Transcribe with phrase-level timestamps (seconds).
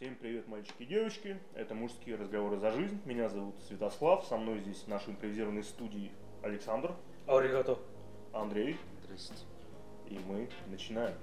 [0.00, 1.38] Всем привет, мальчики и девочки.
[1.54, 2.98] Это мужские разговоры за жизнь.
[3.04, 4.24] Меня зовут Святослав.
[4.24, 6.10] Со мной здесь в нашей импровизированной студии
[6.42, 6.94] Александр,
[7.26, 7.78] Аригато.
[8.32, 8.78] Андрей.
[9.04, 9.34] Здрасте.
[10.08, 11.14] И мы начинаем.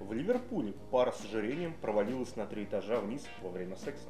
[0.00, 4.08] В Ливерпуле пара с ожирением провалилась на три этажа вниз во время секса.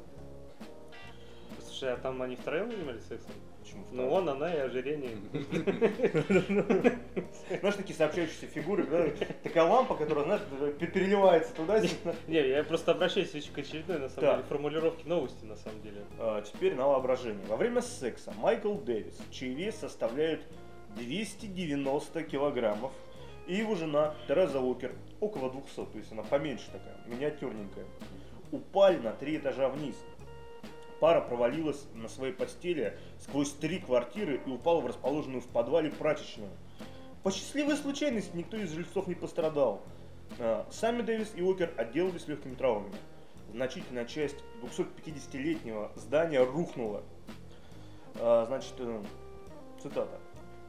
[1.59, 3.35] Слушай, а там они втроем занимались сексом?
[3.65, 5.09] Почему Ну он, она и ожирение.
[7.59, 9.07] Знаешь, такие сообщающиеся фигуры, да?
[9.43, 10.41] Такая лампа, которая, знаешь,
[10.79, 12.13] пе- переливается туда-сюда.
[12.27, 16.03] Не, я просто обращаюсь к очередной, на самом деле, формулировке новости, на самом деле.
[16.19, 17.45] А, Теперь на воображение.
[17.47, 20.43] Во время секса Майкл Дэвис, чей вес составляет
[20.97, 22.91] 290 килограммов,
[23.47, 27.85] и его жена Тереза Уокер около 200, то есть она поменьше такая, миниатюрненькая,
[28.51, 29.95] упали на три этажа вниз.
[30.99, 36.51] Пара провалилась на своей постели сквозь три квартиры и упала в расположенную в подвале прачечную.
[37.23, 39.81] По счастливой случайности никто из жильцов не пострадал.
[40.39, 42.95] А, Сами Дэвис и Уокер отделались легкими травмами.
[43.51, 47.03] Значительная часть 250-летнего здания рухнула.
[48.19, 49.03] А, Значит, э,
[49.81, 50.19] цитата.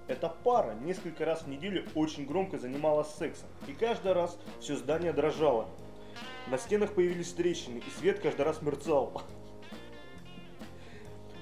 [0.09, 5.13] Эта пара несколько раз в неделю очень громко занималась сексом, и каждый раз все здание
[5.13, 5.69] дрожало.
[6.47, 9.23] На стенах появились трещины, и свет каждый раз мерцал.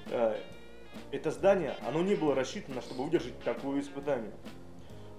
[0.07, 0.39] Э,
[1.11, 4.31] Это здание, оно не было рассчитано, чтобы выдержать такое испытание.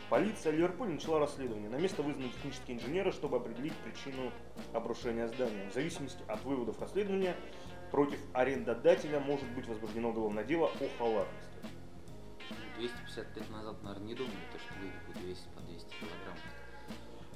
[0.08, 1.68] Полиция Ливерпуля начала расследование.
[1.68, 4.32] На место вызваны технические инженеры, чтобы определить причину
[4.72, 5.68] обрушения здания.
[5.68, 7.34] В зависимости от выводов расследования,
[7.90, 11.56] против арендодателя может быть возбуждено уголовное дело о халатности.
[12.78, 16.36] 250 лет назад, наверное, не думали, то, что люди будут весить по 200 килограмм.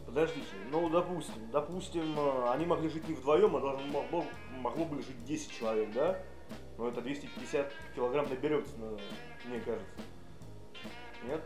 [0.07, 4.25] Подождите, ну допустим, допустим, э, они могли жить не вдвоем, а должно, могло,
[4.59, 6.21] могло бы жить 10 человек, да?
[6.81, 8.99] Но это 250 килограмм наберется, ну,
[9.45, 9.87] мне кажется.
[11.27, 11.43] Нет?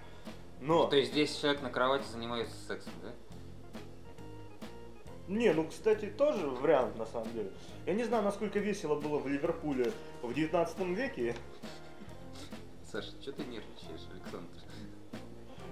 [0.60, 0.86] Но...
[0.86, 3.12] То есть 10 человек на кровати занимаются сексом, да?
[5.26, 7.50] Не, ну, кстати, тоже вариант, на самом деле.
[7.84, 11.34] Я не знаю, насколько весело было в Ливерпуле в 19 веке.
[12.86, 14.46] Саша, что ты нервничаешь, Александр?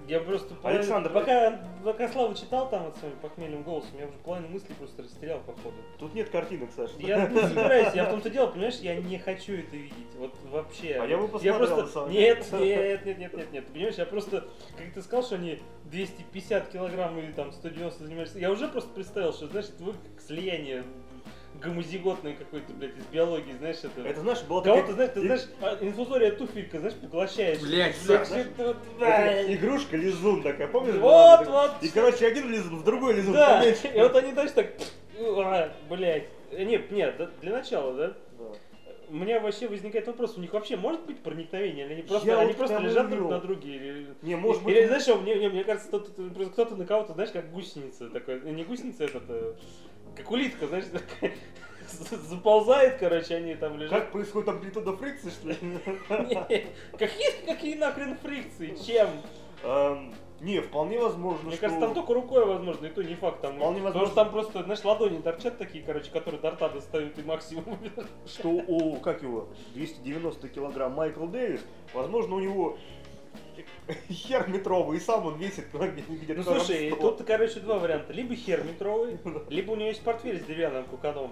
[0.07, 4.49] Я просто Александр, пока, пока Слава читал там вот своим похмельным голосом, я уже половину
[4.49, 5.75] мыслей просто растерял походу.
[5.97, 6.93] Тут нет картинок, Саша.
[6.99, 10.97] Я не собираюсь, я в том-то дело, понимаешь, я не хочу это видеть, вот вообще.
[10.99, 11.87] А я бы посмотрел, просто...
[11.87, 12.25] самом деле.
[12.25, 14.47] Нет, нет, нет, нет, нет, нет, понимаешь, я просто,
[14.77, 19.33] как ты сказал, что они 250 килограмм или там 190 занимались, я уже просто представил,
[19.33, 20.83] что, знаешь, вы как слияние
[21.63, 24.07] гомозиготное какое-то, блядь, из биологии, знаешь, это...
[24.07, 27.59] Это, знаешь, была Кого-то, такая знаешь, ты знаешь, а, инфузория туфелька, знаешь, поглощаешь.
[27.61, 28.39] Блядь, Блядь, Саша.
[28.39, 29.53] это вот, такая да.
[29.53, 30.95] игрушка лизун такая, помнишь?
[30.95, 31.83] Вот, была вот.
[31.83, 33.87] И, короче, один лизун, в другой лизун Да, поменьше.
[33.87, 34.67] и вот они, знаешь, так,
[35.19, 36.27] а, блядь.
[36.51, 38.07] Э, Нет, нет, для начала, да?
[38.37, 38.45] Да.
[39.09, 42.39] У меня вообще возникает вопрос, у них вообще может быть проникновение, или они просто, Я
[42.39, 43.75] они вот просто лежат друг на друге?
[43.75, 44.87] Или, Не, может или, быть...
[44.87, 46.11] знаешь, что, мне, мне, мне кажется, кто-то,
[46.51, 49.53] кто-то на кого-то, знаешь, как гусеница такой, э, не гусеница, этот, э,
[50.15, 51.33] как улитка, знаешь, такая,
[52.29, 53.99] заползает, короче, они там лежат.
[53.99, 55.57] Как происходит амплитуда фрикции, что ли?
[56.97, 59.09] Какие, какие нахрен фрикции, чем?
[59.63, 61.61] Эм, Не, вполне возможно, Мне что...
[61.61, 63.41] кажется, там только рукой возможно, и то не факт.
[63.41, 64.07] Там, Вполне потому возможно.
[64.07, 67.77] что там просто, знаешь, ладони торчат такие, короче, которые до рта достают и максимум.
[68.25, 71.61] что у, как его, 290 килограмм Майкл Дэвис,
[71.93, 72.77] возможно, у него
[74.09, 76.95] хер метровый, и сам он весит где-то Ну слушай, 100.
[77.01, 78.13] тут, короче, два варианта.
[78.13, 79.17] Либо хер метровый,
[79.49, 81.31] либо у него есть портфель с деревянным куканом.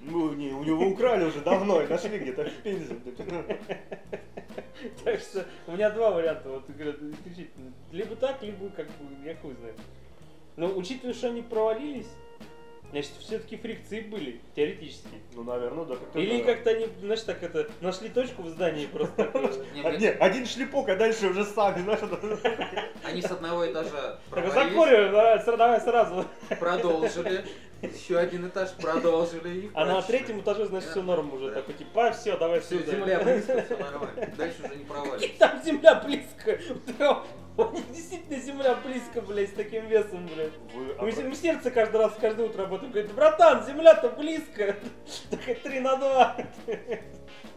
[0.00, 2.96] Ну, не, у него украли уже давно, и нашли где-то в Пензе.
[5.04, 7.72] Так что у меня два варианта, вот исключительно.
[7.92, 9.76] Либо так, либо как бы, я хуй знает.
[10.56, 12.10] Но учитывая, что они провалились,
[12.92, 15.08] значит, все-таки фрикции были, теоретически.
[15.34, 15.96] Ну, наверное, да.
[15.96, 16.52] как-то Или да.
[16.52, 19.24] как-то они, знаешь, так это, нашли точку в здании просто.
[19.24, 22.00] так, э, Не, А, один шлепок, а дальше уже сами, знаешь,
[23.02, 26.24] Они с одного этажа Так, провалились, давай, сра- давай сразу.
[26.60, 27.44] продолжили,
[27.82, 31.48] еще один этаж продолжили и А на третьем этаже, значит, все норм уже.
[31.48, 31.54] Да.
[31.56, 32.92] Такой, типа, все, давай сюда.
[32.92, 34.32] земля близко, все нормально.
[34.36, 35.28] Дальше уже не провалится.
[35.38, 36.58] Там земля близко.
[37.56, 40.52] У них действительно земля близко, блядь, с таким весом, блядь.
[40.74, 44.76] Вы обра- меня сердце каждый раз, каждое утро об этом говорит, братан, земля-то близко.
[45.30, 46.36] Так три на два.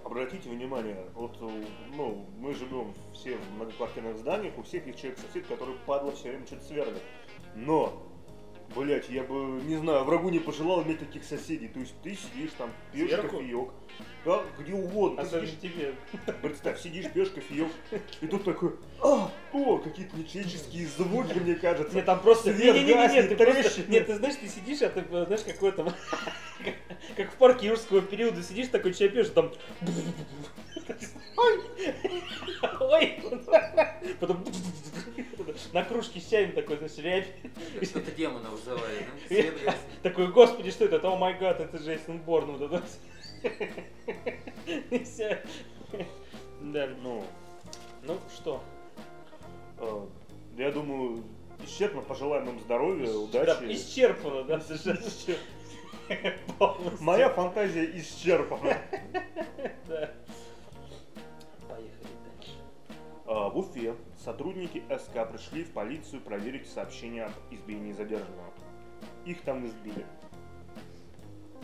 [0.04, 1.64] Обратите внимание, вот, э,
[1.96, 6.46] ну, мы живем все в многоквартирных зданиях, у всех есть человек-сосед, который падла все время
[6.46, 7.02] что-то сверлит.
[7.56, 8.04] Но,
[8.76, 11.68] блять, я бы, не знаю, врагу не пожелал иметь таких соседей.
[11.68, 13.38] То есть ты сидишь там, пьешь Сверху?
[13.38, 13.70] кофеек,
[14.26, 15.22] да, где угодно.
[15.22, 15.96] Особенно сидишь, тебе.
[16.42, 17.72] представь, сидишь, пьешь кофеек,
[18.22, 21.96] и тут такой, а, о, какие-то нечеловеческие звуки, мне кажется.
[21.96, 22.54] Нет, там просто...
[22.54, 23.92] Свет Не-не-не, гаснет, ты просто...
[23.92, 25.90] Нет, ты знаешь, ты сидишь, а ты, знаешь, какой там...
[27.16, 29.52] Как в парке юрского периода сидишь, такой чай пьешь, там...
[31.38, 31.60] Ой!
[32.80, 33.20] Ой!
[34.20, 34.44] Потом...
[35.74, 37.28] На кружке с чаем такой, знаешь, рябь.
[37.90, 39.74] Кто-то демона вызывает, да?
[40.04, 41.06] Такой, господи, что это?
[41.08, 42.58] О май гад, это Джейсон Борн.
[42.58, 42.84] Вот это.
[46.62, 47.24] Да, Ну,
[48.04, 48.62] ну что?
[49.80, 50.06] э,
[50.58, 51.24] я думаю,
[51.66, 53.74] исчерпно пожелаем им здоровья, Да, удачи.
[53.74, 55.38] исчерпано, да, совершенно.
[57.00, 58.78] Моя фантазия исчерпана.
[59.88, 60.12] Да.
[63.36, 68.54] А, В Уфе сотрудники СК пришли в полицию проверить сообщение об избиении задержанного.
[69.26, 70.06] Их там избили.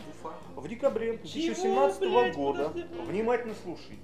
[0.09, 0.33] Уфа.
[0.57, 2.73] В декабре Чего, 2017 блядь, года,
[3.07, 3.97] внимательно слушай,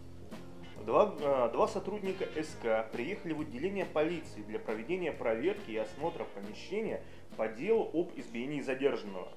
[0.86, 7.04] два, а, два сотрудника СК приехали в отделение полиции для проведения проверки и осмотра помещения
[7.36, 9.28] по делу об избиении задержанного.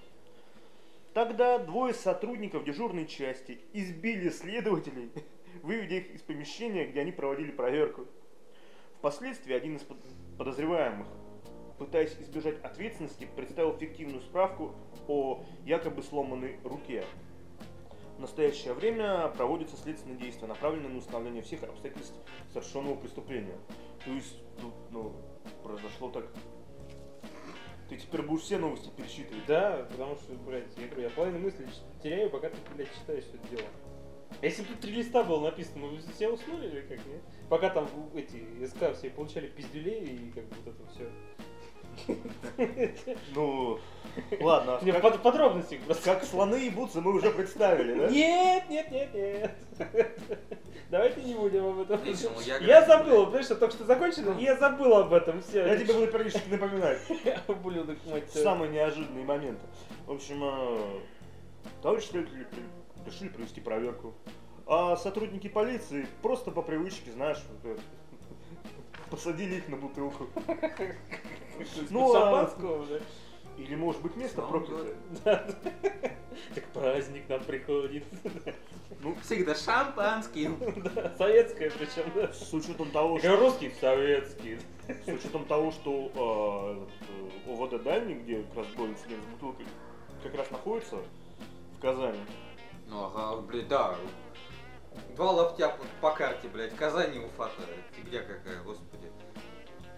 [1.15, 5.11] Тогда двое сотрудников дежурной части избили следователей,
[5.65, 8.07] выведя их из помещения, где они проводили проверку.
[9.01, 9.97] Впоследствии один из под-
[10.37, 11.07] подозреваемых,
[11.79, 14.75] пытаясь избежать ответственности, представил фиктивную справку
[15.09, 17.07] о якобы сломанной руке.
[18.19, 22.15] В настоящее время проводятся следственные действия, направленные на установление всех обстоятельств
[22.53, 23.57] совершенного преступления.
[24.05, 25.15] То есть, тут, ну,
[25.63, 26.27] произошло так...
[27.89, 29.47] Ты теперь будешь все новости пересчитывать.
[29.47, 31.69] Да, потому что, блядь, я говорю, я половину мыслей
[32.03, 33.67] теряю, пока ты, блядь, читаешь это дело.
[34.43, 37.23] Если бы тут три листа было написано, мы бы все уснули или как, нет?
[37.51, 42.17] Пока там эти СК все получали пиздюлей и как бы вот это все.
[43.35, 43.79] Ну,
[44.41, 46.05] ладно, Не, как, под- подробности просто.
[46.05, 48.09] как слоны ебутся, мы уже представили, да?
[48.09, 49.55] Нет, нет, нет, нет.
[50.91, 52.01] Давайте не будем об этом.
[52.61, 55.43] Я забыл, знаешь, что только что закончил, и я забыл об этом.
[55.43, 55.67] Все.
[55.67, 56.99] Я тебе буду периодически напоминать.
[57.49, 58.31] Ублюдок, мать.
[58.31, 59.63] Самые неожиданные моменты.
[60.07, 61.01] В общем, э,
[61.83, 64.15] товарищ следователи при- решили провести проверку.
[64.71, 67.83] А сотрудники полиции просто по привычке, знаешь, вот это,
[69.11, 70.29] посадили их на бутылку.
[71.91, 73.01] Ну, а- шампанского, да?
[73.59, 74.97] Или, может быть, место Ну, проклятое.
[76.55, 78.05] Так праздник нам приходит.
[79.25, 80.57] Всегда шампанским.
[80.95, 82.33] Да, Советское причем, да.
[82.33, 84.61] С учетом того, что, русский, советский.
[84.87, 87.09] с учетом того, что этот,
[87.49, 89.67] э, ОВД Дальний, где как раз был инцидент с бутылкой,
[90.23, 90.99] как раз находится
[91.77, 92.21] в Казани.
[92.87, 93.97] Ну ага, блядь, да.
[95.17, 96.75] Два лаптя по, карте, блядь.
[96.77, 97.63] Казань и Уфа-то.
[97.97, 99.11] Фигня какая, господи.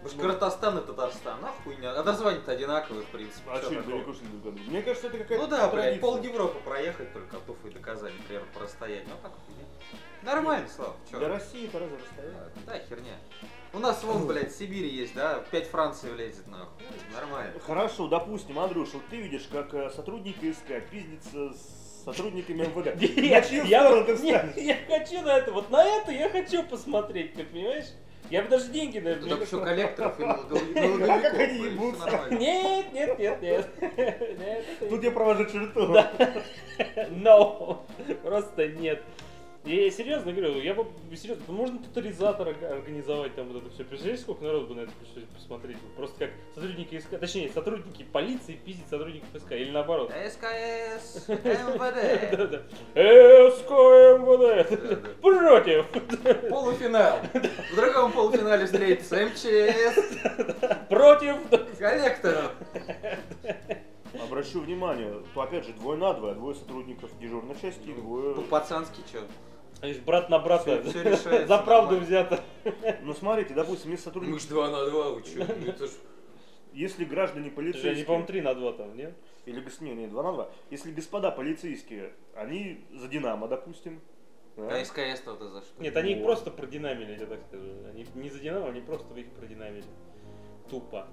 [0.03, 1.87] Башкортостан и Татарстан, нахуй не.
[1.87, 3.49] А названия-то одинаковые, в принципе.
[3.49, 7.13] А что, далеко что друг Мне кажется, это какая-то Ну да, блядь, пол Европы проехать
[7.13, 9.07] только от Уфы до Казани, например, по расстоянию.
[9.09, 9.63] Ну так хуйня.
[10.23, 11.19] Нормально, Слав, чё?
[11.19, 12.41] Для России это разве расстояние?
[12.65, 13.17] Да, херня.
[13.73, 15.43] У нас вон, блядь, Сибирь есть, да?
[15.51, 16.85] Пять Франции влезет, нахуй.
[17.13, 17.59] Нормально.
[17.59, 23.01] Хорошо, допустим, Андрюш, вот ты видишь, как э, сотрудник СК пиздится с сотрудниками МВД.
[23.17, 24.67] Я, На чью я- сторону ты нет, встанешь?
[24.67, 27.85] я хочу на это, вот на это я хочу посмотреть, ты понимаешь?
[28.29, 29.63] Я бы даже деньги на это Тут не еще хотел.
[29.65, 31.21] коллекторов и налогов- А налоговиков.
[31.21, 32.21] как они ебутся?
[32.31, 33.69] Нет, нет, нет, нет.
[34.89, 35.93] Тут я провожу черту.
[37.11, 37.79] No,
[38.23, 39.03] просто нет.
[39.65, 43.73] Я, я серьезно говорю, я бы серьезно, ну, можно тотализатор орга- организовать там вот это
[43.73, 43.85] все.
[43.85, 45.77] Представляешь, сколько народу бы на это пришлось посмотреть?
[45.95, 50.11] Просто как сотрудники СК, точнее, сотрудники полиции пиздить сотрудников СК, или наоборот.
[50.11, 52.37] СКС, МВД.
[52.37, 52.61] Да, да.
[55.21, 55.85] против
[56.49, 57.19] Полуфинал.
[57.71, 61.37] В другом полуфинале встретится МЧС, против
[61.79, 62.51] коллекторов.
[64.21, 68.35] Обращу внимание, то опять же двое на двое, двое сотрудников дежурной части, и двое...
[68.35, 69.21] По-пацански что?
[69.83, 72.05] Знаешь, брат на брата Всё- всё решается за правду нормально.
[72.05, 72.43] взято.
[73.01, 75.39] Ну смотрите, допустим, если Мы сотрудники, ж два на два, вы чё?
[75.45, 75.91] Ну, Это ж...
[76.71, 79.13] если граждане Слушай, Они, полицейские, по-моему, 3 на 2 там, нет?
[79.45, 83.99] или не, не, два на два, если господа полицейские, они за Динамо, допустим,
[84.55, 85.81] да, А СКС-то это за что?
[85.83, 87.65] Нет, они их просто продинамили, я так скажу.
[87.89, 89.83] Они не за Динамо, они просто их продинамили.
[90.69, 91.07] Тупо.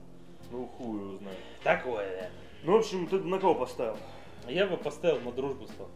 [0.52, 1.38] ну хуй его знает.
[1.64, 2.30] Такое.
[2.62, 3.96] Ну, в общем, ты на кого поставил?
[4.46, 5.88] Я бы поставил на дружбу стал.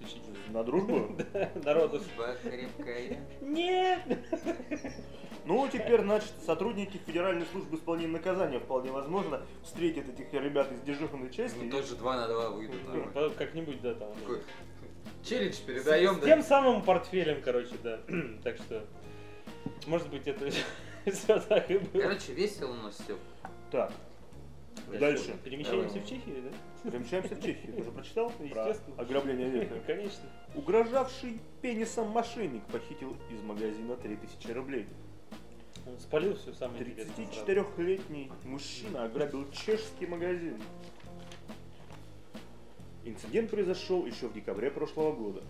[0.00, 0.36] Исключительно.
[0.50, 1.16] На дружбу?
[1.64, 1.98] Народу.
[1.98, 3.18] Дружба крепкая.
[3.40, 4.00] Нет!
[5.44, 11.30] Ну, теперь, значит, сотрудники Федеральной службы исполнения наказания вполне возможно встретят этих ребят из дежурной
[11.30, 11.56] части.
[11.62, 12.80] Ну тоже два на два выйдут
[13.36, 14.12] Как-нибудь, да, там.
[15.24, 17.98] Челлендж передаем, С тем самым портфелем, короче, да.
[18.44, 18.84] так что,
[19.86, 20.50] может быть, это
[21.10, 22.02] все так и было.
[22.02, 23.16] Короче, весело у нас все.
[23.70, 23.92] Так,
[24.98, 25.36] дальше.
[25.44, 26.90] Перемещаемся в Чехию, да?
[26.90, 27.74] Перемещаемся в Чехию.
[27.74, 28.30] Ты уже прочитал?
[28.30, 28.96] Про Естественно.
[29.00, 29.74] ограбление века.
[29.86, 30.24] Конечно.
[30.54, 34.86] Угрожавший пенисом мошенник похитил из магазина 3000 рублей.
[35.86, 37.26] Он спалил все самое интересное.
[37.26, 37.46] сразу.
[37.46, 40.60] 34-летний мужчина ограбил чешский магазин.
[43.04, 45.42] Инцидент произошел еще в декабре прошлого года.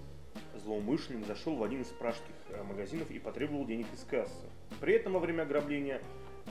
[0.54, 4.46] Злоумышленник зашел в один из пражских э, магазинов и потребовал денег из кассы.
[4.80, 6.00] При этом во время ограбления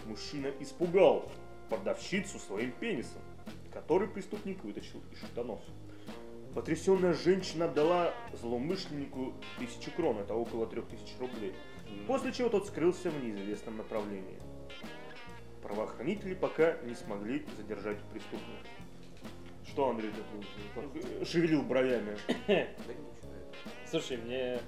[0.06, 1.30] мужчина испугал
[1.70, 3.22] продавщицу своим пенисом,
[3.72, 5.60] который преступник вытащил из штанов.
[6.54, 11.54] Потрясенная женщина отдала злоумышленнику тысячу крон, это около трех тысяч рублей,
[12.08, 14.40] после чего тот скрылся в неизвестном направлении.
[15.62, 18.68] Правоохранители пока не смогли задержать преступника.
[19.68, 22.18] Что, Андрей, ты тут шевелил бровями?
[23.86, 24.60] Слушай, мне...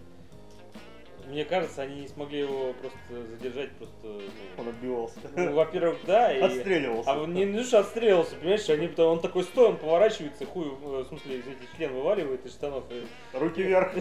[1.30, 3.96] Мне кажется, они не смогли его просто задержать, просто...
[4.04, 4.22] ну,
[4.58, 5.20] Он отбивался.
[5.36, 6.42] Ну, во-первых, да, и...
[6.42, 7.12] Отстреливался.
[7.12, 11.08] А не, не что отстреливался, понимаешь, они, он такой стой, он поворачивается, хуй, э, в
[11.08, 12.84] смысле, извините, член вываливает из штанов.
[12.90, 13.06] И,
[13.38, 13.94] Руки вверх.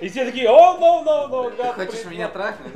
[0.00, 2.12] и все такие, о, no, no, no, гад, хочешь признал».
[2.12, 2.72] меня трахнуть?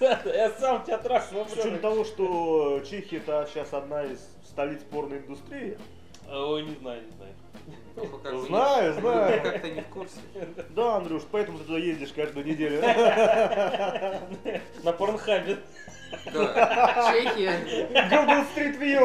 [0.00, 5.18] Я сам тебя трахну, С учетом того, что Чехия это сейчас одна из столиц порной
[5.18, 5.78] индустрии.
[6.28, 7.34] Ой, не знаю, не знаю.
[7.96, 9.42] Ну, как Знаю, не- знаю.
[9.42, 10.16] Как-то не в курсе.
[10.70, 12.82] Да, Андрюш, поэтому ты туда ездишь каждую неделю.
[14.82, 15.58] На порнхабе.
[16.32, 17.12] Да.
[17.12, 17.52] Чехия.
[18.10, 19.00] Google Street View.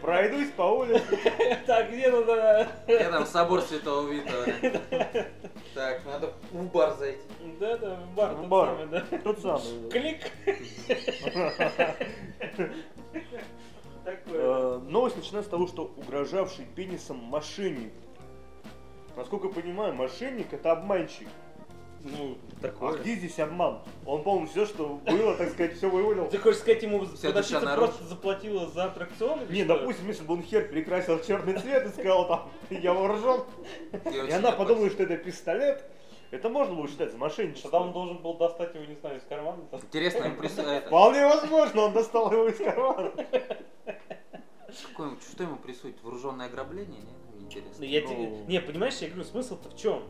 [0.00, 1.18] Пройдусь по улице.
[1.66, 2.68] Так, где надо...
[2.86, 4.46] Я там собор Святого Витора.
[5.74, 7.18] Так, надо в бар зайти.
[7.58, 8.68] Да, да, в бар, В тот бар.
[8.68, 9.02] самый, да.
[9.24, 9.90] Тот самый.
[9.90, 10.20] Клик.
[14.04, 14.40] Такое.
[14.40, 17.92] Э, Новость начинается с того, что угрожавший пенисом мошенник.
[19.16, 21.28] Насколько я понимаю, мошенник это обманщик.
[22.04, 22.98] Ну, А такое.
[22.98, 23.78] где здесь обман?
[24.06, 26.26] Он, по-моему, все, что было, так сказать, все вывалил.
[26.28, 29.40] Ты хочешь сказать, ему продавщица просто заплатила за аттракцион?
[29.48, 33.42] Не, допустим, если бы он хер перекрасил в черный цвет и сказал там, я вооружен,
[34.12, 35.84] И она подумала, что это пистолет,
[36.32, 37.70] это можно было считать за мошенничество.
[37.70, 39.62] Тогда он должен был достать его, не знаю, из кармана.
[39.72, 40.86] Интересно, им присвоит.
[40.86, 43.12] Вполне возможно, он достал его из кармана.
[44.88, 46.02] Какое- Что ему присудить?
[46.02, 47.00] Вооруженное ограбление?
[47.00, 47.08] Нет?
[47.38, 47.84] Ну, Интересно.
[47.84, 48.06] я Ну.
[48.08, 48.26] тебе...
[48.48, 50.02] Не, понимаешь, я говорю, смысл-то в чем?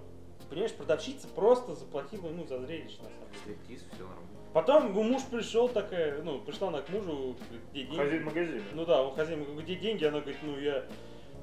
[0.48, 3.38] Понимаешь, продавщица просто заплатила ему за зрелище, на самом деле.
[3.56, 4.28] Стриптиз, все нормально.
[4.52, 7.34] Потом муж пришел такая, ну, пришла она к мужу,
[7.72, 7.96] где деньги?
[7.96, 8.62] Хозяин магазина.
[8.74, 10.04] Ну да, он хозяин, где деньги?
[10.04, 10.84] Она говорит, ну я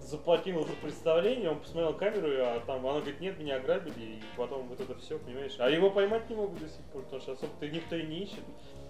[0.10, 4.68] заплатила за представление, он посмотрел камеру, а там она говорит, нет, меня ограбили, и потом
[4.68, 5.56] вот это все, понимаешь.
[5.60, 8.44] А его поймать не могут до сих пор, потому что особо-то никто и не ищет.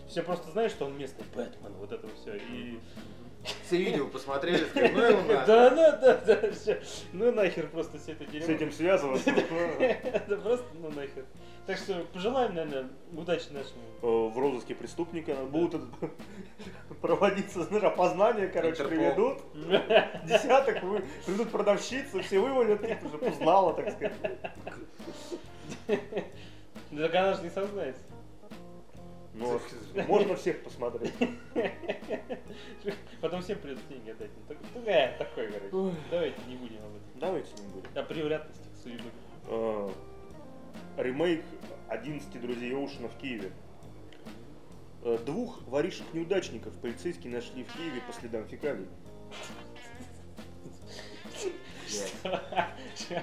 [0.08, 2.38] Все просто знают, что он местный Бэтмен, вот это все.
[2.38, 2.80] И...
[3.64, 5.46] Все видео посмотрели, сказали, ну его нахуй.
[5.48, 6.78] Да, ну да, да, всё.
[7.14, 8.54] Ну нахер просто все это С дерьмо.
[8.54, 9.30] этим связываться.
[9.80, 11.26] Это просто, ну нахер.
[11.70, 13.84] Так что пожелаем, наверное, удачи нашему.
[14.02, 15.84] Э, В розыске преступника будут
[17.02, 19.38] проводиться опознания, короче, приведут.
[20.26, 20.82] Десяток
[21.28, 24.16] придут продавщицы, все вывалят, их уже узнала, так сказать.
[26.90, 28.02] Так она же не сознается.
[29.36, 29.60] Ну,
[30.08, 31.14] можно всех посмотреть.
[33.22, 34.32] Потом всем придется деньги отдать.
[34.36, 35.70] Ну, так- ну, э, такой, короче.
[36.10, 37.20] Давайте не будем об этом.
[37.20, 37.90] Давайте не будем.
[37.96, 39.92] О превратностях судьбы.
[41.00, 41.46] Ремейк
[41.88, 43.54] 11 друзей Оушена в Киеве.
[45.02, 48.86] Э, Двух воришек-неудачников полицейские нашли в Киеве по следам фекалий.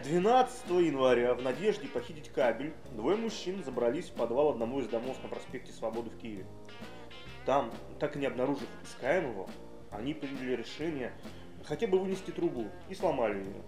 [0.05, 5.29] 12 января в надежде похитить кабель двое мужчин забрались в подвал одного из домов на
[5.29, 6.47] проспекте Свободы в Киеве.
[7.45, 9.51] Там, так и не обнаружив искаемого,
[9.91, 11.13] они приняли решение
[11.63, 13.63] хотя бы вынести трубу и сломали ее.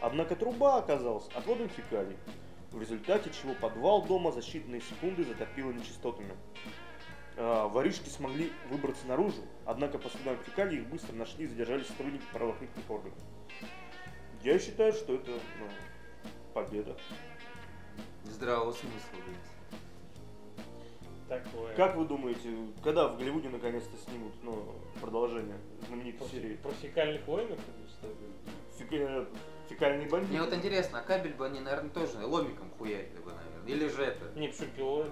[0.00, 2.16] Однако труба оказалась отводом фекалий,
[2.72, 6.34] в результате чего подвал дома за считанные секунды затопило нечистотами.
[7.36, 12.24] А, Воришки смогли выбраться наружу, однако по следам фекалий их быстро нашли и задержали сотрудники
[12.32, 13.18] правоохранительных органов.
[14.42, 15.66] Я считаю, что это ну,
[16.54, 16.96] победа.
[18.24, 19.50] Здравого смысла, блядь.
[21.28, 21.74] Такое.
[21.76, 22.48] Как вы думаете,
[22.82, 26.56] когда в Голливуде наконец-то снимут ну, продолжение знаменитой Про, серии?
[26.56, 27.58] про фекальных воинов
[28.90, 29.26] или
[29.70, 29.74] что?
[29.74, 30.32] Фекальные бандиты?
[30.32, 33.66] Мне вот интересно, а кабель бы они, наверное, тоже ломиком хуярили бы, наверное.
[33.66, 34.38] Или же это?
[34.38, 35.06] Не, почему пилой?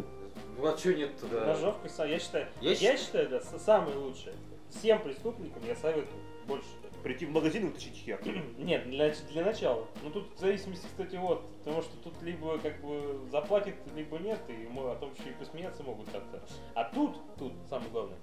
[0.57, 1.47] Ну а чё нет туда?
[1.47, 4.35] Ножовкой, я считаю, Я я, считаю, да, самое лучшее.
[4.71, 6.69] Всем преступникам я советую больше.
[7.03, 8.21] Прийти в магазин и вытащить хер.
[8.59, 9.87] Нет, для, для начала.
[10.03, 14.41] Ну тут в зависимости, кстати, вот, потому что тут либо как бы заплатит, либо нет,
[14.49, 16.43] и мы о том еще и посмеяться могут как-то.
[16.75, 18.19] А тут, тут самое главное,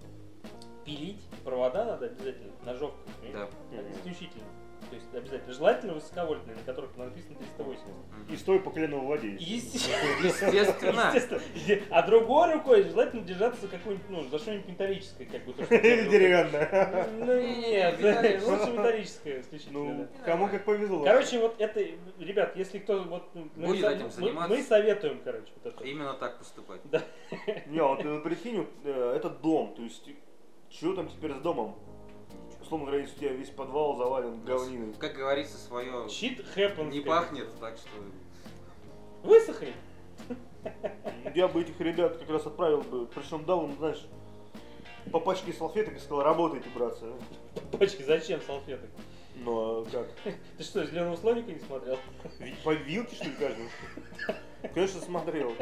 [0.83, 3.13] пилить провода надо обязательно ножовкой.
[3.31, 3.49] Да.
[3.93, 4.45] Исключительно.
[4.89, 5.53] То есть обязательно.
[5.53, 7.85] Желательно высоковольтные, на которых написано 380.
[8.29, 9.35] И стой по колену в воде.
[9.39, 10.25] Естественно.
[10.25, 11.41] Естественно.
[11.89, 15.51] А другой рукой желательно держаться за какой-нибудь, ну, за что-нибудь металлическое, как бы.
[15.51, 16.09] Или делают.
[16.11, 17.07] деревянная.
[17.17, 19.79] Ну нет, лучше металлическое исключительно.
[19.79, 20.23] Ну, да.
[20.23, 21.03] кому как повезло.
[21.03, 21.79] Короче, вот это,
[22.19, 24.53] ребят, если кто вот ну, мы, Будет этим заниматься.
[24.55, 25.83] мы советуем, короче, вот это.
[25.83, 26.81] Именно так поступать.
[27.67, 30.09] Не, вот э, прикинь, э, это дом, то есть,
[30.69, 31.75] что там теперь с домом?
[32.65, 34.95] Условно говоря, если у тебя весь подвал завален говниной.
[34.95, 36.89] Как говорится, свое Shit happens.
[36.89, 37.89] не пахнет, так что...
[38.01, 38.11] бы.
[39.21, 39.71] Высохни.
[41.35, 44.07] Я бы этих ребят как раз отправил бы, причем дал им, знаешь,
[45.11, 47.05] по пачке салфеток и сказал, работайте, братцы.
[47.71, 48.89] Пачки, зачем салфеток?
[49.35, 50.07] Ну, а как?
[50.57, 51.99] Ты что, зеленого слоника не смотрел?
[52.39, 53.69] Ведь по вилке, что ли, каждому?
[54.73, 55.53] Конечно, смотрел.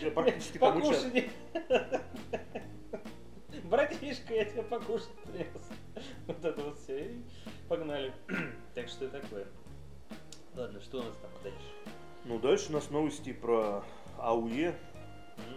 [0.00, 1.22] Я практически там участвовал.
[3.72, 5.70] Братишка, я тебе покушать принес.
[6.26, 7.06] Вот это вот все.
[7.06, 7.22] И
[7.70, 8.12] погнали.
[8.74, 9.46] Так что такое.
[10.54, 11.68] Ладно, что у нас там дальше?
[12.26, 13.82] Ну, дальше у нас новости про
[14.18, 14.74] АУЕ.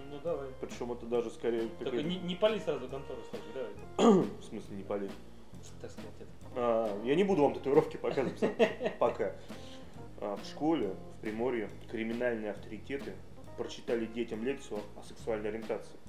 [0.09, 0.47] Ну давай.
[0.61, 1.63] Причем это даже скорее...
[1.63, 3.51] Только какая-то- не, не пали сразу контору, слушай,
[3.97, 4.23] давай.
[4.39, 5.11] В смысле, не полей.
[5.81, 6.31] Так сказать, это.
[6.55, 8.39] А, я не буду вам татуировки показывать
[8.99, 9.35] пока.
[10.21, 13.13] А, в школе, в Приморье, криминальные авторитеты
[13.57, 15.99] прочитали детям лекцию о сексуальной ориентации.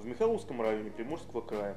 [0.00, 1.76] В Михайловском районе Приморского края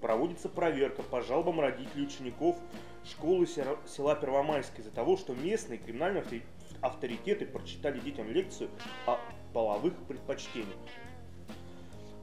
[0.00, 2.56] проводится проверка по жалобам родителей учеников
[3.04, 6.24] школы села Первомайска из-за того, что местные криминальные
[6.80, 8.70] авторитеты прочитали детям лекцию
[9.06, 9.20] о
[9.54, 10.76] половых предпочтениях.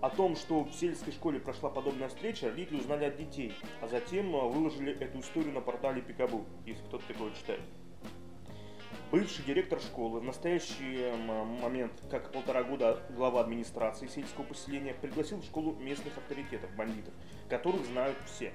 [0.01, 4.35] О том, что в сельской школе прошла подобная встреча, родители узнали от детей, а затем
[4.35, 7.61] а, выложили эту историю на портале Пикабу, если кто-то такое читает.
[9.09, 15.37] Бывший директор школы, в настоящий м, момент, как полтора года глава администрации сельского поселения, пригласил
[15.37, 17.13] в школу местных авторитетов, бандитов,
[17.47, 18.51] которых знают все.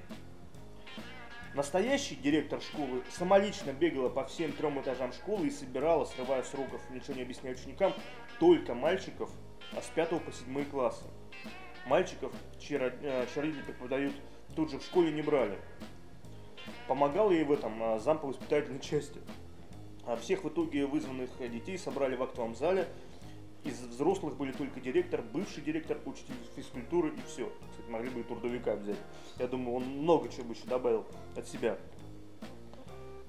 [1.55, 6.81] Настоящий директор школы самолично бегала по всем трем этажам школы и собирала, срывая с уроков,
[6.91, 7.91] ничего не объясняя ученикам,
[8.39, 9.31] только мальчиков
[9.75, 11.05] а с 5 по 7 классы.
[11.87, 14.13] Мальчиков, чьи, э, родители преподают
[14.55, 15.57] тут же в школе, не брали.
[16.87, 19.19] Помогал ей в этом а, зам по воспитательной части.
[20.05, 22.87] А всех в итоге вызванных э, детей собрали в актовом зале.
[23.63, 27.49] Из взрослых были только директор, бывший директор, учитель физкультуры и все.
[27.71, 28.97] Кстати, могли бы и трудовика взять.
[29.39, 31.05] Я думаю, он много чего бы еще добавил
[31.37, 31.77] от себя.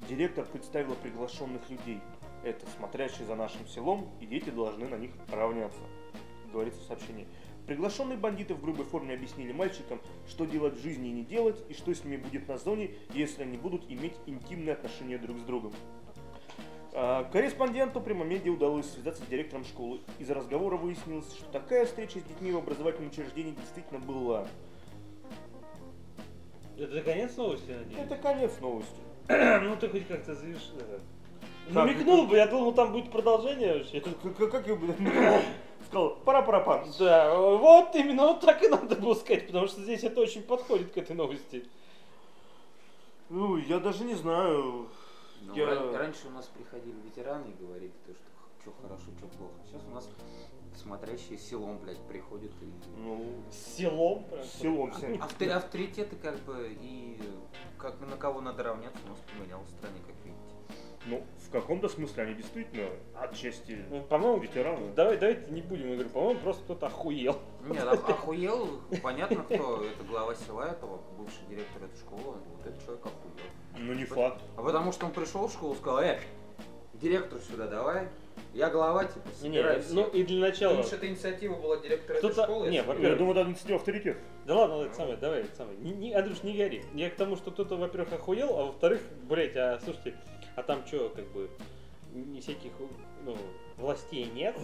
[0.09, 2.01] Директор представила приглашенных людей.
[2.43, 5.81] Это смотрящие за нашим селом, и дети должны на них равняться.
[6.53, 7.29] Говорится в сообщении.
[7.67, 11.75] Приглашенные бандиты в грубой форме объяснили мальчикам, что делать в жизни и не делать, и
[11.75, 15.73] что с ними будет на зоне, если они будут иметь интимные отношения друг с другом.
[16.97, 20.01] А, Корреспонденту при моменте удалось связаться с директором школы.
[20.21, 24.47] Из разговора выяснилось, что такая встреча с детьми в образовательном учреждении действительно была.
[26.79, 27.99] Это конец новости, я надеюсь?
[27.99, 29.01] Это конец новости.
[29.29, 30.71] Ну ты хоть как-то заверши.
[30.77, 31.01] это.
[32.27, 34.01] Бы, я думал, там будет продолжение вообще.
[34.01, 34.95] Как, как- я бы
[35.89, 39.81] сказал, пора пора пам Да, вот именно вот так и надо было сказать, потому что
[39.81, 41.65] здесь это очень подходит к этой новости.
[43.31, 44.89] Ну, я даже не знаю.
[45.47, 48.25] Ну, Я- ран- Раньше у нас приходили ветераны и говорили, то, что
[48.61, 49.53] что хорошо, что плохо.
[49.67, 50.09] Сейчас у нас
[50.75, 52.73] смотрящие селом, блядь, приходят и...
[52.97, 54.27] Ну, селом.
[54.43, 54.91] селом
[55.53, 57.21] авторитеты как бы и
[57.79, 60.44] как на кого надо равняться у нас поменялось в стране, как видите.
[61.07, 64.93] Ну, в каком-то смысле они действительно отчасти Ну, По-моему, ветераны.
[64.95, 67.37] давай, давайте не будем, я говорю, по-моему, просто кто-то охуел.
[67.67, 73.05] Нет, охуел, понятно, кто это глава села этого, бывший директор этой школы, вот этот человек
[73.07, 73.35] охуел.
[73.79, 74.41] Ну, не факт.
[74.57, 76.19] А потому что он пришел в школу и сказал, э,
[76.95, 78.09] директор сюда давай,
[78.53, 80.15] я глава, типа, Не, собирай ну всех».
[80.15, 80.71] и для начала.
[80.71, 82.71] Потому что это инициатива была директора этой школы.
[82.71, 84.17] не, во-первых, Я думаю, это инициатива авторитет.
[84.47, 85.77] Да ладно, ладно, это самое, давай, это самое.
[85.79, 86.85] Не, не, Андрюш, не гори.
[86.95, 90.15] Я к тому, что кто-то, во-первых, охуел, а во-вторых, блять, а слушайте,
[90.57, 91.51] а там что, как бы,
[92.13, 92.73] не всяких,
[93.25, 93.37] ну,
[93.77, 94.57] властей нет?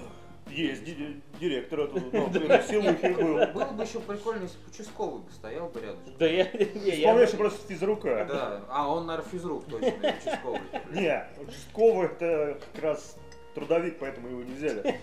[0.49, 2.29] Есть ди- ди- директор, это, ну,
[2.69, 3.37] силухи был.
[3.55, 6.01] Было бы еще прикольно, если бы участковый бы стоял бы рядом.
[6.19, 8.27] Да я, Исполняющий просто физрука.
[8.29, 10.61] Да, а он, наверное, физрук точно, участковый.
[10.93, 13.17] Не, участковый это как раз
[13.55, 14.99] трудовик, поэтому его не взяли.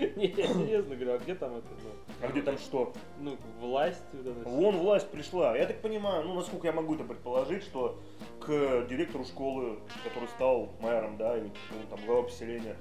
[0.16, 1.90] не, я серьезно говорю, а где там это, ну,
[2.22, 2.92] А где там что?
[3.18, 4.46] ну, власть вот?
[4.46, 5.56] Вон власть пришла.
[5.56, 7.98] Я так понимаю, ну насколько я могу это предположить, что
[8.40, 12.76] к директору школы, который стал мэром, да, или ну, там глава поселения,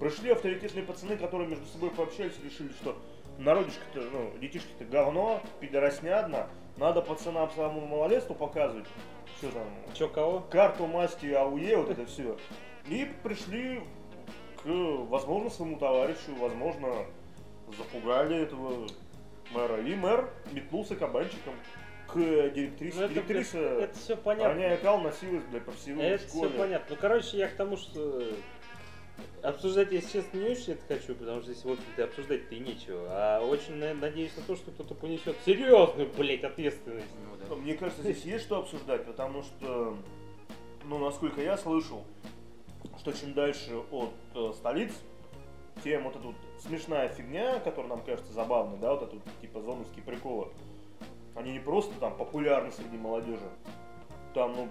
[0.00, 2.96] пришли авторитетные пацаны, которые между собой пообщались и решили, что
[3.38, 8.86] народишко-то, ну, детишки-то говно, пидоросня одна, надо пацанам самому малолетству показывать,
[9.38, 10.40] что там, Чё, кого?
[10.50, 12.36] карту масти АУЕ, вот это все.
[12.88, 13.80] И пришли
[14.64, 17.06] возможно, своему товарищу, возможно,
[17.76, 18.86] запугали этого
[19.52, 19.80] мэра.
[19.82, 21.54] И мэр метнулся кабанчиком
[22.08, 22.14] к
[22.50, 22.98] директрисе.
[22.98, 24.54] Ну, это, Директриса, это, все понятно.
[24.54, 26.50] роняя кал, носилась, блядь, по всему Это все школе.
[26.58, 26.86] понятно.
[26.90, 28.22] Ну, короче, я к тому, что
[29.42, 33.06] обсуждать, если честно, не очень это хочу, потому что здесь, в общем-то, обсуждать-то и нечего.
[33.10, 37.06] А очень на- надеюсь на то, что кто-то понесет серьезную, блядь, ответственность.
[37.24, 37.54] Ну, да.
[37.56, 39.96] Мне кажется, здесь есть что обсуждать, потому что,
[40.84, 42.04] ну, насколько я слышал,
[42.98, 44.92] что чем дальше от э, столиц,
[45.82, 49.60] тем вот эта вот смешная фигня, которая нам кажется забавной, да, вот это вот, типа
[49.60, 50.48] зоновские приколы,
[51.34, 53.48] они не просто там популярны среди молодежи,
[54.34, 54.68] там, ну,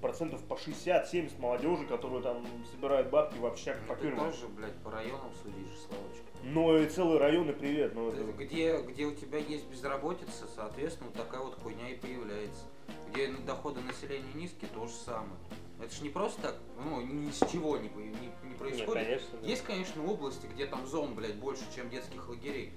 [0.00, 4.30] процентов по 60-70 молодежи, которые там собирают бабки в общак по Ты фирмам.
[4.30, 6.24] тоже, блядь, по районам судишь, Славочка.
[6.42, 7.94] Ну и целые районы привет.
[7.94, 8.32] Ну, Ты- это...
[8.32, 12.64] Где, где у тебя есть безработица, соответственно, вот такая вот хуйня и появляется.
[13.10, 15.36] Где доходы населения низкие, то же самое.
[15.80, 19.04] Это ж не просто так, ну, ни с чего не, не, не происходит.
[19.04, 19.38] конечно.
[19.40, 19.46] да.
[19.46, 22.72] Есть, конечно, области, где там зон, блядь, больше, чем детских лагерей.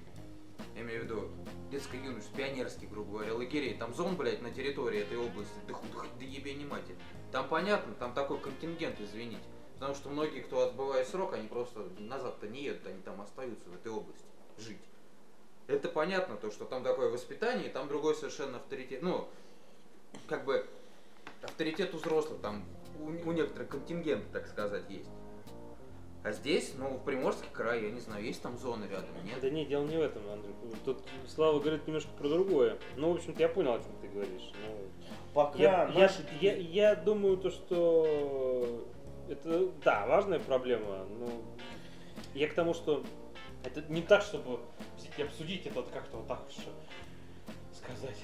[0.76, 1.30] Я имею в виду
[1.72, 3.76] детско-юношеских, пионерских, грубо говоря, лагерей.
[3.76, 5.54] Там зон, блядь, на территории этой области.
[5.68, 6.86] Да, ху- да, да ебе не мать.
[7.32, 9.44] Там понятно, там такой контингент, извините.
[9.76, 13.76] Потому что многие, кто отбывает срок, они просто назад-то не едут, они там остаются в
[13.76, 14.26] этой области
[14.58, 14.82] жить.
[15.68, 19.04] Это понятно, то, что там такое воспитание, и там другой совершенно авторитет.
[19.04, 19.28] Ну,
[20.28, 20.66] как бы
[21.42, 22.64] авторитет у взрослых, там
[23.00, 25.10] у, у некоторых контингент, так сказать, есть.
[26.24, 29.40] А здесь, ну, в Приморский край, я не знаю, есть там зоны рядом, нет?
[29.42, 30.54] Да не, дело не в этом, Андрей.
[30.84, 32.78] Тут Слава говорит немножко про другое.
[32.98, 34.52] Ну, в общем-то, я понял, о чем ты говоришь.
[34.66, 34.78] Ну,
[35.34, 36.26] Пока я, я, наши...
[36.42, 38.86] я, я думаю, то, что
[39.30, 41.30] это, да, важная проблема, но
[42.34, 43.04] я к тому, что
[43.64, 44.60] это не так, чтобы
[44.98, 46.72] взять и обсудить это вот как-то вот так что
[47.74, 48.18] сказать.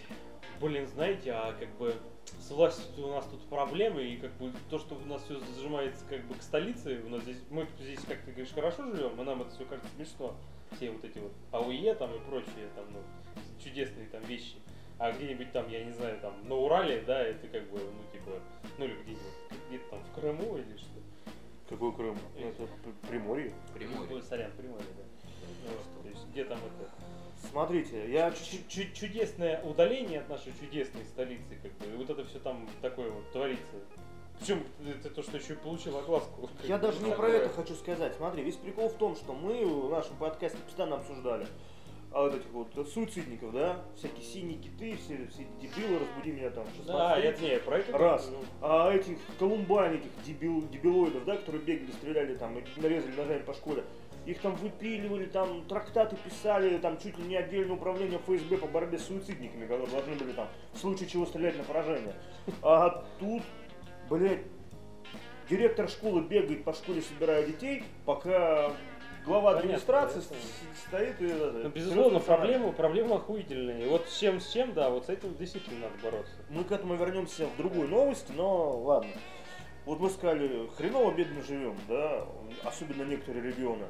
[0.60, 1.94] Блин, знаете, а как бы
[2.40, 6.04] с властью у нас тут проблемы, и как бы то, что у нас все зажимается
[6.10, 9.24] как бы к столице, у нас здесь, мы здесь, как ты говоришь, хорошо живем, и
[9.24, 10.36] нам это все кажется смешно.
[10.76, 13.00] Все вот эти вот АУЕ там и прочие там, ну,
[13.64, 14.56] чудесные там вещи.
[15.00, 18.32] А где-нибудь там, я не знаю, там на Урале, да, это как бы, ну, типа,
[18.78, 19.24] ну или где-нибудь,
[19.70, 21.00] где-то там в Крыму или что.
[21.70, 22.18] Какой Крым?
[22.38, 22.68] Это
[23.08, 23.54] Приморье.
[23.74, 24.16] Приморье.
[24.16, 25.04] Ой, сорян, Приморье, да.
[25.66, 26.92] Ну, вот, то есть где там это
[27.54, 32.26] Смотрите, я чу- чу- чудесное удаление от нашей чудесной столицы, как бы, и вот это
[32.26, 33.64] все там такое вот творится.
[34.40, 36.50] Причем это то, что еще и получил огласку.
[36.64, 38.16] Я даже не про это хочу сказать.
[38.16, 41.46] Смотри, весь прикол в том, что мы в нашем подкасте постоянно обсуждали
[42.14, 46.52] а вот этих вот суицидников, да, всякие синие киты, все, все эти дебилы, разбуди меня
[46.52, 48.30] там, 16 Да, я не, про это Раз.
[48.32, 53.42] ну, А этих колумбайн, этих дебил, дебилоидов, да, которые бегали, стреляли там, и нарезали ножами
[53.42, 53.84] по школе,
[54.26, 58.98] их там выпиливали, там трактаты писали, там чуть ли не отдельное управление ФСБ по борьбе
[58.98, 62.16] с суицидниками, которые должны были там в случае чего стрелять на поражение.
[62.62, 63.44] А тут,
[64.10, 64.44] блядь,
[65.50, 68.72] директор школы бегает по школе, собирая детей, пока
[69.26, 70.38] глава администрации понятно.
[70.88, 71.64] стоит и...
[71.64, 73.86] Ну, безусловно, проблема, проблема охуительная.
[73.86, 76.34] И вот с чем, с чем, да, вот с этим действительно надо бороться.
[76.50, 79.12] Мы к этому вернемся в другой новости, но ладно.
[79.86, 82.26] Вот мы сказали, хреново бедно живем, да,
[82.64, 83.86] особенно некоторые регионы.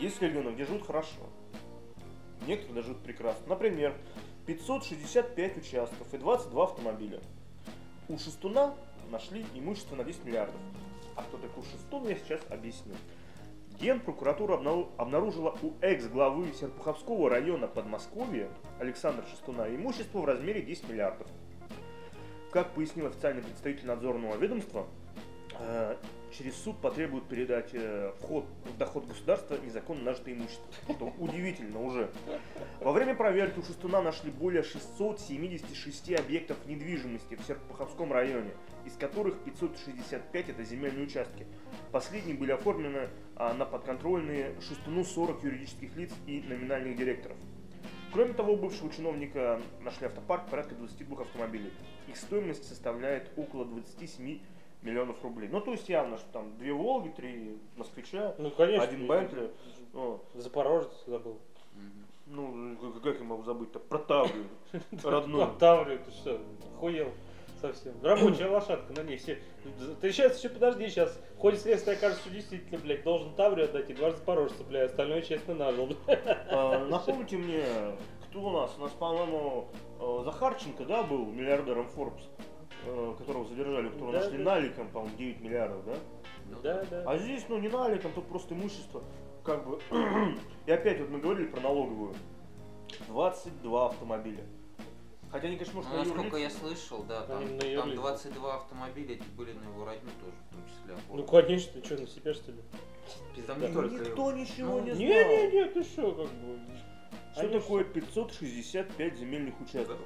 [0.00, 1.20] Есть регионы, где живут хорошо.
[2.46, 3.46] Некоторые даже живут прекрасно.
[3.48, 3.94] Например,
[4.46, 7.20] 565 участков и 22 автомобиля.
[8.08, 8.74] У Шестуна
[9.10, 10.60] нашли имущество на 10 миллиардов.
[11.16, 12.94] А кто такой Шестун, я сейчас объясню.
[13.80, 21.26] Генпрокуратура обнару- обнаружила у экс-главы Серпуховского района Подмосковья Александра Шестуна имущество в размере 10 миллиардов.
[22.52, 24.86] Как пояснил официальный представитель надзорного ведомства,
[25.58, 25.96] э,
[26.36, 30.66] через суд потребуют передать э, вход в доход государства незаконно нажитое имущество.
[30.88, 32.10] Что удивительно уже.
[32.80, 38.50] Во время проверки у Шестуна нашли более 676 объектов недвижимости в Серпуховском районе,
[38.84, 41.46] из которых 565 это земельные участки.
[41.92, 47.36] Последние были оформлены а, на подконтрольные Шестуну 40 юридических лиц и номинальных директоров.
[48.12, 51.72] Кроме того, бывшего чиновника нашли автопарк порядка 22 автомобилей.
[52.08, 54.38] Их стоимость составляет около 27
[54.86, 55.48] миллионов рублей.
[55.50, 58.84] Ну, то есть явно, что там две Волги, три Москвича, Ну, конечно.
[58.84, 59.50] один Бентли.
[59.94, 61.38] О, Запорожец забыл.
[62.26, 63.78] Ну, как- я могу забыть-то?
[63.78, 64.46] Про Таврию,
[65.04, 65.48] родную.
[65.58, 66.40] Таврию, ты что,
[66.76, 67.08] охуел
[67.60, 67.94] совсем.
[68.02, 69.38] Рабочая лошадка на ней все.
[70.00, 73.90] Ты сейчас еще подожди, сейчас в ходе следствия окажется, что действительно, блядь, должен Таврию отдать
[73.90, 75.96] и два Запорожца, блядь, остальное честно нажил.
[76.50, 77.62] А, Напомните мне,
[78.28, 78.74] кто у нас?
[78.76, 79.68] У нас, по-моему,
[80.00, 82.24] э, Захарченко, да, был миллиардером Forbes,
[83.18, 84.44] которого задержали, которого Да, нашли да.
[84.44, 85.94] наликом, по-моему, 9 миллиардов, да?
[86.50, 87.02] Ну Да, да.
[87.06, 89.02] А здесь, ну, не наликом, тут просто имущество,
[89.44, 89.78] как бы...
[90.66, 92.14] И опять вот мы говорили про налоговую.
[93.08, 94.44] 22 автомобиля.
[95.30, 97.96] Хотя они, конечно, может, Ну, на насколько я слышал, да, там, там юрлиц.
[97.96, 100.96] 22 автомобиля эти были на его родню тоже, в том числе.
[101.10, 102.58] Ну, конечно, ты что, на себя что ли?
[103.46, 103.68] Там да.
[103.68, 105.08] не только Никто ничего Ну, не знал.
[105.08, 106.60] Не-не-не, ты что, как бы.
[107.36, 109.98] Что такое 565 земельных участков?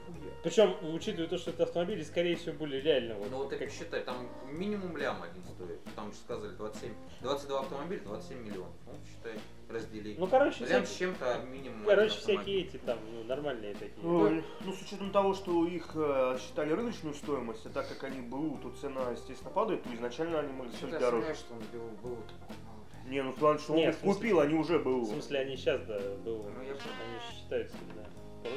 [0.43, 3.31] Причем, учитывая то, что это автомобили, скорее всего, были реально вот.
[3.31, 5.79] Ну вот как считай, там минимум лям один стоит.
[5.95, 8.73] Там же сказали 27, 22 автомобиля, 27 миллионов.
[8.87, 9.39] Ну, считай,
[9.69, 10.17] раздели.
[10.19, 14.07] Ну, короче, Лям всякие, с чем-то минимум короче, всякие эти там, ну, нормальные такие.
[14.07, 18.21] Ой, ну, с учетом того, что их э, считали рыночную стоимость, а так как они
[18.21, 21.27] БУ, то цена, естественно, падает, то изначально они могли стоить я дороже.
[21.27, 22.70] сомневаюсь, что он такой мало.
[23.07, 25.07] Не, ну в плане, что он Нет, их в смысле- купил, они уже В БУ.
[25.07, 26.79] смысле, они сейчас, да, был, Ну, я понял.
[27.03, 28.51] они считаются, да.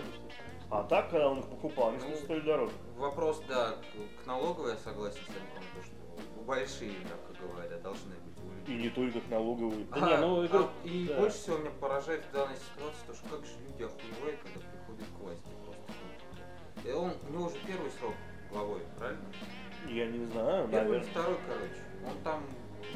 [0.69, 2.73] А так, когда он их покупал, они Ну, стоили дороже.
[2.97, 3.71] Вопрос, да,
[4.23, 9.19] к- налоговой я согласен с то, что большие, мягко говоря, должны быть И не только
[9.19, 9.85] к налоговой.
[9.91, 11.19] Да не, ну, игру- а- и да.
[11.19, 15.07] больше всего меня поражает в данной ситуации, то, что как же люди охуевают, когда приходят
[15.07, 16.87] к власти просто.
[16.87, 18.13] И он, у него уже первый срок
[18.51, 19.25] главой, правильно?
[19.89, 21.11] Я не знаю, Первый наверное.
[21.11, 21.81] второй, короче.
[22.09, 22.43] Он там,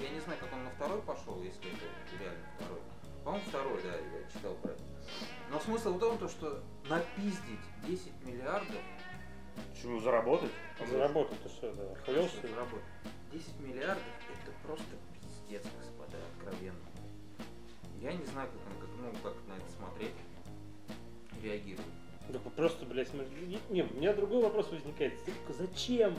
[0.02, 1.86] я не знаю, как он на второй пошел, если это
[2.24, 2.80] реально второй.
[3.24, 4.82] По-моему, второй, да, я читал про это.
[5.52, 8.82] Но смысл в том, то, что напиздить 10 миллиардов,
[9.82, 10.52] Чего, заработать?
[10.90, 11.96] Заработал, ты что, да?
[12.04, 12.30] Что ли?
[12.50, 12.86] заработать.
[13.32, 14.04] 10 миллиардов
[14.44, 16.80] это просто пиздец, господа, откровенно.
[18.02, 20.14] Я не знаю, как, он- как, ну, как на это смотреть,
[21.42, 21.86] реагировать.
[22.30, 25.14] Да просто, блядь, смотри, не, не, у меня другой вопрос возникает.
[25.50, 26.16] Зачем?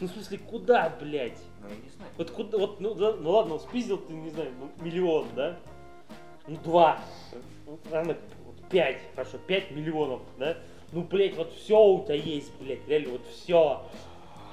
[0.00, 1.38] Ну, в смысле, куда, блядь?
[1.60, 2.10] Но я не знаю.
[2.16, 5.58] Вот куда, вот, ну, да, ну ладно, спиздил ты, не знаю, ну, миллион, да?
[6.46, 6.98] Ну, два.
[7.66, 10.58] Ну, ладно, вот пять, хорошо, пять миллионов, да?
[10.92, 13.82] Ну, блядь, вот все у тебя есть, блядь, реально, вот все.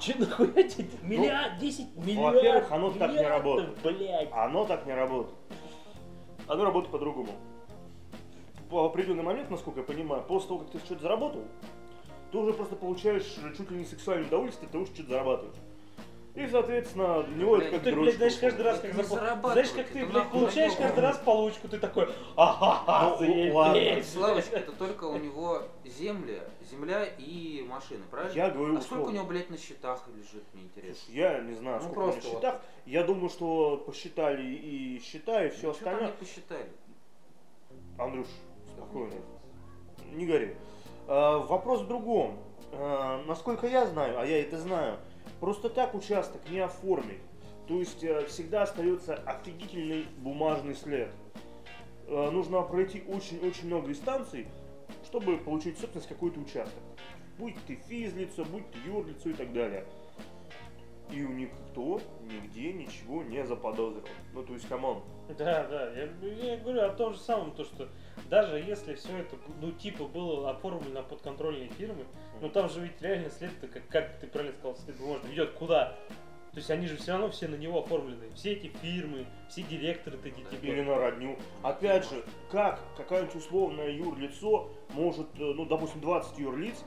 [0.00, 2.16] Че нахуя тебе миллиард, 10 миллиардов?
[2.16, 3.78] Ну, во-первых, оно так не миллиардов, работает.
[3.82, 4.28] Блядь.
[4.32, 5.38] Оно так не работает.
[6.46, 7.30] Оно работает по-другому.
[8.68, 11.44] В определенный момент, насколько я понимаю, после того, как ты что-то заработал,
[12.30, 13.24] ты уже просто получаешь
[13.56, 15.56] чуть ли не сексуальное удовольствие, ты уже что-то зарабатываешь.
[16.36, 19.86] И, соответственно, для него это как Ты, блядь, знаешь, каждый раз, как запол- Знаешь, как
[19.86, 24.02] ты, блядь, получаешь каждый раз получку, ты такой, ага, Ну.
[24.02, 28.34] Славочка, это только у него земля, земля и машины, правильно?
[28.34, 31.10] Я говорю а сколько у него, блядь, на счетах лежит, мне интересно?
[31.10, 32.60] Я не знаю, Ну, сколько на счетах.
[32.84, 36.06] Я думаю, что посчитали и счета, и все там остальное.
[36.08, 36.68] не посчитали.
[37.96, 38.26] Андрюш,
[38.74, 39.14] спокойно.
[40.12, 40.54] Не гори.
[41.08, 42.38] А, вопрос в другом.
[42.72, 44.98] А, насколько я знаю, а я это знаю,
[45.40, 47.20] просто так участок не оформить.
[47.68, 51.10] То есть э, всегда остается офигительный бумажный след.
[52.06, 54.46] Э, нужно пройти очень-очень много инстанций,
[55.04, 56.82] чтобы получить собственность какой-то участок.
[57.38, 59.84] Будь ты физлицо, будь ты юрлицо и так далее.
[61.10, 64.04] И у никто нигде ничего не заподозрил.
[64.32, 65.02] Ну, то есть, come on.
[65.28, 66.08] Да, да, я,
[66.50, 67.88] я говорю о том же самом, то что
[68.28, 72.04] даже если все это, ну, типа, было оформлено под контрольные фирмы,
[72.40, 75.96] ну там же ведь реально след, как, как ты правильно сказал, след бумажный, ведет куда?
[76.56, 78.30] То есть они же все равно все на него оформлены.
[78.34, 81.36] Все эти фирмы, все директоры такие, типа, или на родню.
[81.62, 86.82] Опять же, как какое-нибудь условное юрлицо может, э, ну, допустим, 20 юрлиц,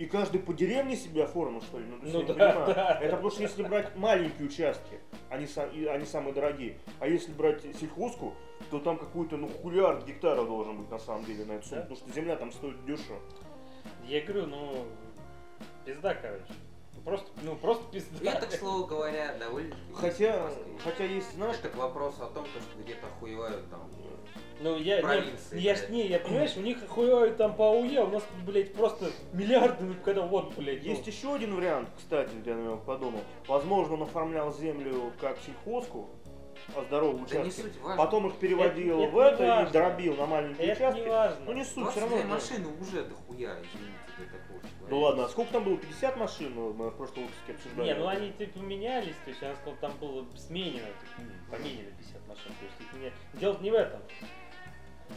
[0.00, 1.84] и каждый по деревне себе оформил, что ли?
[1.84, 2.74] Ну, Ну да, понимаю.
[2.74, 2.98] да.
[3.02, 7.60] Это потому что если брать маленькие участки, они, и они самые дорогие, а если брать
[7.78, 8.34] сельхозку,
[8.70, 11.88] то там какой-то, ну, хулиард гектара должен быть на самом деле на эту сумму, Да?
[11.88, 13.18] потому что земля там стоит дешево.
[14.06, 14.86] я говорю, ну,
[15.84, 16.44] пизда, короче.
[17.04, 18.30] Просто, ну, просто пизда.
[18.30, 20.50] Это, к слову говоря, довольно Хотя,
[20.82, 23.80] хотя есть, знаешь, Это к вопросу о том, то, что где-то охуевают там.
[24.62, 25.90] Ну, я, не, провинции, я блядь.
[25.90, 29.84] не, я понимаешь, у них хуевают там по АУЕ, а у нас, блядь, просто миллиарды,
[29.84, 30.90] ну, когда вот, блядь, ну.
[30.90, 33.20] Есть еще один вариант, кстати, я на него подумал.
[33.46, 36.10] Возможно, он оформлял землю как сельхозку,
[36.76, 37.62] а здоровые Да не участки.
[37.62, 37.96] суть важно.
[38.04, 41.00] Потом их переводил Это- в это это не и дробил на маленькие Это участки.
[41.00, 41.44] не важно.
[41.46, 42.34] Ну не суть, все 22 равно.
[42.34, 44.86] машины уже дохуя, извините, для такого человека.
[44.90, 45.76] Ну ладно, а сколько там было?
[45.78, 46.52] 50 машин?
[46.54, 47.86] Ну, Мы в прошлом выпуске обсуждали.
[47.86, 51.94] Не, ну они типа менялись, то есть она сказала, там было сменено, типа, ну, поменяли
[51.98, 53.10] 50 машин, то есть их меня...
[53.34, 54.00] Дело не в этом.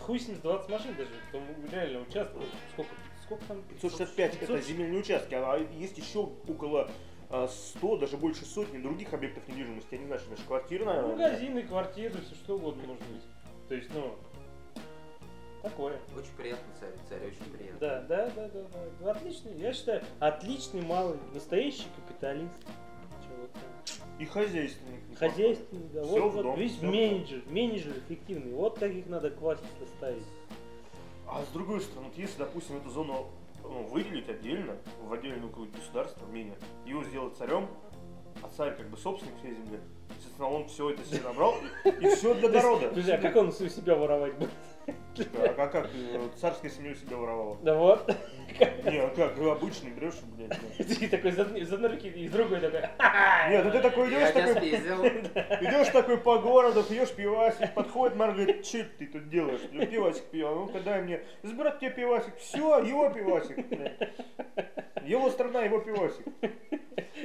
[0.02, 2.42] Хуй с ним 20 машин даже, там реально участок,
[2.74, 2.92] сколько,
[3.24, 3.62] сколько там?
[3.70, 4.64] 565 это 500?
[4.64, 6.90] земельные участки, а есть еще около
[7.30, 9.88] а, 100, даже больше сотни других объектов недвижимости.
[9.92, 11.16] Я не знаю, что значит квартиры, Ну, наверное.
[11.16, 13.24] магазины, квартиры, все что угодно может быть.
[13.70, 14.16] То есть, ну,
[15.62, 16.00] такое.
[16.18, 17.80] Очень приятно, царь, царь, очень приятно.
[17.80, 18.66] Да, да, да, да,
[19.00, 19.12] да.
[19.12, 22.54] Отличный, я считаю, отличный малый, настоящий капиталист.
[24.24, 25.02] И хозяйственник.
[25.10, 25.30] неплохой.
[25.30, 26.04] Хозяйственный, да.
[26.04, 26.92] Всё Вот, вот, дом, видишь, всё в дом.
[26.92, 28.54] менеджер, менеджер эффективный.
[28.54, 30.24] Вот таких надо класситься ставить.
[31.28, 33.28] А с другой стороны, вот если, допустим, эту зону
[33.64, 36.56] ну, выделить отдельно, в отдельную какое-то государство, менее,
[36.86, 37.68] его сделать царем,
[38.42, 39.80] а царь как бы собственник всей земли,
[40.18, 41.56] естественно, он все это себе набрал,
[41.86, 42.94] и, все для народа.
[42.96, 44.52] А как он у себя воровать будет?
[44.86, 47.58] А как, как э, царская семья себя воровала?
[47.62, 48.08] Да вот.
[48.86, 50.60] Не, а как, обычный берешь, блядь.
[50.78, 52.82] Ты такой из одной, руки, из другой такой.
[53.50, 54.69] Нет, ну ты такой идешь, такой,
[55.62, 59.62] идешь такой по городу, пьешь пивасик, подходит Марк, говорит, что ты тут делаешь?
[59.72, 61.22] Я пивасик пью, а ну-ка дай мне.
[61.43, 63.67] Забирать тебе пивасик, все, его пивасик.
[63.67, 64.13] блядь.
[65.06, 66.26] Его страна, его пивасик.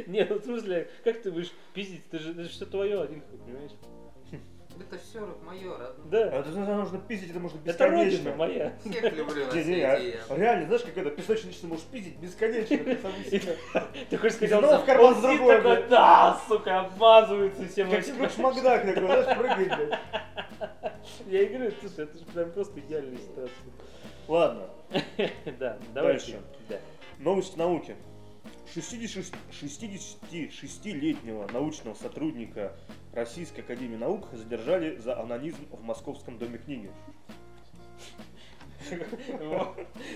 [0.07, 2.09] Не, ну в смысле, как ты будешь пиздить?
[2.11, 3.73] Ты же, это же все твое один хуй, понимаешь?
[4.81, 6.07] Это все мое, родное.
[6.11, 6.37] Да.
[6.39, 8.37] Это нужно пиздить, это можно Это родина бесконечно.
[8.37, 8.73] моя.
[8.85, 9.87] Всех люблю на свете.
[10.29, 12.77] а- реально, знаешь, как это песочница можешь пиздить бесконечно.
[12.79, 13.43] ты.
[14.11, 18.15] Ты хочешь сказать, он, в карман другой, такой, да, сука, обмазывается всем Как этим.
[18.15, 20.01] Скрудж Макдак такой, знаешь, прыгает, блядь.
[21.27, 23.57] Я и говорю, слушай, это же прям просто идеальная ситуация.
[24.29, 24.69] Ладно,
[25.59, 26.41] Да, давайте.
[27.19, 27.97] Новости науки.
[28.75, 32.77] 66 66-летнего научного сотрудника
[33.13, 36.91] Российской Академии Наук задержали за анонизм в Московском Доме книги.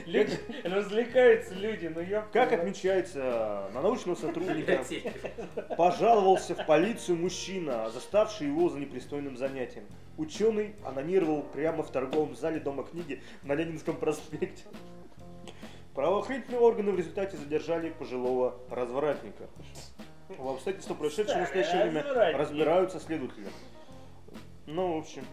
[0.07, 2.31] Люди, развлекаются люди, ну ёпта.
[2.33, 4.85] Как отмечается, на научного сотрудника
[5.77, 9.85] пожаловался в полицию мужчина, заставший его за непристойным занятием.
[10.17, 14.65] Ученый анонировал прямо в торговом зале Дома книги на Ленинском проспекте.
[15.95, 19.49] Правоохранительные органы в результате задержали пожилого развратника.
[20.39, 22.05] В обстоятельства происшедшего в настоящее время
[22.37, 23.47] разбираются следователи.
[24.67, 25.25] Ну, в общем,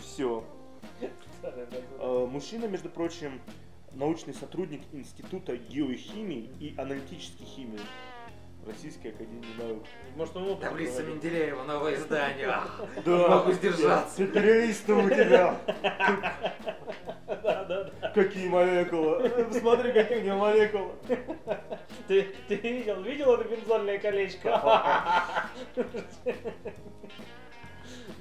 [0.00, 0.44] все.
[2.00, 3.40] Мужчина, между прочим,
[3.92, 7.80] научный сотрудник Института геохимии и аналитической химии
[8.68, 9.82] Российской Академии Наук.
[10.16, 11.14] Может он опыт Таблица проводил.
[11.14, 12.46] Менделеева, новое издание.
[12.50, 14.22] Ах, Да, Не могу сдержаться.
[14.22, 15.56] Я перелистываю тебя.
[17.26, 17.64] Да, да,
[18.00, 18.10] да.
[18.14, 19.28] Какие молекулы.
[19.28, 20.92] Посмотри, какие у него молекулы.
[22.06, 24.60] Ты, ты видел, видел это бензольное колечко?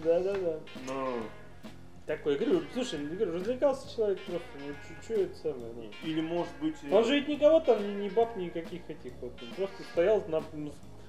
[0.04, 0.60] Да, да, да.
[0.86, 1.24] Ну,
[2.08, 5.84] Такой, я говорю, слушай, говорю, развлекался человек просто, ну что это самое, ну.
[6.10, 6.76] или может быть...
[6.89, 10.41] Он же ведь никого там, ни, ни баб, никаких этих вот, он просто стоял на,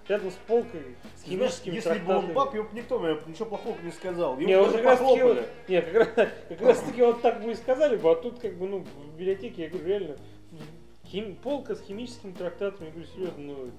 [0.09, 2.33] рядом с полкой с химическими если бы он трактатами.
[2.33, 4.37] баб, его бы никто мне ничего плохого бы не сказал.
[4.39, 5.49] Не, Его вот даже как раз таки, вот- похлопали.
[5.69, 8.59] не, как раз, как раз таки вот так бы и сказали бы, а тут как
[8.59, 10.17] бы, ну, в библиотеке, я говорю, реально,
[11.05, 13.73] хим- полка с химическими трактатами, я говорю, серьезно, ну,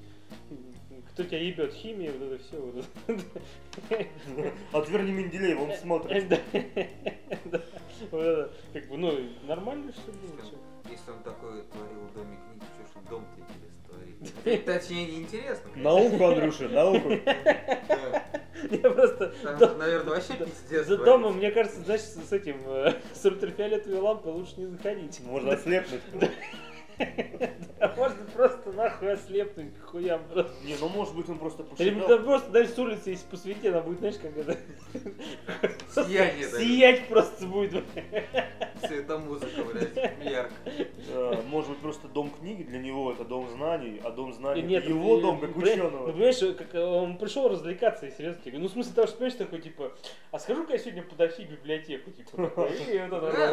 [1.20, 4.54] кто тебя ебет, химия, вот это все, вот это.
[4.72, 6.30] Отверни Менделеева, он смотрит.
[6.30, 6.38] Да.
[8.12, 10.40] Вот это, Как бы, ну, нормально все было.
[10.90, 14.66] Если он такое творил в доме книги, что ж он дом-то интересно творит?
[14.66, 15.70] Точнее, не интересно.
[15.76, 17.10] Науку, Андрюша, науку.
[18.72, 19.34] Я просто...
[19.78, 20.88] Наверное, вообще пиздец.
[20.88, 21.06] За творится.
[21.06, 25.20] домом, мне кажется, знаешь, с этим, э, с ультрафиолетовой лампой лучше не заходить.
[25.26, 26.02] Можно ослепнуть.
[27.80, 30.52] А можно просто нахуй ослепнуть хуям просто.
[30.66, 32.08] Не, ну может быть он просто Или посчитал.
[32.08, 34.58] да просто дальше с улицы, если посвети, она будет, знаешь, как это...
[35.96, 36.46] Сияние.
[36.48, 37.86] Сиять просто будет.
[38.88, 40.54] Цветомузыка, блядь, ярко.
[41.48, 44.92] Может быть просто дом книги для него это дом знаний, а дом знаний Нет, это
[44.94, 46.12] его дом как понимаешь- Ну, ученого.
[46.12, 48.52] понимаешь, как э, он пришел развлекаться и серьезно тебе.
[48.52, 49.92] говорю, Ну, в смысле того, что, понимаешь, такой, типа,
[50.32, 53.50] а схожу-ка я сегодня подойти в библиотеку, типа, и вот это.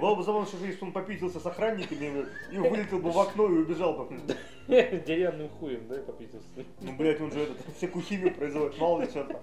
[0.00, 3.58] Было бы забавно, что если он попитился с охранниками и вылетел бы в окно и
[3.58, 4.08] убежал бы.
[4.68, 6.46] Деревянным хуем, да, попитился.
[6.80, 9.36] Ну, блядь, он же этот, всякую химию производит, мало ли что там.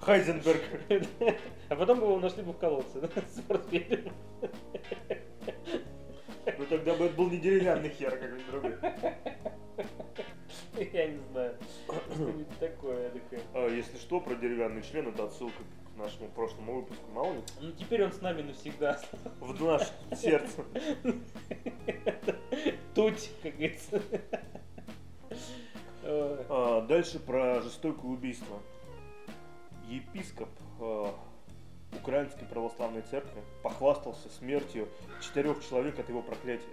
[0.00, 0.60] Хайзенберг.
[1.68, 3.00] А потом бы его нашли бы в колодце,
[3.34, 4.12] с портфелем.
[6.58, 8.76] Ну тогда бы это был не деревянный хер, а какой-нибудь другой.
[10.92, 11.56] Я не знаю.
[12.14, 13.40] Что-нибудь такое, такое.
[13.54, 17.42] А, если что, про деревянный член, это отсылка к нашему прошлому выпуску, мало ли.
[17.60, 19.00] Ну, теперь он с нами навсегда.
[19.40, 20.64] В наше сердце.
[22.94, 24.02] Туть, как говорится.
[26.02, 28.58] А, дальше про жестокое убийство.
[29.88, 30.48] Епископ
[30.80, 31.14] а,
[31.92, 34.88] Украинской православной церкви похвастался смертью
[35.20, 36.64] четырех человек от его проклятия.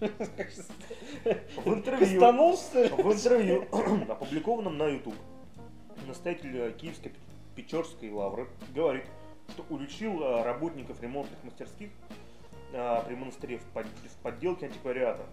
[0.00, 3.66] В интервью, в интервью,
[4.10, 5.16] опубликованном на YouTube,
[6.06, 7.12] настоятель э, Киевской
[7.56, 9.04] Печорской лавры говорит,
[9.48, 11.90] что уличил а, работников ремонтных мастерских
[12.72, 15.26] а, при монастыре в подделке антиквариата.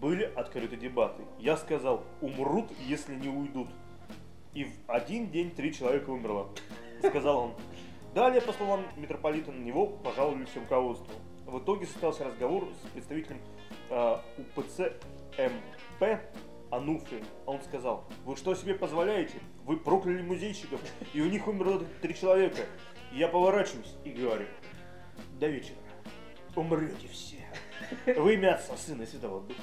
[0.00, 1.22] Были открыты дебаты.
[1.38, 3.68] Я сказал, умрут, если не уйдут.
[4.54, 6.48] И в один день три человека умерло,
[6.98, 7.54] сказал он.
[8.14, 11.12] Далее, по словам митрополита, на него пожаловались руководству.
[11.46, 13.40] В итоге состоялся разговор с представителем
[13.90, 14.92] э, УПЦ
[15.38, 16.20] МП
[16.70, 17.22] Ануфри.
[17.46, 19.38] Он сказал, вы что себе позволяете?
[19.64, 20.80] Вы прокляли музейщиков,
[21.14, 22.62] и у них умерло три человека.
[23.12, 24.46] Я поворачиваюсь и говорю,
[25.38, 25.76] до вечера
[26.56, 27.36] умрете все.
[28.20, 29.62] Вы Отца, Сына Святого Духа.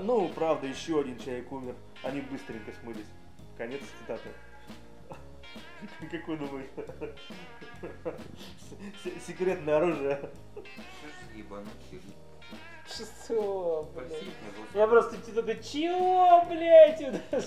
[0.00, 1.74] Ну, правда, еще один человек умер.
[2.02, 3.06] Они быстренько смылись.
[3.56, 4.28] Конец цитаты.
[6.10, 6.70] Как вы думаете?
[9.26, 10.30] Секретное оружие.
[12.86, 14.22] Что блядь?
[14.74, 17.02] Я просто типа, да чего, блядь?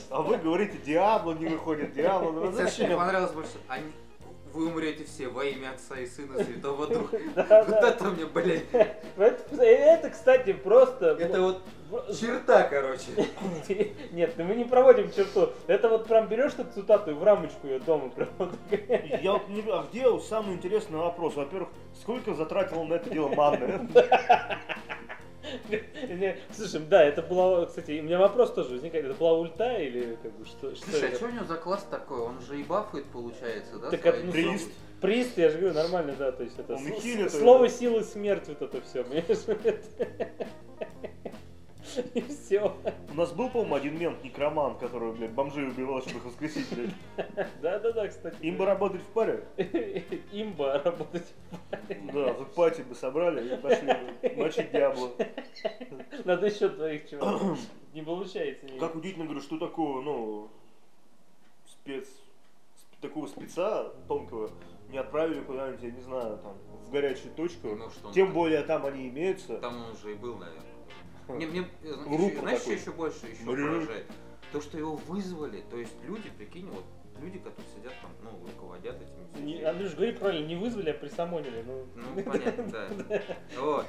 [0.10, 2.50] А вы говорите, Диабло не выходит, Диабло.
[2.50, 2.98] Кстати, Мне зачем?
[2.98, 3.58] понравилось больше.
[4.54, 7.18] Вы умрете все во имя Отца и Сына Святого Духа.
[7.36, 8.64] Вот это мне, блядь,
[9.18, 11.18] Это, кстати, просто...
[11.20, 11.62] это вот
[12.20, 13.12] черта, короче.
[14.12, 15.50] Нет, ну мы не проводим черту.
[15.68, 18.82] Это вот прям берешь эту цитату и в рамочку ее дома прям вот так.
[19.22, 19.62] Я вот не...
[19.70, 21.36] А где самый интересный вопрос?
[21.36, 21.70] Во-первых,
[22.02, 23.88] сколько затратил на это дело манны?
[26.52, 29.06] Слушай, да, это была, кстати, у меня вопрос тоже возникает.
[29.06, 30.76] Это была ульта или как бы что?
[30.76, 32.20] что Слушай, а что у него за класс такой?
[32.22, 33.90] Он же и бафает, получается, да?
[33.90, 34.70] Так это, ну, прист.
[35.02, 37.74] Прист, я же говорю, нормально, да, то есть это Он и с- хилит, слово это-
[37.74, 39.26] силы смерть вот это все, понимаешь?
[42.14, 42.76] И все.
[43.10, 47.48] У нас был, по-моему, один мент, некромант, который, блядь, бомжей убивал, чтобы их воскресить, блядь.
[47.62, 48.36] Да-да-да, кстати.
[48.42, 49.46] Им бы работать в паре.
[50.32, 51.34] Имба работать.
[52.14, 55.12] Да, в пати бы собрали и пошли бы мочить Диабло.
[56.26, 57.56] Надо еще двоих чего.
[57.94, 58.68] Не получается.
[58.80, 60.50] Как удивительно, говорю, что такого, ну,
[61.66, 64.52] спец, сп- такого спеца тонкого
[64.90, 67.70] не отправили куда-нибудь, я не знаю, там, в горячую точку.
[67.76, 69.58] Ну, что Тем там- более там они имеются.
[69.58, 70.69] Там он уже и был, наверное.
[71.30, 74.06] Мне, мне, э, еще- знаешь, что еще больше еще поражает?
[74.52, 76.84] То, что его вызвали, то есть люди, прикинь, вот
[77.22, 81.64] люди, которые сидят там, ну, руководят этими Не- Андрюш, говори правильно, не вызвали, а присамонили.
[81.66, 82.64] Ну, Ну, понятно,
[83.10, 83.22] да.
[83.58, 83.86] Вот.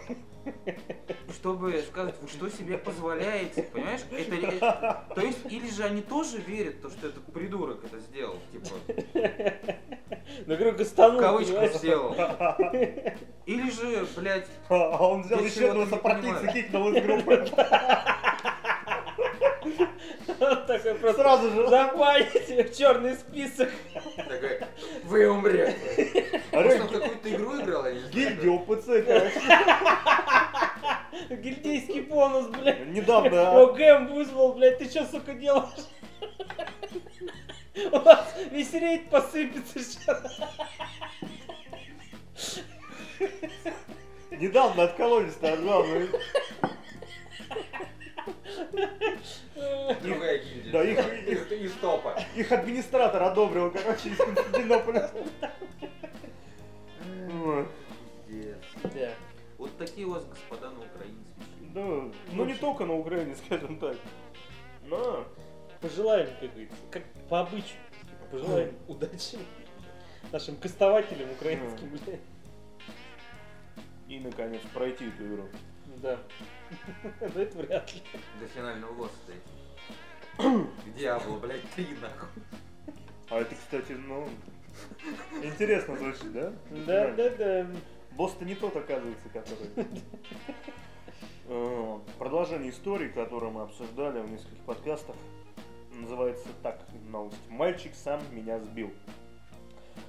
[1.34, 4.00] Чтобы сказать, вы что себе позволяете, понимаешь?
[4.10, 8.68] Это, то есть, или же они тоже верят, то, что этот придурок это сделал, типа,
[10.46, 11.76] Ну, говорю, в гастанул, кавычках понимаешь?
[11.76, 12.14] сделал.
[13.46, 17.46] Или же, блядь, А он взял еще одного сопротивца, кикнул из группы.
[20.40, 21.68] Такой просто Сразу же.
[21.68, 23.68] забаните в черный список.
[24.16, 24.60] такой,
[25.04, 26.40] вы умрете.
[26.52, 27.84] А Может, он какую-то игру играл.
[28.10, 29.40] Гильдия ОПЦ, короче.
[31.42, 32.86] Гильдейский бонус, блядь.
[32.86, 35.68] Недавно ОГМ вызвал, блядь, ты что, сука, делаешь?
[37.92, 40.40] У вас весь рейд посыпется сейчас.
[44.30, 46.06] Недавно откололись-то от главного.
[50.02, 50.72] Другая гильдия.
[50.72, 50.98] Да, их-
[51.28, 52.18] Из- из топа.
[52.36, 55.10] Их администратор одобрил, короче, из Константинополя.
[59.58, 61.70] Вот такие у вас, господа, на украинские.
[61.74, 63.96] Да, ну не только на Украине, скажем так.
[64.86, 65.24] Но
[65.80, 67.78] Пожелаем, как говорится, как по обычаю.
[68.30, 69.38] Пожелаем удачи
[70.30, 72.20] нашим кастователям украинским, блядь.
[74.08, 75.48] и наконец пройти эту игру.
[76.02, 76.18] Да.
[77.20, 78.02] Но это вряд ли.
[78.40, 80.66] До финального босса стоит.
[80.96, 82.28] Диабло, блядь, три нахуй.
[83.28, 84.28] А это, кстати, ну
[85.42, 86.52] интересно звучит, да?
[86.86, 87.66] Да, да, да.
[88.12, 89.70] Босс-то не тот, оказывается, который.
[91.46, 95.16] Э, Продолжение истории, которую мы обсуждали в нескольких подкастах,
[95.92, 97.48] называется так новость.
[97.48, 98.92] Мальчик сам меня сбил.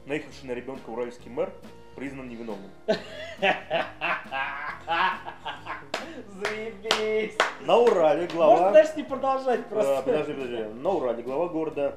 [0.06, 1.52] Наехавший на ребенка уральский мэр
[1.96, 2.72] признан невиновным.
[6.44, 7.38] Заебись.
[7.66, 8.72] На Урале Можно глава...
[8.72, 10.02] дальше не продолжать А, просто.
[10.04, 10.64] Подожди, подожди.
[10.82, 11.96] На Урале глава города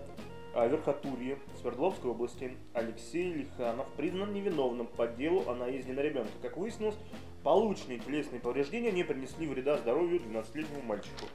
[0.55, 6.31] а, Верхотурье Свердловской области Алексей Лиханов признан невиновным по делу о наезде на ребенка.
[6.43, 6.97] Как выяснилось,
[7.43, 11.27] полученные телесные повреждения не принесли вреда здоровью 12-летнему мальчику.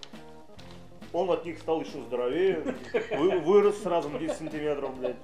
[1.12, 2.76] Он от них стал еще здоровее,
[3.18, 5.16] вы- вырос сразу на 10 сантиметров, блядь.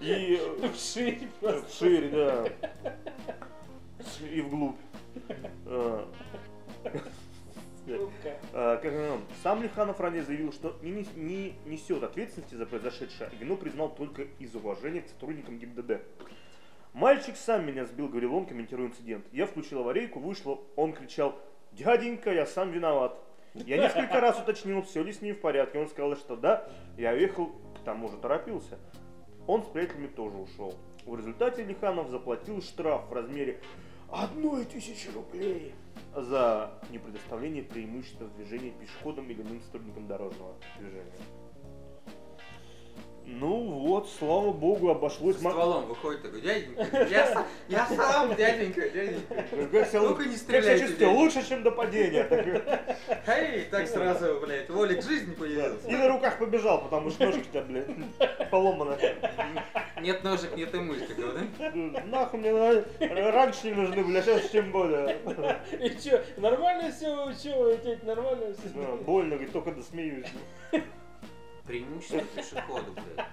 [0.00, 1.72] И э, Вширь просто.
[1.84, 2.44] шире, да.
[4.32, 4.76] И вглубь.
[9.42, 14.22] Сам Лиханов ранее заявил, что не, нес- не несет ответственности за произошедшее, вину признал только
[14.38, 16.00] из уважения к сотрудникам ГИБДД.
[16.92, 19.24] Мальчик сам меня сбил, говорил он, комментируя инцидент.
[19.32, 21.38] Я включил аварийку, вышло, он кричал,
[21.72, 23.18] дяденька, я сам виноват.
[23.54, 25.78] Я несколько раз уточнил, все ли с ним в порядке.
[25.78, 28.78] Он сказал, что да, я ехал, к тому же торопился.
[29.46, 30.74] Он с приятелями тоже ушел.
[31.04, 33.60] В результате Лиханов заплатил штраф в размере
[34.12, 35.74] одной тысячи рублей
[36.14, 41.12] за непредоставление преимущества в движении пешеходам или иным сотрудникам дорожного движения.
[43.26, 45.36] Ну вот, слава богу, обошлось.
[45.36, 49.34] Стволом выходит такой, дяденька, я, сам- я сам, дяденька, дяденька.
[49.70, 50.98] Как себя- Ну-ка не как себя стреляйте, чувствую?
[50.98, 51.18] дяденька.
[51.20, 52.24] лучше, чем до падения.
[52.24, 55.40] Так, Эй, так сразу, блядь, воля к жизни да.
[55.40, 55.88] появился.
[55.88, 58.96] И на руках побежал, потому что ножки-то, блядь, поломаны.
[60.00, 61.70] Нет ножек, нет и мультиков, да?
[62.06, 62.52] Нахуй мне
[63.30, 65.16] раньше не нужны а сейчас тем более.
[65.80, 68.96] И чё, нормально все, чё, нормально все?
[69.04, 70.26] Больно, говорит, только досмеюсь.
[71.66, 73.28] Преимущество пешехода, блядь.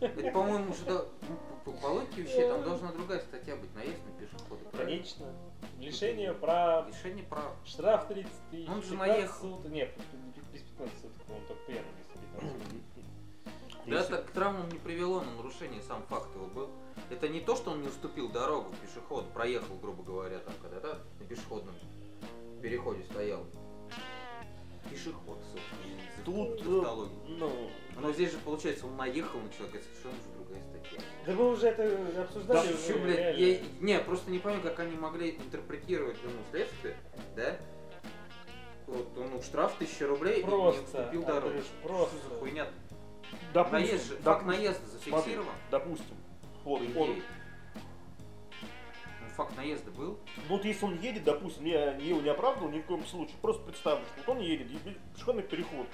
[0.00, 4.12] Это, по-моему, что ну, по, по- логике вещей там должна другая статья быть, наезд на
[4.20, 4.90] пешехода, правильно?
[4.96, 5.26] Конечно.
[5.78, 7.52] Лишение прав, Лишение прав.
[7.64, 8.68] штраф 30 тысяч.
[8.68, 9.40] Он же 15 наехал.
[9.56, 9.72] суток.
[9.72, 9.90] Нет,
[10.52, 12.82] без 15 суток, по-моему, только пьяным, если 15 суток.
[13.86, 16.70] Да, так к травмам не привело на нарушение, сам факт его был.
[17.10, 21.24] Это не то, что он не уступил дорогу пешеходу, проехал, грубо говоря, там когда-то на
[21.24, 21.74] пешеходном
[22.62, 23.02] переходе
[26.24, 27.70] Тут, э, ну,
[28.00, 31.00] Но здесь же, получается, он наехал на человека, это совершенно уже другая статья.
[31.26, 32.68] Да мы уже это обсуждали.
[32.68, 36.96] Да, Чё, блядь, я, не, просто не понимаю, как они могли интерпретировать вину следствия,
[37.36, 37.56] да?
[38.86, 41.46] вот, ну, штраф 1000 рублей и не Просто, уступил дорогу.
[41.48, 42.16] Андрюш, Что просто.
[42.28, 42.66] за хуйня?
[43.54, 45.54] Допустим, Наезд же, факт наезда смотри, зафиксирован.
[45.70, 46.16] допустим,
[46.64, 47.22] вот он, идее.
[47.74, 50.18] Ну, факт наезда был.
[50.48, 53.62] ну вот если он едет, допустим, я его не оправдывал ни в коем случае, просто
[53.64, 55.86] представлю, что вот он едет, едет пешеходный переход,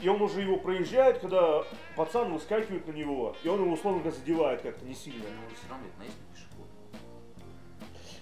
[0.00, 1.64] и он уже его проезжает, когда
[1.96, 5.24] пацан выскакивает на него, и он его условно задевает как-то не сильно.
[5.24, 6.66] Но все равно это пешеход.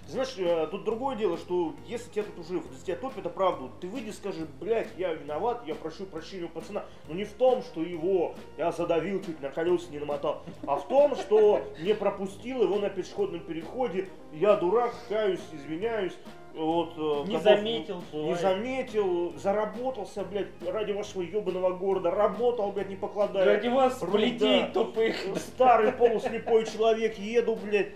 [0.06, 3.88] Знаешь, э, тут другое дело, что если тебя тут уже, если тебя топят оправдывают, ты
[3.88, 6.84] выйди и скажи, блядь, я виноват, я прошу прощения у пацана.
[7.08, 10.86] Но не в том, что его я задавил, чуть на колесе не намотал, а в
[10.88, 16.14] том, что не пропустил его на пешеходном переходе, я дурак, каюсь, извиняюсь.
[16.54, 18.40] Вот, э, Не готов- заметил, Не бывает.
[18.40, 23.44] заметил, заработался, блядь, ради вашего ебаного города, работал, блядь, не покладая.
[23.44, 24.68] Ради вас, плетей да.
[24.68, 25.16] тупых.
[25.36, 27.92] Старый полуслепой человек, еду, блядь,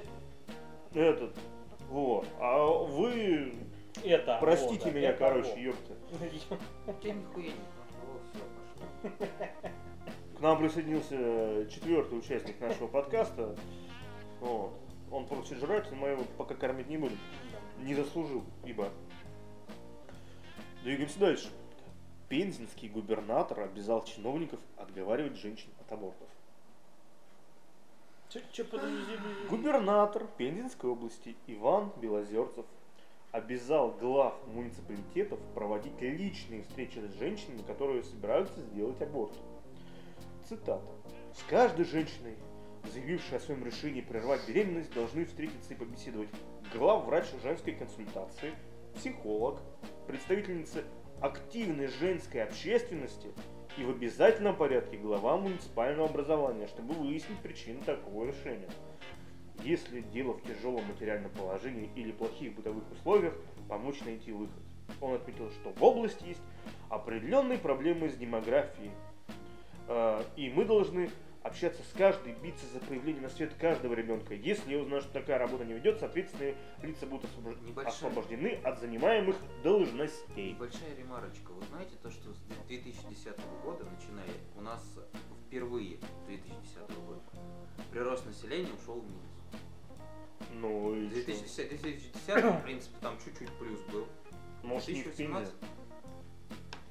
[0.92, 1.36] этот,
[1.88, 2.26] вот.
[2.40, 3.52] А вы,
[4.04, 4.38] Это.
[4.40, 5.58] простите вот, меня, это короче, вот.
[5.58, 5.94] ёпта.
[7.04, 9.10] Нихуя не.
[10.36, 13.54] К нам присоединился четвертый участник нашего подкаста.
[14.40, 14.72] Вот.
[15.10, 17.18] Он просит жрать, но мы его пока кормить не будем.
[17.80, 18.90] Не заслужил, ибо.
[20.82, 21.50] Двигаемся дальше.
[22.28, 26.28] Пензенский губернатор обязал чиновников отговаривать женщин от абортов.
[28.28, 29.16] Чё, чё, подожди,
[29.48, 32.66] Губернатор Пензенской области Иван Белозерцев
[33.32, 39.32] обязал глав муниципалитетов проводить личные встречи с женщинами, которые собираются сделать аборт.
[40.46, 40.84] Цитата.
[41.34, 42.36] С каждой женщиной,
[42.88, 46.28] заявившей о своем решении прервать беременность, должны встретиться и побеседовать
[46.72, 48.52] главврач женской консультации,
[48.94, 49.60] психолог,
[50.06, 50.84] представительница
[51.20, 53.28] активной женской общественности
[53.76, 58.68] и в обязательном порядке глава муниципального образования, чтобы выяснить причину такого решения.
[59.64, 63.34] Если дело в тяжелом материальном положении или плохих бытовых условиях,
[63.68, 64.62] помочь найти выход.
[65.00, 66.40] Он отметил, что в области есть
[66.88, 68.90] определенные проблемы с демографией.
[69.88, 71.10] Э, И мы должны
[71.42, 74.34] общаться с каждой, биться за появление на свет каждого ребенка.
[74.34, 77.92] Если я узнаю, что такая работа не ведет, соответственно, лица будут освобож- Небольшая.
[77.94, 80.52] освобождены от занимаемых должностей.
[80.52, 81.52] Небольшая ремарочка.
[81.52, 84.26] Вы знаете то, что с 2010 года, начиная,
[84.56, 84.82] у нас
[85.46, 87.20] впервые 2010 года
[87.90, 89.22] прирост населения ушел вниз.
[90.54, 91.24] Ну и В чё?
[91.24, 94.06] 2010, 2010 в принципе, там чуть-чуть плюс был.
[94.62, 95.26] Может, не в Пензе?
[95.28, 95.54] 2018.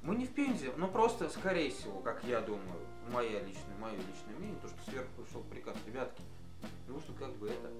[0.08, 2.80] Мы не в Пензе, но просто, скорее всего, как я думаю,
[3.12, 6.22] моя личная, мое личное мнение, то, что сверху пришел приказ, ребятки,
[6.86, 7.70] ну что как бы это,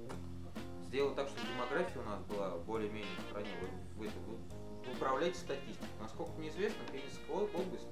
[0.89, 3.49] сделать так, чтобы демография у нас была более-менее в стране,
[3.97, 5.89] вы, вы, вы, управляете статистикой.
[6.03, 7.89] Насколько мне известно, Пензенская об- область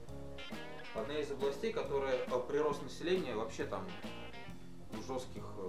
[0.94, 3.88] одна из областей, которая э, прирост населения вообще там
[4.90, 5.68] в жестких э,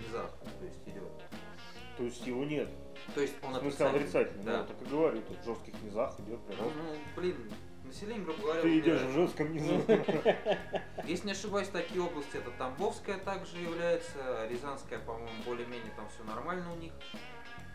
[0.00, 1.12] низах, то есть идет.
[1.96, 2.68] То есть его нет.
[3.14, 4.00] То есть он отрицательный.
[4.00, 4.44] отрицательный.
[4.44, 4.62] Да.
[4.62, 6.74] Ну, так и говорю, тут в жестких низах идет Ну, прирост.
[6.76, 7.36] ну, блин,
[7.90, 9.82] население, грубо говоря, Ты идешь в жестком низу.
[11.04, 16.72] Если не ошибаюсь, такие области это Тамбовская также является, Рязанская, по-моему, более-менее там все нормально
[16.72, 16.92] у них.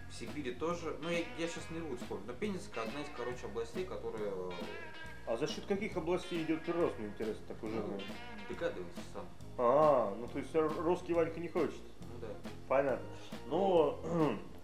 [0.10, 0.96] В Сибири тоже.
[1.02, 2.28] Ну, я, сейчас не буду вспомнить.
[2.28, 4.32] Но Пензенская одна из, короче, областей, которая...
[4.32, 4.52] э,
[5.28, 8.04] А за счет каких областей идет прирост, мне интересно, такой ну, жирный?
[8.48, 9.26] догадывайся сам.
[9.58, 11.82] А, ну то есть русский Ванька не хочет.
[12.02, 12.28] Ну да.
[12.70, 13.06] Понятно.
[13.48, 14.00] Но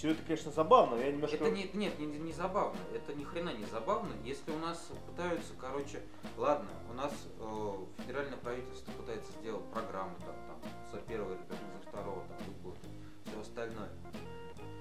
[0.00, 0.96] все это, конечно, забавно.
[0.96, 1.36] Я немножко...
[1.36, 2.78] Это не, нет, не, не забавно.
[2.94, 4.10] Это ни хрена не забавно.
[4.24, 6.00] Если у нас пытаются, короче,
[6.38, 11.88] ладно, у нас э, федеральное правительство пытается сделать программы там, там за первого ребенка, за
[11.90, 12.88] второго, там, выплаты,
[13.26, 13.90] все остальное.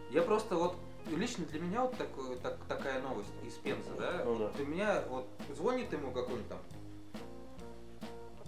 [0.10, 0.78] Я просто вот
[1.10, 4.22] лично для меня вот такой, так, такая новость из Пензы, да?
[4.24, 4.58] Ну вот да.
[4.58, 6.60] Для меня вот звонит ему какой-нибудь там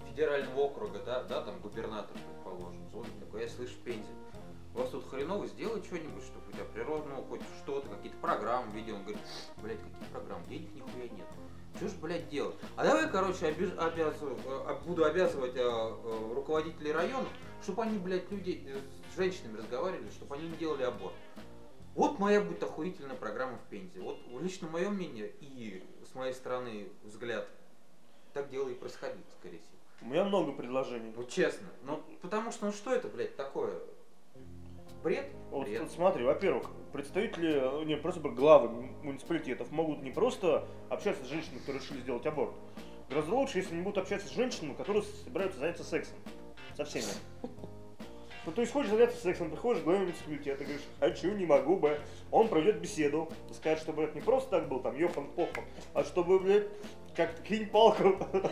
[0.07, 4.07] федерального округа, да, да, там губернатор, предположим, звонит такой, я слышу в Пензе.
[4.73, 8.71] У вас тут хреново, сделай что-нибудь, чтобы у тебя природа, ну, хоть что-то, какие-то программы
[8.73, 8.95] видел.
[8.95, 9.21] Он говорит,
[9.57, 11.27] блядь, какие программы, денег нихуя нет.
[11.75, 12.55] Что ж, блядь, делать?
[12.75, 17.27] А давай, короче, обяз- обязываю- э, буду обязывать э, э, руководителей районов,
[17.61, 18.79] чтобы они, блядь, люди э,
[19.11, 21.13] с женщинами разговаривали, чтобы они не делали аборт.
[21.95, 23.99] Вот моя будет охуительная программа в Пензе.
[23.99, 27.47] Вот лично мое мнение и с моей стороны взгляд,
[28.33, 29.77] так дело и происходит, скорее всего.
[30.01, 31.13] У меня много предложений.
[31.15, 31.67] Ну честно.
[31.83, 33.77] Ну потому что, ну что это, блядь, такое?
[35.03, 35.25] Бред?
[35.49, 35.89] Вот, Бред.
[35.91, 38.69] смотри, во-первых, представители, э, не просто главы
[39.03, 42.53] муниципалитетов могут не просто общаться с женщинами, которые решили сделать аборт.
[43.09, 46.17] Гораздо лучше, если они будут общаться с женщинами, которые собираются заняться сексом.
[46.77, 47.05] Со всеми.
[48.45, 51.99] Ну, то есть хочешь заняться сексом, приходишь к главе муниципалитета, говоришь, хочу, не могу бы.
[52.31, 56.39] Он проведет беседу, скажет, что, блядь, не просто так был, там, ёхан похан, а чтобы,
[56.39, 56.67] блядь,
[57.15, 58.03] как кинь палку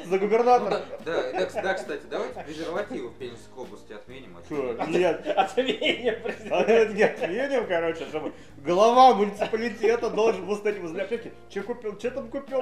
[0.05, 0.81] за Ну, губернатора.
[1.05, 4.35] да, да, да, да, кстати, давайте презервативы в Пензенской области отменим.
[4.37, 4.91] а отменим.
[4.99, 6.15] Нет, Отменим
[6.51, 11.31] А это нет, едем, короче, чтобы глава муниципалитета должен был стать возле аптеки.
[11.49, 12.61] Че купил, че там купил?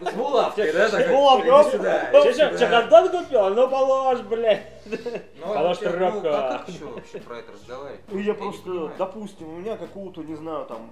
[0.00, 0.88] С булавкой, да?
[0.88, 1.66] С булавкой, иди оп.
[1.72, 2.58] сюда, Че, иди че, сюда.
[2.58, 3.48] че, контакт купил?
[3.54, 4.62] Ну положь, блядь.
[5.40, 6.28] Ну, А ваша ну, трёпка.
[6.54, 8.00] а как еще вообще про это разговаривать?
[8.08, 10.90] Ну я просто, допустим, у меня какого-то, не знаю, там,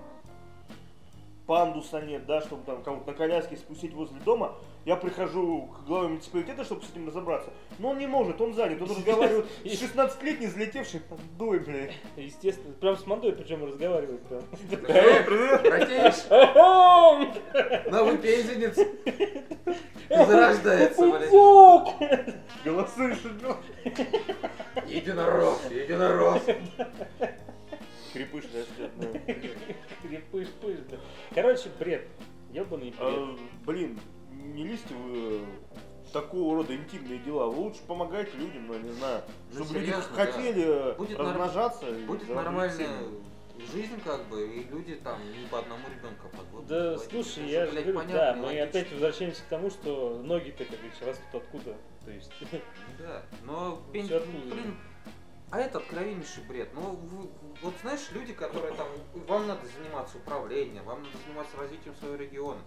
[1.51, 6.07] пандуса нет, да, чтобы там кого-то на коляске спустить возле дома, я прихожу к главе
[6.07, 7.51] муниципалитета, чтобы с этим разобраться.
[7.81, 11.95] Но он не может, он занят, он разговаривает с 16-летней залетевшей поддой, блядь.
[12.15, 14.43] Естественно, прям с Мандой причем разговаривает прям.
[14.87, 15.63] Эй, привет!
[15.63, 16.27] Братиш,
[17.91, 18.77] новый пензенец
[20.09, 22.37] зарождается, блядь.
[22.65, 23.19] Голосуешь,
[24.87, 26.43] Единорог, единорог.
[28.13, 28.91] Крепыш растет.
[30.03, 30.97] Крепыш-пыш, да.
[31.35, 32.07] Короче, бред.
[32.53, 32.97] Ёбаный бред.
[33.01, 33.99] А, Блин,
[34.33, 35.41] не лезьте вы
[36.09, 37.47] в такого рода интимные дела.
[37.47, 39.23] Вы лучше помогайте людям, ну, я не знаю,
[39.53, 41.87] Ну, чтобы люди серьезно, хотели Будет норм- размножаться.
[41.89, 42.89] и Будет нормальная
[43.73, 46.67] жизнь, как бы, и люди там не по одному ребенку, а по двум.
[46.67, 47.11] Да, двоим.
[47.11, 48.65] слушай, Это я же, говорю, понятно да, мы логично.
[48.65, 51.77] опять возвращаемся к тому, что ноги-то, как говорится, растут откуда.
[52.05, 52.33] То есть,
[52.99, 54.55] Да, но пен- Всё оттуда.
[54.55, 54.77] блин,
[55.51, 56.69] а это откровеннейший бред.
[56.75, 57.29] Ну, вы-
[57.63, 58.87] вот знаешь, люди, которые там,
[59.27, 62.61] вам надо заниматься управлением, вам надо заниматься развитием своего региона.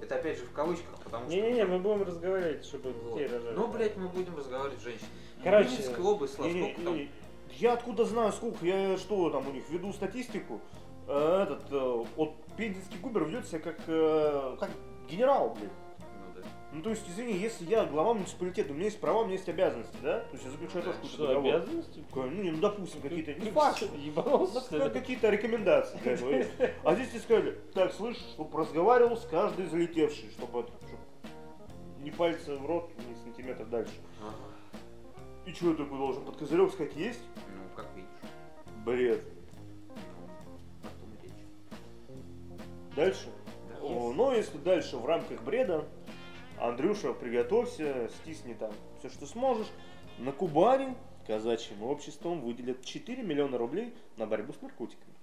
[0.00, 1.34] Это опять же в кавычках, потому что...
[1.34, 3.18] не-не-не, мы будем разговаривать, чтобы Вот.
[3.18, 3.54] детей рожали.
[3.54, 5.12] Ну, блядь, мы будем разговаривать с женщинами.
[5.44, 6.94] Короче, Ленинская область, сколько там?
[6.96, 7.10] не,
[7.58, 10.60] Я откуда знаю, сколько, я что там у них веду статистику.
[11.06, 14.70] Э, Этот, э, вот Пензенский губер ведет себя как, э, как
[15.08, 15.70] генерал, блин.
[16.72, 16.76] Ну.
[16.78, 19.48] Ну, то есть, извини, если я глава муниципалитета, у меня есть права, у меня есть
[19.48, 20.20] обязанности, да?
[20.20, 21.54] То есть, я заключаю тоже какой-то договор.
[21.54, 22.04] обязанности?
[22.14, 25.98] Ну, не, ну, допустим, какие-то, не факт, Ебанулся, Ну, какие-то рекомендации.
[26.84, 30.66] А здесь тебе сказали, так, слышь, чтобы разговаривал с каждой залетевшей, чтобы,
[31.98, 33.92] ни пальца в рот, ни сантиметр дальше.
[34.22, 34.34] Ага.
[35.46, 37.20] И что я такой должен под козырек сказать, есть?
[37.34, 38.08] Ну, как видишь.
[38.84, 39.22] Бред.
[42.08, 42.56] Ну.
[42.96, 43.28] Дальше?
[43.68, 43.86] Да.
[43.86, 45.84] О, но если дальше в рамках бреда,
[46.60, 49.68] Андрюша, приготовься, стисни там все, что сможешь.
[50.18, 50.94] На Кубани
[51.26, 55.14] казачьим обществом выделят 4 миллиона рублей на борьбу с наркотиками.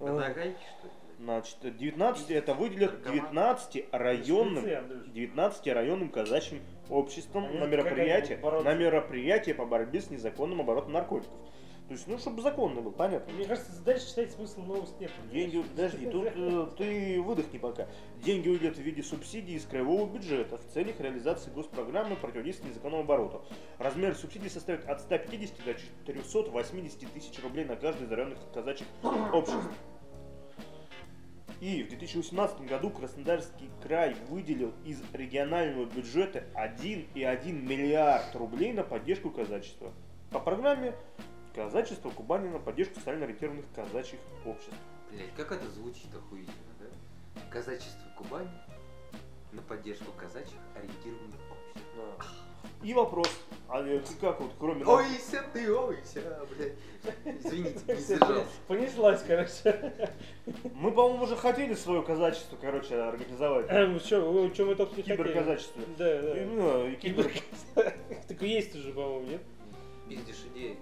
[0.00, 0.92] Э, догадки, что ли?
[1.18, 3.14] Значит, 19 это выделят Наркоман.
[3.14, 5.06] 19 районным, Шприцы, Андрюш.
[5.08, 11.34] 19 районным казачьим обществом на мероприятие, на мероприятие по борьбе с незаконным оборотом наркотиков.
[11.88, 13.32] То есть, ну, чтобы законно был, понятно.
[13.32, 15.10] Мне кажется, дальше читать смысл новости нет.
[15.32, 17.88] Деньги, подожди, тут э, ты выдохни пока.
[18.22, 23.42] Деньги уйдут в виде субсидий из краевого бюджета в целях реализации госпрограммы противодействия незаконному обороту.
[23.78, 28.86] Размер субсидий составит от 150 до 480 тысяч рублей на каждый из районных казачьих
[29.32, 29.70] обществ.
[31.62, 39.30] И в 2018 году Краснодарский край выделил из регионального бюджета 1,1 миллиард рублей на поддержку
[39.30, 39.94] казачества.
[40.30, 40.94] По программе
[41.58, 44.76] казачество Кубани на поддержку социально ориентированных казачьих обществ.
[45.10, 47.40] Блять, как это звучит охуительно, да?
[47.50, 48.48] Казачество Кубани
[49.50, 52.34] на поддержку казачьих ориентированных обществ.
[52.84, 53.28] И вопрос,
[53.68, 54.84] а э, ты как вот кроме...
[54.84, 56.74] Ойся ты, ойся, блядь.
[57.44, 58.46] Извините, не сдержался.
[58.68, 60.12] Понеслась, короче.
[60.74, 63.66] Мы, по-моему, уже хотели свое казачество, короче, организовать.
[63.68, 65.16] Эм, Что, что мы только не хотели.
[65.16, 65.82] Киберказачество.
[65.98, 66.40] Да, да.
[66.40, 67.32] И, ну, и кибер...
[68.28, 69.42] Так и есть уже, по-моему, нет?
[70.08, 70.78] Пиздишь идеи.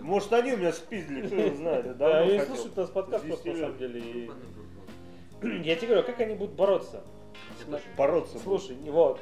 [0.00, 1.96] Может, они у меня спиздили, кто его знает.
[1.96, 4.30] Да, они слушают нас подкаст просто на 10 самом деле.
[5.64, 7.02] Я тебе говорю, как они будут бороться?
[7.96, 8.38] Бороться.
[8.38, 9.20] Слушай, вот.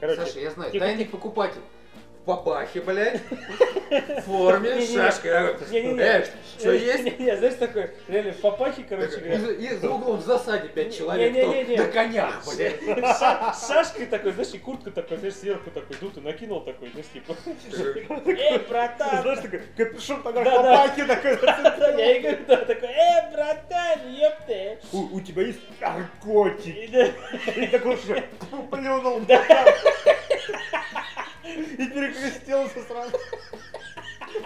[0.00, 1.60] Короче, Саша, я знаю, тихо, тайный покупатель.
[2.26, 3.20] В папахе, блядь.
[3.30, 4.96] В форме, с Не-не-не.
[4.96, 5.30] шашкой.
[5.30, 6.24] Эй,
[6.58, 7.18] что Не, есть?
[7.20, 9.38] не, знаешь, такой, реально, в папахе, короче И, говоря.
[9.38, 12.82] за- и за углом в засаде пять человек, на конях, блядь.
[13.54, 17.36] С шашкой такой, знаешь, и куртку такой, знаешь, сверху такой, дутый накинул такой, знаешь, типа.
[18.26, 19.22] Эй, братан!
[19.22, 20.76] Знаешь, такой капюшон такой, Да, да.
[20.78, 21.36] папаки такой.
[21.36, 24.78] Да, Я и говорю, да, такой, эй, братан, ёпты!
[24.92, 26.70] У, тебя есть наркотики.
[26.70, 27.06] И да,
[27.70, 28.24] такой же
[28.72, 29.20] плюнул.
[31.46, 33.16] И перекрестился сразу.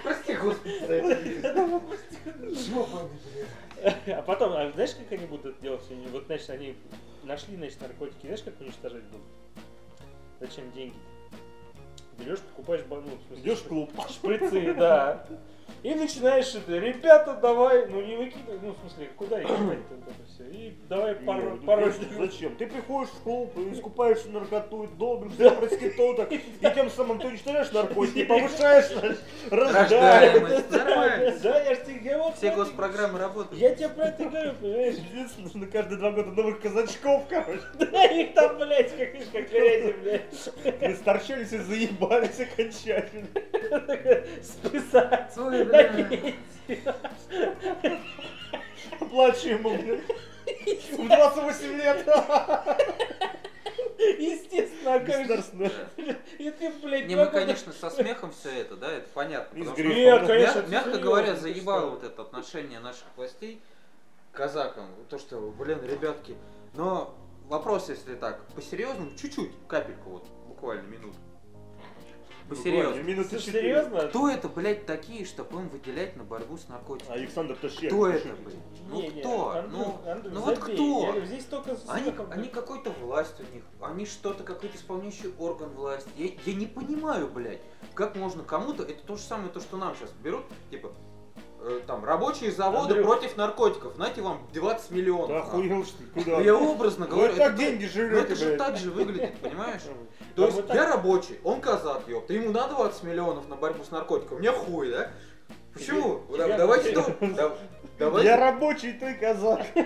[0.03, 1.41] Прости, господи.
[4.13, 5.83] А потом, а знаешь, как они будут это делать?
[6.13, 6.77] Вот, значит, они
[7.23, 9.27] нашли, значит, наркотики, знаешь, как уничтожать будут?
[10.41, 10.97] Зачем деньги?
[12.19, 13.91] Берешь, покупаешь, ба- ну, в смысле, Идешь в клуб.
[14.11, 15.27] шприцы, да.
[15.83, 19.95] И начинаешь это, ребята, давай, ну не выкидывай, ну в смысле, куда их это
[20.41, 20.51] все.
[20.57, 22.57] И давай пару, ну, пару зачем- Зачем?
[22.57, 26.41] Ты приходишь в школу, искупаешься в наркоту, долбишься проституток, и
[26.75, 28.91] тем самым ты уничтожаешь наркотики, повышаешь
[29.51, 30.71] рождаемость.
[30.71, 33.61] Да, я ж тебе говорю, Все госпрограммы работают.
[33.61, 34.95] Я тебе про это говорю, понимаешь?
[35.13, 37.63] Единственное, что на каждые два года новых казачков, короче.
[37.75, 40.81] Да, их там, блядь, как, видишь, как грязи, блядь.
[40.81, 43.29] Мы сторчались и заебались окончательно.
[44.43, 45.33] Списать.
[45.37, 45.85] Ой, на бля.
[46.05, 46.95] пенсию.
[49.11, 50.01] Плачу ему, блядь.
[50.93, 52.07] В 28 лет.
[54.19, 54.99] Естественно, а.
[54.99, 55.71] Государственная.
[56.39, 59.59] И ты, блядь, Не, мы, конечно, со смехом все это, да, это понятно.
[59.59, 59.83] Из что.
[59.83, 63.61] Нет, конечно, мягко говоря, заебало вот это отношение наших властей
[64.33, 64.89] к казакам.
[65.09, 66.37] То, что, блин, ребятки,
[66.75, 67.15] но
[67.49, 71.19] вопрос, если так, по-серьезному, чуть-чуть, капельку, вот, буквально минуту.
[72.51, 73.09] Буквально По-серьезному.
[73.09, 74.09] Минуты серьезно?
[74.09, 77.17] Кто это, блядь, такие, чтобы им выделять на борьбу с наркотиками?
[77.17, 77.91] Александр Тащев.
[77.91, 78.57] Кто это, блядь?
[78.89, 79.63] Ну Не, не, кто?
[79.71, 81.07] Ну, ну вот кто?
[81.07, 86.11] Говорю, здесь только Они, они какой-то власть у них, они что-то, какой-то исполняющий орган власти.
[86.17, 87.61] Я, я не понимаю, блядь,
[87.95, 90.93] как можно кому-то, это то же самое, то, что нам сейчас берут, типа,
[91.87, 93.07] там, рабочие заводы Андрюх.
[93.07, 95.29] против наркотиков, знаете, вам 20 миллионов.
[95.31, 95.67] Нахуй.
[95.67, 96.03] охуел, что?
[96.15, 96.41] Ну, Куда?
[96.41, 99.83] я образно Вы говорю, так это, деньги ну, живете, это же так же выглядит, понимаешь?
[99.85, 103.85] Да То есть так- я рабочий, он казак, ёпта, ему на 20 миллионов на борьбу
[103.85, 105.11] с наркотиком, мне хуй, да?
[105.75, 106.21] Почему?
[106.37, 107.53] Да- давайте, ну, да-
[107.99, 108.29] давайте.
[108.29, 109.65] Я рабочий, ты казак.
[109.75, 109.81] Нам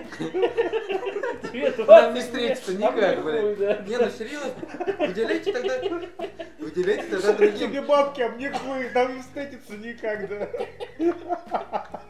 [1.53, 3.87] 20 не встретиться никак, блядь.
[3.87, 4.51] Не, ну серьезно,
[4.99, 5.75] выделяйте тогда,
[6.59, 7.71] выделяйте тогда другим.
[7.71, 10.49] Тебе бабки, а мне хуй, нам не встретиться никогда.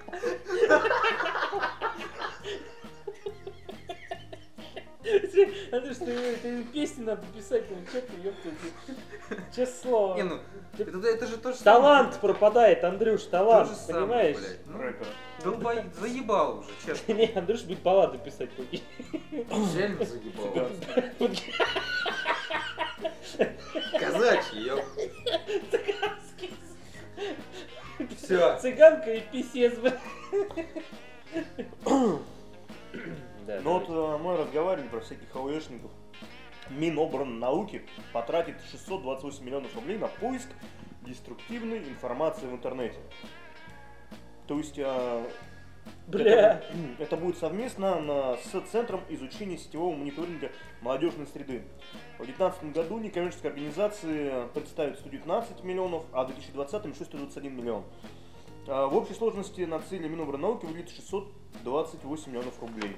[5.72, 8.48] Андрюш, ты, ты песни надо писать, что ты, ёпта,
[9.55, 10.16] честное слово.
[10.16, 10.38] Не, ну,
[10.78, 12.20] это, это же то же Талант самое.
[12.20, 14.36] пропадает, Андрюш, То талант, же самое, понимаешь?
[14.38, 14.66] блядь.
[14.66, 15.07] Ну, Рэпер.
[16.00, 17.12] заебал уже, честно.
[17.14, 18.50] Не, Андрюш будет баллады писать.
[19.30, 20.68] Реально заебал.
[23.98, 24.84] Казачий, ёп.
[28.22, 28.59] Все.
[28.59, 30.00] Цыганка и писец, блядь.
[33.47, 34.14] Да, Ну вот давай.
[34.14, 35.90] э, мы разговаривали про всяких АОЭшников.
[36.70, 37.82] Минобрнауки
[38.12, 40.49] потратит 628 миллионов рублей на поиск
[41.03, 42.99] деструктивной информации в интернете.
[44.47, 45.24] То есть э,
[46.07, 46.22] Бля.
[46.22, 46.64] Это,
[46.99, 51.64] это будет совместно на- с Центром изучения сетевого мониторинга молодежной среды.
[52.18, 57.84] В 2019 году некоммерческие организации представят 119 миллионов, а в 2020 еще 121 миллион.
[58.66, 62.97] А В общей сложности на цели Минобрнауки выйдет 628 миллионов рублей.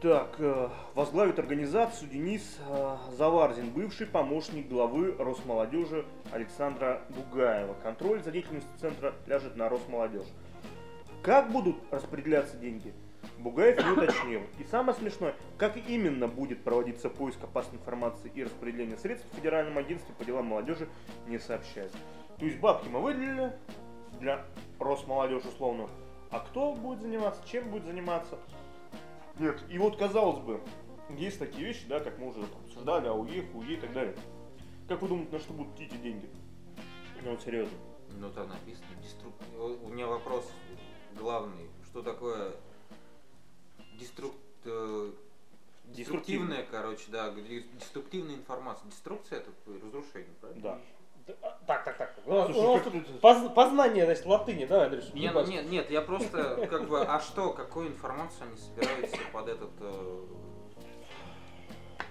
[0.00, 7.74] Так, э, возглавит организацию Денис э, Заварзин, бывший помощник главы Росмолодежи Александра Бугаева.
[7.82, 10.26] Контроль за деятельностью центра ляжет на Росмолодежь.
[11.22, 12.94] Как будут распределяться деньги?
[13.40, 14.40] Бугаев не уточнил.
[14.58, 19.76] И самое смешное, как именно будет проводиться поиск опасной информации и распределение средств в Федеральном
[19.76, 20.88] агентстве по делам молодежи
[21.26, 21.92] не сообщает.
[22.38, 23.52] То есть бабки мы выделили
[24.18, 24.46] для
[24.78, 25.90] Росмолодежи условно.
[26.30, 28.38] А кто будет заниматься, чем будет заниматься?
[29.40, 29.64] Нет.
[29.70, 30.60] И вот казалось бы,
[31.16, 34.14] есть такие вещи, да, как мы уже там обсуждали, АУЕ, ХУЕ и так далее.
[34.86, 36.28] Как вы думаете, на что будут идти эти деньги?
[37.22, 37.76] Ну вот серьезно.
[38.18, 39.32] Ну там написано деструк...
[39.56, 40.46] У меня вопрос
[41.18, 41.70] главный.
[41.86, 42.52] Что такое
[43.98, 44.34] деструк...
[44.64, 45.12] э,
[45.86, 48.88] Деструктивная, короче, да, деструктивная информация.
[48.90, 50.62] Деструкция это разрушение, правильно?
[50.62, 50.80] Да.
[51.42, 52.14] А, Так, так, так.
[52.26, 55.12] У нас- Слушай, у нас как тут ты- поз- Познание, значит, латыни, давай, Андрюш.
[55.14, 59.48] Не, ну, нет, нет, я просто как бы, а что, какую информацию они собираются под
[59.48, 60.24] этот э,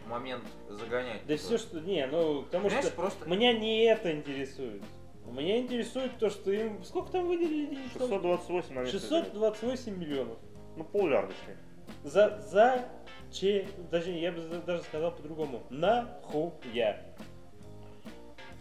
[0.07, 1.25] момент загонять?
[1.25, 1.79] Да все, что...
[1.79, 3.29] Не, ну, потому Понимаешь, что просто...
[3.29, 4.83] меня не это интересует.
[5.25, 6.83] Меня интересует то, что им...
[6.83, 7.91] Сколько там выделили денег?
[7.93, 8.99] 628 на место.
[8.99, 10.37] 628 миллионов.
[10.75, 11.57] Ну, точнее.
[12.03, 12.85] За, за,
[13.31, 15.63] че, даже, я бы даже сказал по-другому.
[15.69, 16.99] Нахуя?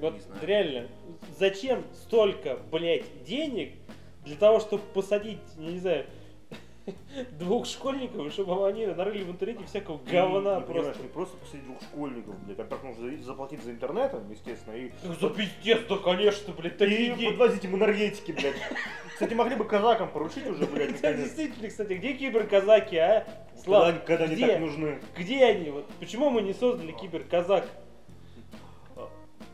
[0.01, 0.47] Вот Не знаю.
[0.47, 0.89] реально,
[1.39, 3.73] зачем столько, блядь, денег
[4.25, 6.07] для того, чтобы посадить, не знаю,
[7.39, 11.03] двух школьников, чтобы они нарыли в интернете всякого говна Ну, просто.
[11.03, 15.15] не просто посадить двух школьников, блядь, во-первых, нужно за- заплатить за интернетом, естественно, и, Ну,
[15.15, 17.27] за пиздец, да конечно, блядь, и такие деньги.
[17.27, 18.55] подвозить им энергетики, блядь.
[19.13, 21.13] Кстати, могли бы казакам поручить уже, блядь, Да.
[21.13, 23.21] Действительно, кстати, где киберказаки, а?
[23.25, 24.47] Когда, Слава, они- когда они где?
[24.47, 24.99] так нужны.
[25.17, 25.71] Где они?
[25.71, 27.69] Вот почему мы не создали киберказак?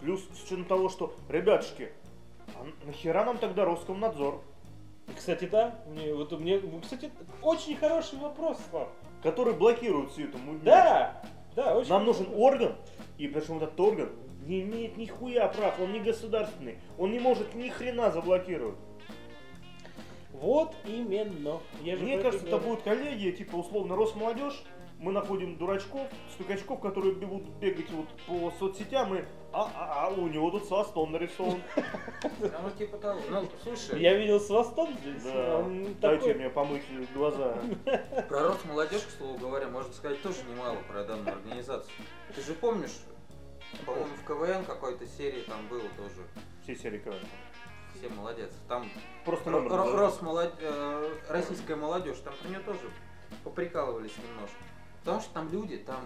[0.05, 1.91] Плюс с учетом того, что, ребятушки,
[2.57, 4.43] а нахера нам тогда Роскомнадзор,
[5.17, 8.91] Кстати, да, мне, вот у меня, кстати, очень хороший вопрос, Слав.
[9.23, 10.63] который блокирует всю эту муть?
[10.63, 11.23] Да,
[11.57, 11.89] да, очень.
[11.89, 12.77] Нам нужен орган,
[13.17, 14.11] и причем этот орган
[14.45, 18.77] не имеет нихуя прав, он не государственный, он не может ни хрена заблокировать.
[20.33, 21.61] Вот именно.
[21.81, 24.65] Я Мне кажется, это будет коллегия, типа условно Росмолодежь,
[24.99, 30.27] мы находим дурачков, стукачков, которые будут бегать вот по соцсетям и а, а, а у
[30.27, 31.61] него тут свастон нарисован.
[32.41, 33.21] Ну, типа того.
[33.31, 35.23] Ну, слушай, Я видел свастон здесь.
[35.23, 35.65] Да.
[36.01, 36.83] Дайте мне помыть
[37.15, 37.57] глаза.
[38.29, 41.93] про Росмолодежь, к слову говоря, можно сказать тоже немало про данную организацию.
[42.35, 42.99] Ты же помнишь,
[43.87, 46.27] по-моему, в КВН какой-то серии там было тоже.
[46.65, 47.19] Все серии КВН.
[47.95, 48.51] Все молодец.
[48.69, 48.89] Там
[49.25, 49.71] Просто Ро- номер.
[49.71, 49.99] Ро- назову.
[49.99, 52.91] Росмолод- э, российская молодежь, там про нее тоже
[53.45, 54.57] поприкалывались немножко.
[55.05, 56.01] Потому что там люди, там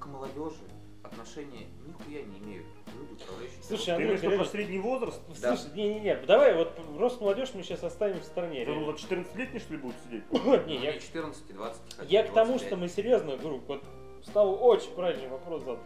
[0.00, 0.56] к молодежи
[1.04, 2.66] отношения нихуя не имеют.
[2.98, 3.62] Люди, управляющие.
[3.62, 5.20] Слушай, Ты Андрей, про реально- средний возраст?
[5.40, 5.56] Да.
[5.56, 8.64] Слушай, не-не-не, давай вот Росмолодежь мы сейчас оставим в стороне.
[8.64, 8.86] Реально.
[8.86, 10.24] вот 14-летний что ли будет сидеть?
[10.32, 12.66] Не, Ну, я, не 14, 20, хотя я к тому, 25.
[12.68, 13.84] что мы серьезно говорю, вот
[14.24, 15.78] стал очень правильный вопрос задан.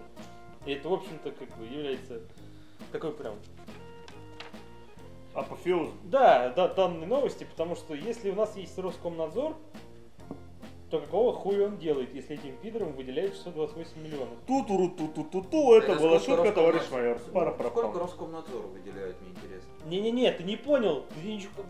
[0.64, 2.22] И это, в общем-то, как бы является
[2.90, 3.34] такой прям
[5.34, 5.90] Апофеоз.
[6.04, 9.56] Да, да, данные новости, потому что если у нас есть Роскомнадзор,
[10.94, 14.38] то какого хуя он делает, если этим пидорам выделяют 628 миллионов?
[14.46, 17.18] ту ту ту ту ту это Это была шутка, товарищ майор.
[17.32, 17.98] Пара Ну, Сколько пропал.
[17.98, 19.68] Роскомнадзор выделяет, мне интересно.
[19.86, 21.04] Не-не-не, ты не понял.
[21.20, 21.64] Ты ничего-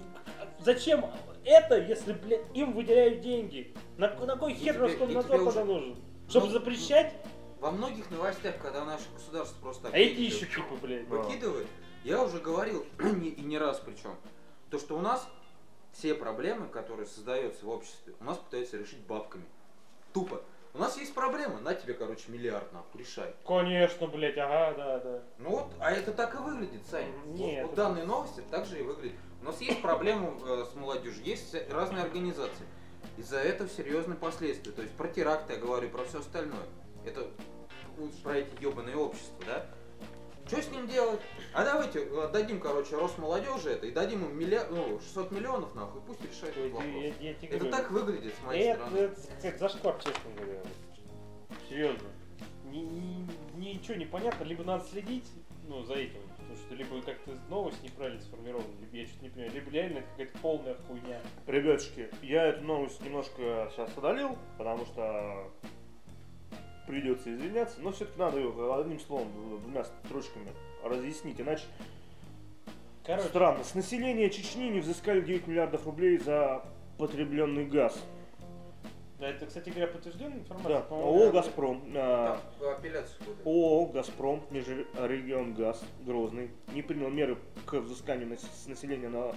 [0.60, 1.06] Зачем
[1.42, 3.72] это, если, блядь, им выделяют деньги?
[3.96, 5.96] На, на кой хер Роскомнадзор тогда уже- нужен?
[6.28, 7.14] Чтобы Ну, запрещать?
[7.60, 11.08] Во многих новостях, когда наше государство просто А эти еще типа, блядь.
[11.08, 11.66] Выкидывает,
[12.04, 12.84] я уже говорил,
[13.22, 14.16] и не раз причем,
[14.68, 15.26] то, что у нас
[15.94, 19.44] все проблемы, которые создаются в обществе, у нас пытаются решить бабками.
[20.12, 20.42] Тупо.
[20.74, 23.32] У нас есть проблема, на тебе, короче, миллиард нахуй, решай.
[23.46, 25.22] Конечно, блядь, ага, да, да.
[25.38, 27.12] Ну вот, а это так и выглядит, Сань.
[27.24, 29.16] Вот- Нет, вот, это- данные новости так же и выглядят.
[29.40, 32.66] У нас есть проблема э, с молодежью, есть разные организации.
[33.16, 34.72] Из-за этого серьезные последствия.
[34.72, 36.66] То есть про теракты я говорю, про все остальное.
[37.06, 37.28] Это
[37.96, 39.66] ну, про эти ебаные общества, да?
[40.46, 41.20] Что с ним делать?
[41.54, 46.02] А давайте э, дадим, короче, Росмолодежи это и дадим им миллиард, ну, 600 миллионов нахуй,
[46.06, 46.92] пусть решают Ой, этот вопрос.
[46.94, 47.70] я- я тебе Это говорю.
[47.70, 48.98] так выглядит с моей Это, стороны.
[48.98, 50.60] это как зашквар, честно говоря.
[51.68, 52.08] Серьезно.
[52.66, 55.30] Ни- ни- Ничего не понятно, либо надо следить
[55.68, 59.52] ну, за этим, потому что либо как-то новость неправильно сформирована, либо я что-то не понимаю,
[59.54, 61.20] либо реально это какая-то полная хуйня.
[61.46, 65.50] Ребятушки, я эту новость немножко сейчас удалил, потому что
[66.86, 69.28] придется извиняться, но все-таки надо ее одним словом,
[69.62, 70.48] двумя строчками
[70.82, 71.64] разъяснить, иначе
[73.04, 73.62] Короче, странно.
[73.64, 76.64] С населения Чечни не взыскали 9 миллиардов рублей за
[76.98, 77.98] потребленный газ.
[79.20, 80.74] да, это, кстати говоря, подтвержденная информация.
[80.76, 81.30] Да, по-моему, ООО.
[81.32, 83.46] «Газпром», а, Там апелляцию будет.
[83.46, 89.32] ООО «Газпром», Межрегион Газ, Грозный, не принял меры к взысканию нас- с населения на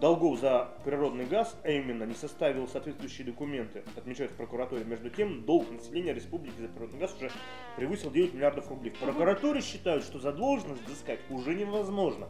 [0.00, 4.84] долгов за природный газ, а именно не составил соответствующие документы, отмечают в прокуратуре.
[4.84, 7.30] Между тем, долг населения республики за природный газ уже
[7.76, 8.90] превысил 9 миллиардов рублей.
[8.90, 12.28] В прокуратуре считают, что задолженность взыскать уже невозможно,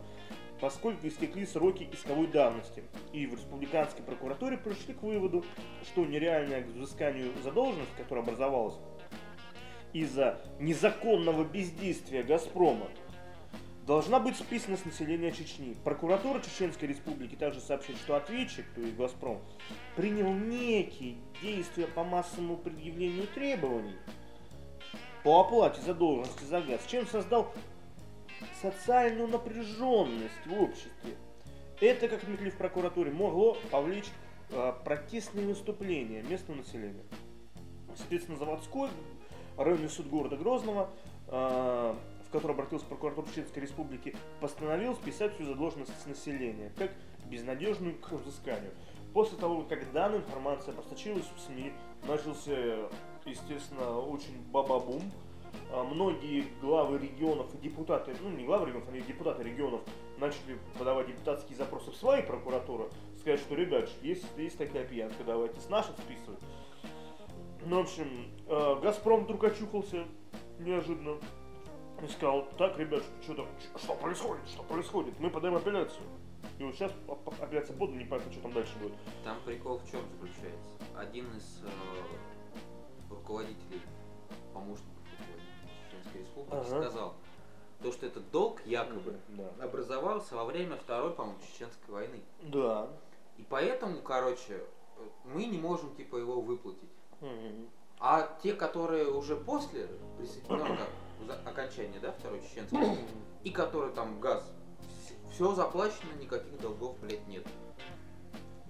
[0.60, 2.82] поскольку истекли сроки исковой давности.
[3.12, 5.44] И в республиканской прокуратуре пришли к выводу,
[5.84, 8.74] что нереальное к взысканию задолженность, которая образовалась
[9.92, 12.88] из-за незаконного бездействия «Газпрома»,
[13.86, 15.76] должна быть списана с населения Чечни.
[15.84, 19.40] Прокуратура Чеченской Республики также сообщит, что ответчик, то есть «Газпром»,
[19.96, 23.96] принял некие действия по массовому предъявлению требований
[25.24, 27.52] по оплате задолженности за газ, чем создал
[28.62, 31.16] социальную напряженность в обществе.
[31.80, 34.08] Это, как отметили в прокуратуре, могло повлечь
[34.50, 37.04] э, протестные выступления местного населения.
[37.96, 38.90] Соответственно, заводской
[39.56, 40.90] районный суд города Грозного,
[41.28, 41.94] э,
[42.30, 46.92] в который обратился прокуратура Чеченской Республики, постановил списать всю задолженность с населения, как
[47.26, 48.70] безнадежную к взысканию.
[49.12, 51.72] После того, как данная информация просочилась в СМИ,
[52.06, 52.88] начался,
[53.26, 55.02] естественно, очень баба-бум.
[55.72, 59.80] А Многие главы регионов и депутаты, ну не главы регионов, а депутаты регионов
[60.18, 62.84] начали подавать депутатские запросы в свои прокуратуры,
[63.18, 66.38] сказать, что, ребят, есть, есть такая пьянка, давайте с наших списывать.
[67.66, 70.04] Ну, в общем, э, Газпром вдруг очухался
[70.60, 71.16] неожиданно
[72.02, 73.46] и сказал, так, ребят, что
[73.76, 76.02] что происходит, что происходит, мы подаем апелляцию.
[76.58, 76.92] И вот сейчас
[77.40, 78.92] апелляция подана, не понятно, что там дальше будет.
[79.24, 80.78] Там прикол в чем заключается?
[80.96, 81.68] Один из э,
[83.10, 83.80] руководителей,
[84.52, 85.02] помощников
[85.90, 86.64] Чеченской Республики Ага.
[86.82, 87.14] сказал,
[87.82, 89.64] то, что этот долг якобы Да.
[89.64, 92.20] образовался во время Второй, по-моему, Чеченской войны.
[92.42, 92.88] Да.
[93.38, 94.62] И поэтому, короче,
[95.24, 96.90] мы не можем типа его выплатить.
[97.20, 97.68] Мгм.
[97.98, 99.88] А те, которые уже после
[100.18, 100.86] присоединенного
[101.44, 102.98] окончания, да, Второй Чеченской,
[103.44, 104.50] и которые там газ,
[105.32, 107.46] все заплачено, никаких долгов, блядь, нет.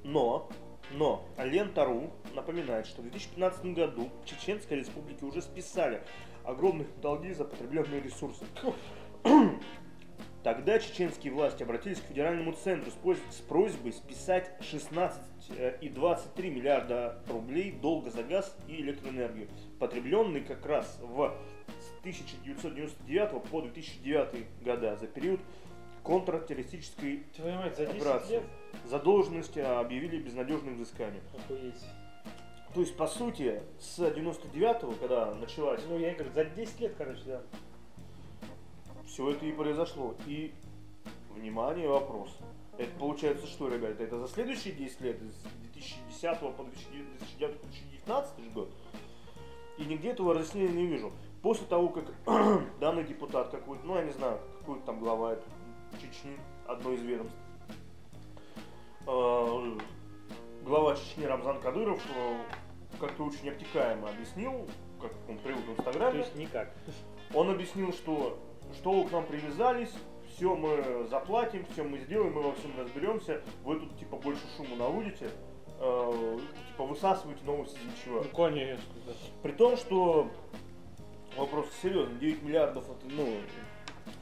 [0.05, 0.49] Но,
[0.93, 6.03] но, Лента.ру напоминает, что в 2015 году в Чеченской Республике уже списали
[6.45, 8.45] огромные долги за потребленные ресурсы.
[10.43, 18.23] Тогда чеченские власти обратились к федеральному центру с, просьбой списать 16,23 миллиарда рублей долга за
[18.23, 19.49] газ и электроэнергию,
[19.79, 21.37] потребленный как раз в
[22.01, 25.41] 1999 по 2009 года за период
[26.03, 28.41] контртеррористической мать, за 10 Операция.
[28.41, 28.49] лет?
[28.87, 31.23] задолженности объявили безнадежным взысканием.
[31.37, 31.85] Охуеть.
[32.75, 37.23] То есть, по сути, с 99 когда началась Ну, я говорю, за 10 лет, короче,
[37.27, 37.43] да.
[39.07, 40.15] все это и произошло.
[40.27, 40.55] И,
[41.35, 42.31] внимание, вопрос.
[42.79, 44.03] Это получается что, ребята?
[44.05, 45.43] Это за следующие 10 лет, с
[45.75, 46.63] 2010 по
[48.07, 48.71] 2009-2019 год?
[49.77, 51.13] И нигде этого разъяснения не вижу.
[51.43, 52.05] После того, как
[52.81, 55.37] данный депутат какой-то, ну я не знаю, какой-то там глава
[56.01, 56.37] Чечни,
[56.67, 57.37] одно из ведомств,
[59.07, 59.79] э,
[60.65, 62.37] глава Чечни Рамзан Кадыров э,
[63.01, 64.69] как-то очень обтекаемо объяснил,
[65.01, 66.73] как он привык в То Инстаграме, есть никак.
[67.35, 68.39] он объяснил, что
[68.75, 69.93] что вы к нам привязались,
[70.37, 74.77] все мы заплатим, все мы сделаем, мы во всем разберемся, вы тут типа больше шума
[74.77, 75.31] наводите,
[75.81, 76.39] э,
[76.69, 78.23] типа высасываете новости из ничего.
[78.23, 79.13] Ну, конечно, да.
[79.43, 80.31] При том, что
[81.37, 83.29] вопрос серьезный, 9 миллиардов это, ну,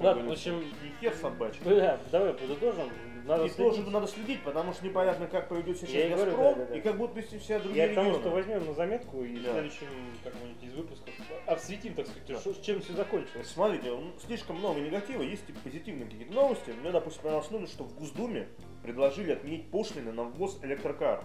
[0.01, 1.61] Ладно, в общем, не хер собачий.
[1.65, 2.89] Бля, давай подытожим.
[3.25, 3.77] Надо и следить.
[3.77, 6.71] тоже надо следить, потому что непонятно, как поведет себя Я сейчас говорю, Газпром, да, да,
[6.73, 6.79] да.
[6.79, 8.23] и как будут вести себя другие Я к тому, регионы.
[8.25, 9.53] что возьмем на заметку и в Да.
[9.53, 9.87] следующем
[10.25, 11.15] каком-нибудь из выпусков
[11.47, 12.39] осветим, так сказать, Да.
[12.39, 13.47] что- чем все закончилось.
[13.49, 13.93] Смотрите,
[14.27, 16.71] слишком много негатива, есть и позитивные какие-то новости.
[16.81, 18.49] Мне, допустим, понравилась новость, что в Госдуме
[18.83, 21.25] предложили отменить пошлины на ввоз электрокаров.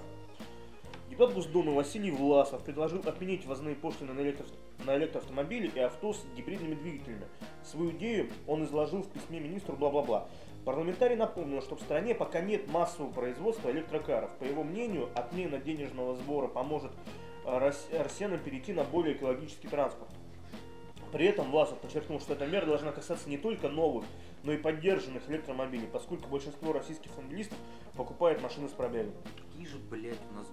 [1.14, 4.48] Депутат Госдумы Василий Власов предложил отменить ввозные пошлины на, электро...
[4.84, 7.26] на электроавтомобили и авто с гибридными двигателями.
[7.64, 10.28] Свою идею он изложил в письме министру бла-бла-бла.
[10.66, 14.32] Парламентарий напомнил, что в стране пока нет массового производства электрокаров.
[14.40, 16.92] По его мнению, отмена денежного сбора поможет
[17.46, 20.10] э, рос- россиянам перейти на более экологический транспорт.
[21.12, 24.04] При этом Власов подчеркнул, что эта мера должна касаться не только новых,
[24.42, 27.58] но и поддержанных электромобилей, поскольку большинство российских автомобилистов
[27.96, 29.14] покупает машины с пробегом.
[29.38, 30.48] Какие же, блядь, у нас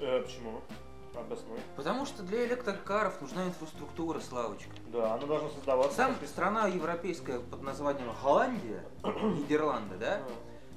[0.00, 0.60] Э, почему?
[1.14, 1.58] Обоснуй.
[1.76, 4.70] Потому что для электрокаров нужна инфраструктура, Славочка.
[4.88, 5.96] Да, она должна создаваться.
[5.96, 10.22] Там как страна европейская под названием Голландия, Нидерланды, да,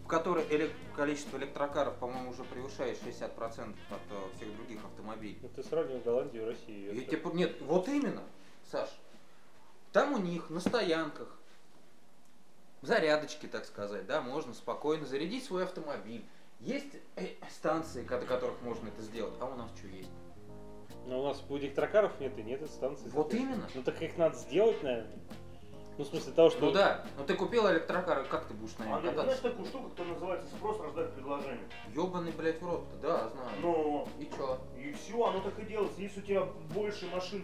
[0.04, 3.30] в которой элек- количество электрокаров, по-моему, уже превышает 60%
[3.92, 5.38] от э, всех других автомобилей.
[5.42, 7.06] Ну ты сравниваешь Голландию и Россию.
[7.06, 8.24] Тебе по- Нет, вот именно,
[8.72, 8.90] Саш.
[9.92, 11.38] Там у них на стоянках
[12.82, 16.26] зарядочки, так сказать, да, можно спокойно зарядить свой автомобиль.
[16.62, 20.12] Есть э, станции, до которых можно это сделать, а у нас что есть?
[21.08, 23.10] Но у нас у электрокаров нет и нет станции.
[23.10, 23.68] Вот именно.
[23.74, 25.18] Ну так их надо сделать, наверное.
[25.98, 26.62] Ну в смысле того, что...
[26.62, 29.42] Ну да, но ты купил электрокар, как ты будешь на нем А ты знаешь кататься?
[29.44, 31.70] такую штуку, которая называется спрос рождает предложение?
[31.94, 33.50] Ёбаный, блядь, в рот да, знаю.
[33.62, 34.60] Но И чё?
[34.78, 36.00] и все, оно так и делается.
[36.00, 36.44] Если у тебя
[36.74, 37.44] больше машин,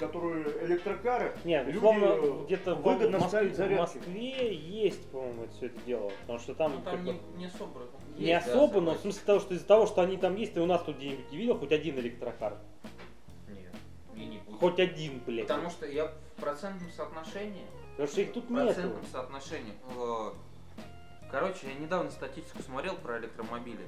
[0.00, 3.98] которые электрокары, Нет, люди, условно, где-то в, выгодно в Москве, ставить в зарядки.
[3.98, 6.10] Москве есть, по-моему, это все это дело.
[6.22, 7.80] Потому что там, Ну там не, не особо.
[8.16, 10.54] не есть, да, особо, но в смысле того, что из-за того, что они там есть,
[10.54, 12.56] ты у нас тут где-нибудь не видел хоть один электрокар.
[13.48, 13.72] Нет,
[14.16, 14.58] не будет.
[14.58, 15.46] Хоть один, блядь.
[15.46, 18.64] Потому что я в процентном соотношении, Потому что их тут в нету.
[18.66, 20.30] процентном соотношении, э,
[21.30, 23.86] короче, я недавно статистику смотрел про электромобили.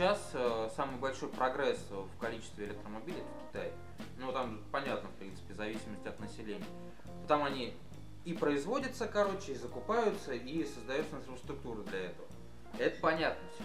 [0.00, 3.72] Сейчас э, самый большой прогресс в количестве электромобилей это в Китае.
[4.16, 6.64] Ну, там понятно, в принципе, в зависимости от населения.
[7.28, 7.74] Там они
[8.24, 12.26] и производятся, короче, и закупаются, и создается инфраструктура для этого.
[12.78, 13.64] Это понятно все.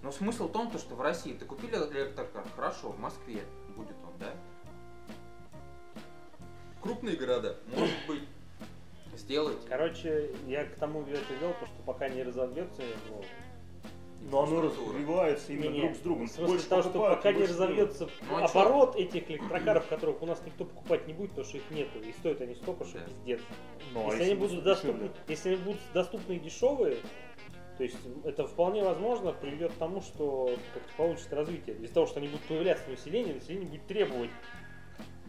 [0.00, 3.42] Но смысл в том, то, что в России ты купили электрокар, хорошо, в Москве
[3.76, 4.32] будет он, да?
[6.80, 8.26] Крупные города, может быть,
[9.14, 9.58] сделать.
[9.68, 12.80] Короче, я к тому это вел, то, что пока не разовьется,
[13.10, 13.22] ну,
[14.30, 16.28] но оно развивается именно друг с другом.
[16.46, 20.64] Больше того, что пока не разовьется Ну, а оборот этих электрокаров, которых у нас никто
[20.64, 21.98] покупать не будет, потому что их нету.
[22.00, 23.04] И стоят они столько, что Да.
[23.04, 23.40] пиздец.
[23.92, 26.96] Ну, а если, они будут доступны, если они будут доступны и дешевые,
[27.76, 31.76] то есть это вполне возможно приведет к тому, что как-то получится развитие.
[31.76, 34.30] Из-за того, что они будут появляться в населении, население будет требовать.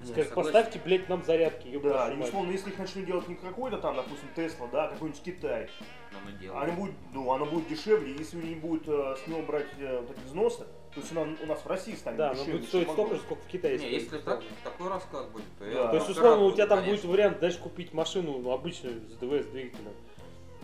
[0.05, 0.33] Согласен.
[0.35, 2.27] поставьте, блядь, нам зарядки, ёб Да, и мать».
[2.29, 5.69] условно, если их начнут делать не какой-то там, допустим, Тесла, да, а какой-нибудь Китай,
[6.39, 6.75] делаем.
[6.75, 10.25] будет, ну, оно будет дешевле, если не будет э, с него брать э, вот эти
[10.25, 12.53] взносы, то есть она у нас в России станет Да, дешевле.
[12.53, 15.71] будет стоить столько же, сколько в Китае Не, если так, такой расклад будет, то Да.
[15.71, 15.87] я...
[15.89, 17.07] То есть, условно, у тебя там конечно.
[17.07, 19.93] будет вариант, дальше купить машину, ну, обычную, с ДВС двигателем,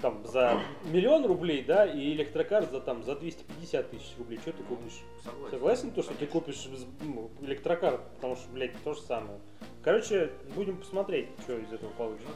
[0.03, 4.37] там, за миллион рублей, да, и электрокар за, там, за 250 тысяч рублей.
[4.37, 5.01] Что ты купишь?
[5.23, 5.51] Согласен.
[5.51, 6.67] Согласен, то, что ты купишь
[7.01, 9.39] ну, электрокар, потому что, блядь, то же самое.
[9.81, 12.35] Короче, будем посмотреть, что из этого получится.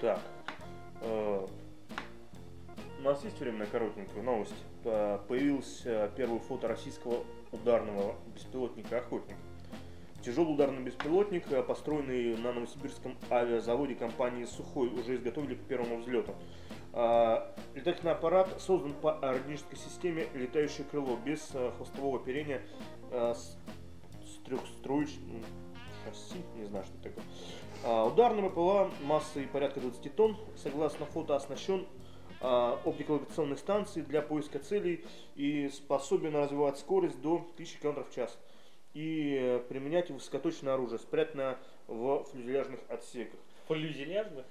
[0.00, 0.18] Так.
[1.02, 1.46] э,
[3.00, 4.54] У нас есть время на коротенькую новость.
[4.82, 9.36] Появился первый фото российского ударного беспилотника «Охотник».
[10.24, 16.34] Тяжелый ударный беспилотник, э, построенный на новосибирском авиазаводе компании «Сухой», уже изготовили к первому взлету.
[16.96, 22.62] А, Летательный аппарат создан по аэродинамической системе «Летающее крыло» без э, хвостового оперения
[23.10, 23.58] э, с,
[24.44, 25.42] трехстроечным
[26.04, 27.24] шасси, не знаю, что это такое.
[27.82, 31.84] А, Ударный БПЛА массой порядка 20 тонн, согласно фото, оснащен
[32.40, 38.38] а, оптико-локационной станцией для поиска целей и способен развивать скорость до 1000 км в час
[38.92, 43.40] и применять высокоточное оружие, спрятанное в фюзеляжных отсеках.
[43.66, 44.46] Флюзеляжных?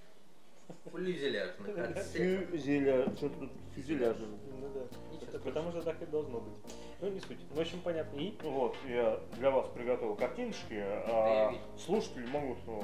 [0.92, 2.50] Фюзеляжных отсеков.
[2.50, 3.16] Фюзеля...
[3.16, 4.28] Что тут фюзеляжный?
[4.28, 5.28] Ну да.
[5.28, 6.54] Это потому что так и должно быть.
[7.02, 7.40] Ну, не суть.
[7.52, 8.18] В общем, понятно.
[8.18, 8.38] И?
[8.44, 12.84] Вот, я для вас приготовил картиночки, а слушатели могут ну,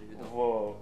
[0.00, 0.24] видел.
[0.30, 0.76] в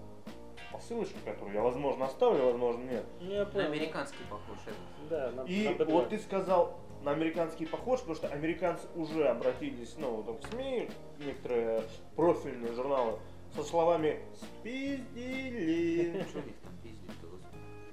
[0.73, 3.05] посылочку, которую я, возможно, оставлю, возможно, нет.
[3.21, 5.09] Ну, я На американский похож этот.
[5.09, 5.85] Да, на, И на B2.
[5.91, 10.91] вот ты сказал на американский похож, потому что американцы уже обратились, ну, там, в СМИ,
[11.21, 11.83] некоторые
[12.17, 13.19] профильные журналы,
[13.55, 14.21] со словами
[14.61, 16.25] «спиздили».
[16.29, 16.73] Что их там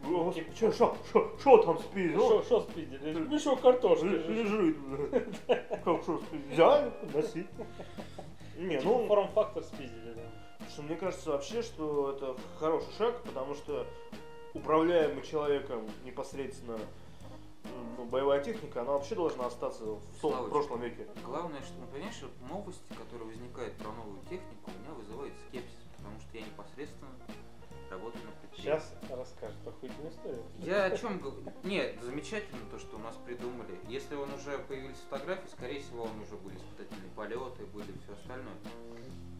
[0.06, 0.46] господи?
[0.56, 2.18] Что, что, что, что там спиздили?
[2.18, 3.20] Шо, шо спиздили?
[3.28, 4.06] Мешок картошки.
[4.06, 4.78] Лежит.
[5.48, 6.54] Как что спиздили?
[6.54, 7.48] Взяли, носи.
[8.58, 10.68] Не, Типа ну, форм-фактор спиздили, да.
[10.70, 13.86] что мне кажется вообще, что это хороший шаг, потому что
[14.54, 16.80] управляемый человеком непосредственно
[18.10, 20.52] боевая техника, она вообще должна остаться в том Славочка.
[20.52, 21.08] прошлом веке.
[21.24, 25.80] Главное, что, ну, понимаешь, вот новости, которые возникают про новую технику, у меня вызывают скепсис,
[25.98, 27.12] потому что я непосредственно
[27.90, 28.62] работаю на предприятии.
[28.62, 30.44] Сейчас расскажет охуительную историю.
[30.60, 31.44] Я о чем говорю?
[31.64, 33.80] Нет, замечательно то, что у нас придумали.
[33.88, 38.56] Если он уже появились фотографии, скорее всего, он уже были испытательные полеты, были все остальное.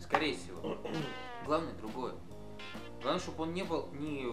[0.02, 0.78] Скорее всего.
[1.46, 2.14] Главное другое.
[3.02, 4.28] Главное, чтобы он не был, не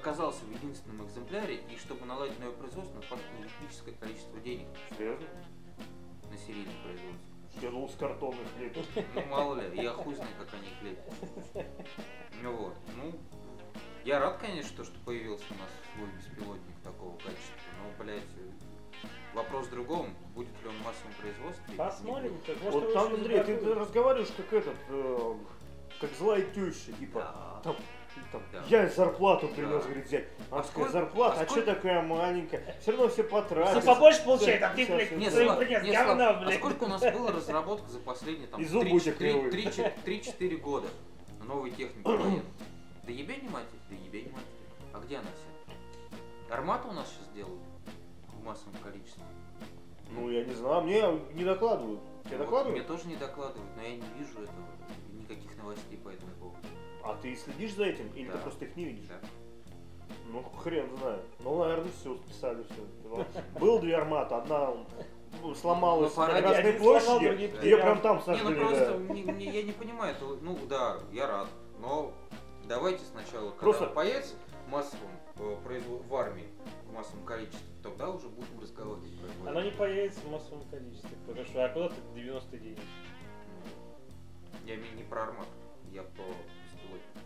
[0.00, 5.26] оказался в единственном экземпляре, и чтобы наладить новое производство, надо потратить невероятное количество денег Серьезно?
[6.30, 7.60] на серийное производство.
[7.60, 8.86] Думал, с картонных лепит.
[9.14, 11.66] Ну, мало ли, я хуй знаю, как они лепят.
[12.42, 13.12] Ну вот, ну,
[14.04, 18.22] я рад, конечно, то, что появился у нас свой беспилотник такого качества, но, блядь,
[19.34, 21.74] вопрос в другом, будет ли он в массовом производстве.
[21.76, 22.32] Посмотрим.
[22.62, 23.78] Может, Вот там, Андрей, ты, готовят.
[23.78, 25.34] разговариваешь как этот, э,
[26.00, 27.60] как злая теща, типа, Да.
[27.64, 27.76] там,
[28.32, 28.62] там, Да.
[28.68, 29.88] я зарплату принес, Да.
[29.88, 30.24] говорит, взять.
[30.50, 32.76] А Она такая, сколько- зарплата, а а, что такая маленькая?
[32.80, 33.82] Все равно все потратят.
[33.82, 35.12] Все побольше получает, а ты, блядь.
[35.12, 36.58] Не, Слав, принес не, говна, Слав, а блядь.
[36.58, 40.56] сколько у нас было разработок за последние там И зуб у тебя 3-4 кривой.
[40.58, 40.88] года
[41.46, 42.42] новой технике военной?
[43.04, 44.44] Да ебе не мать, да ебе не мать.
[44.92, 46.54] А где она вся?
[46.54, 47.60] Армата у нас сейчас делают
[48.32, 49.22] в массовом количестве.
[50.12, 51.02] Ну, я не знаю, мне
[51.34, 52.00] не докладывают.
[52.00, 52.86] Тебе Вот Мне докладывают?
[52.88, 54.66] тоже не докладывают, но я не вижу этого,
[55.12, 56.30] никаких новостей по этому.
[57.10, 58.36] А ты следишь за этим или Да.
[58.36, 59.06] ты просто их не видишь?
[59.08, 59.18] Да.
[60.28, 61.22] Ну, хрен знает.
[61.40, 63.26] Ну, наверное, все, списали все.
[63.58, 64.74] Было две арматы, одна
[65.42, 69.14] ну, сломалась Ну, на Красной площади, ее прям там Не, сожгли, ну просто да.
[69.14, 71.48] я не понимаю, это, ну да, я рад,
[71.80, 72.12] но
[72.68, 74.34] давайте сначала, когда Просто- появится
[74.66, 76.46] в массовом э, производ- в армии
[76.88, 79.48] в массовом количестве, тогда уже будем разговаривать про его.
[79.48, 81.10] Оно не появится в массовом количестве.
[81.26, 82.78] Потому что, а куда ты 90 денег?
[84.64, 85.50] Я не про армату,
[85.92, 86.59] я про беспилотник.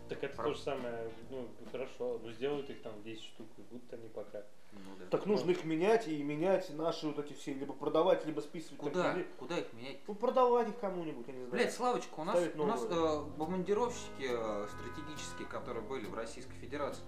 [0.09, 3.61] Так это Про- то же самое, ну, хорошо, ну сделают их там 10 штук, и
[3.63, 4.43] будут они пока.
[4.71, 5.05] Ну, да.
[5.09, 8.77] Так нужно их менять и менять наши вот эти все, либо продавать, либо списывать.
[8.79, 9.13] Куда?
[9.13, 9.97] или- Куда их менять?
[10.07, 11.51] Ну, продавать их кому-нибудь, я не знаю.
[11.51, 17.03] Блять, Славочка, у нас, у нас э, бомбардировщики э, стратегические, которые были в Российской Федерации,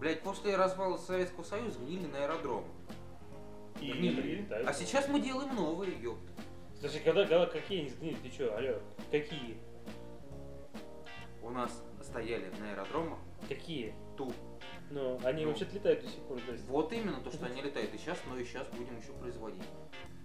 [0.00, 2.66] блять, после развала Советского Союза гнили на аэродромах.
[3.80, 4.68] И- Некоторые летают.
[4.68, 6.32] А сейчас мы делаем новые, ёпта.
[6.80, 8.80] Слушай, когда, когда какие они сгнили, ты чё, алло,
[9.10, 9.56] какие?
[11.42, 13.94] У нас стояли на аэродромах Какие?
[14.16, 14.32] ту.
[14.90, 15.50] Ну, они Ну.
[15.50, 16.64] вообще-то летают до сих пор, то есть.
[16.66, 19.62] Вот именно то, что они летают и сейчас, но и сейчас будем еще производить.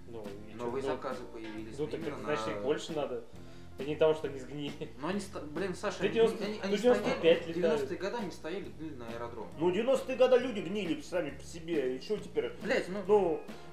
[0.08, 0.26] Ну,
[0.56, 1.78] Новые ну, заказы появились.
[1.78, 3.24] Ну, так именно значит, на- их больше надо.
[3.78, 4.90] Не того, что они сгнили.
[5.00, 5.20] Ну они,
[5.52, 7.82] блин, Саша, они, 90 они, они 95 стояли, в летают.
[7.82, 9.48] 90-е годы они стояли гнили на аэродром.
[9.60, 12.54] Ну, 90-е годы люди гнили сами по себе, и что теперь?
[12.64, 13.04] Блять, ну,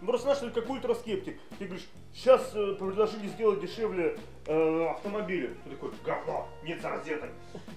[0.01, 1.39] Ну, просто ты как ультраскептик.
[1.59, 5.57] Ты говоришь, сейчас предложили сделать дешевле э, автомобили.
[5.65, 7.31] Ты такой, говно, нет за розеток.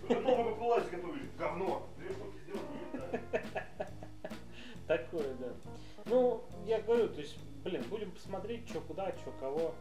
[0.09, 1.87] Новый БПЛА изготовили, говно.
[1.97, 3.21] Две штуки сделали.
[4.87, 5.53] Такое, да.
[6.05, 9.75] Ну, я говорю, то есть, блин, будем посмотреть, что куда, что кого.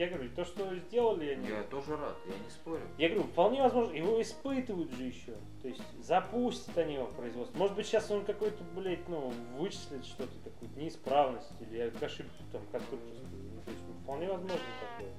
[0.00, 1.46] Я говорю, то, что сделали они.
[1.46, 2.80] я тоже рад, я не спорю.
[2.96, 5.36] Я говорю, вполне возможно, его испытывают же еще.
[5.60, 7.58] То есть запустят они его в производство.
[7.58, 13.42] Может быть, сейчас он какой-то, блядь, ну, вычислит что-то, какую-то неисправность или ошибку там конструкторскую.
[13.54, 15.12] Ну, то есть, ну, вполне возможно такое.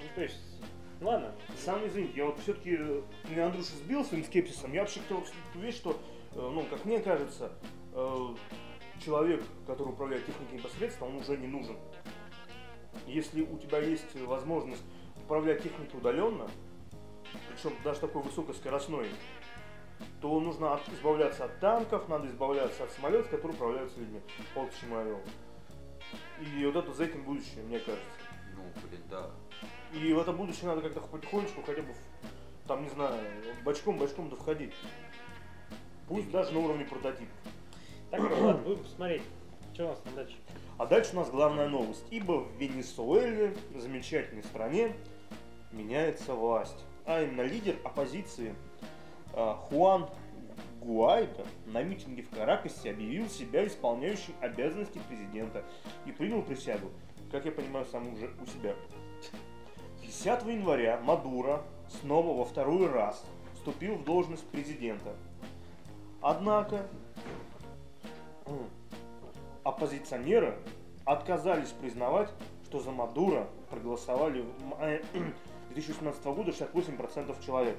[0.00, 0.40] Ну, то есть,
[1.02, 1.34] ладно.
[1.58, 2.78] Сам извините, я вот все-таки,
[3.28, 4.72] меня Андрюша сбил своим скепсисом.
[4.72, 5.22] Я вообще хотел
[5.56, 6.00] вещь, что,
[6.32, 7.52] э, ну, как мне кажется,
[7.92, 8.26] э,
[9.04, 11.76] человек, который управляет техникой непосредственно, он уже не нужен.
[13.06, 14.82] Если у тебя есть возможность
[15.24, 16.46] управлять техникой удаленно,
[17.48, 19.08] причем даже такой высокоскоростной,
[20.20, 24.20] то нужно от- избавляться от танков, надо избавляться от самолетов, которые управляются людьми.
[24.54, 25.20] Вот к чему я вел.
[26.40, 28.04] И вот это за этим будущее, мне кажется.
[28.56, 29.30] Ну, блин, да.
[29.92, 31.94] И в это будущее надо как-то потихонечку, хотя бы,
[32.66, 33.14] там, не знаю,
[33.64, 34.74] бочком-бочком да входить.
[36.08, 37.32] Пусть даже на уровне прототипа.
[38.10, 39.22] Так, ну ладно, будем посмотреть.
[39.74, 40.36] Что у нас там дальше?
[40.78, 42.04] А дальше у нас главная новость.
[42.10, 44.94] Ибо в Венесуэле, замечательной стране,
[45.72, 46.84] меняется власть.
[47.06, 48.54] А именно лидер оппозиции
[49.32, 50.08] а, Хуан
[50.80, 55.64] Гуайдо на митинге в Каракасе объявил себя исполняющим обязанности президента
[56.06, 56.90] и принял присягу,
[57.32, 58.76] как я понимаю, сам уже у себя.
[60.02, 61.64] 10 января Мадуро
[62.00, 63.24] снова во второй раз
[63.54, 65.16] вступил в должность президента.
[66.20, 66.86] Однако
[69.64, 70.56] оппозиционеры
[71.04, 72.30] отказались признавать,
[72.64, 75.02] что за Мадуро проголосовали в мае
[75.70, 77.78] 2018 года 68% человек.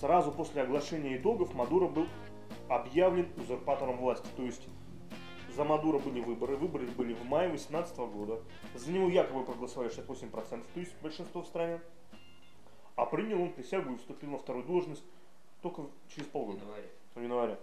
[0.00, 2.06] Сразу после оглашения итогов Мадуро был
[2.68, 4.26] объявлен узурпатором власти.
[4.36, 4.66] То есть
[5.54, 8.40] за Мадуро были выборы, выборы были в мае 2018 года.
[8.74, 11.80] За него якобы проголосовали 68%, то есть большинство в стране.
[12.96, 15.04] А принял он присягу и вступил на вторую должность
[15.62, 16.90] только через В полгода январе.
[17.14, 17.58] в январе.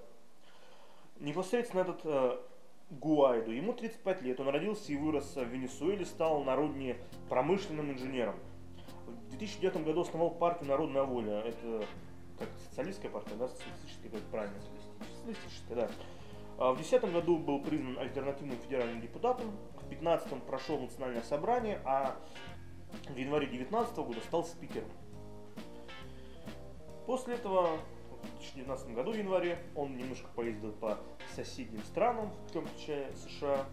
[1.22, 2.38] Непосредственно этот э,
[2.90, 6.98] Гуайду, ему 35 лет, он родился и вырос в Венесуэле, стал народнее
[7.30, 8.36] промышленным инженером.
[9.06, 11.42] В 2009 году основал партию «Народная воля».
[11.42, 11.86] Это
[12.40, 14.56] как социалистская партия, да, социалистическая, как правильно?
[15.20, 15.90] Социалистическая, да.
[16.58, 22.16] А В 2010 году был признан альтернативным федеральным депутатом, в 2015 прошел национальное собрание, а
[23.08, 24.90] в январе 2019 года стал спикером.
[27.06, 27.78] После этого,
[28.54, 30.98] 2019 году, в январе, он немножко поездил по
[31.36, 33.66] соседним странам, в том числе США,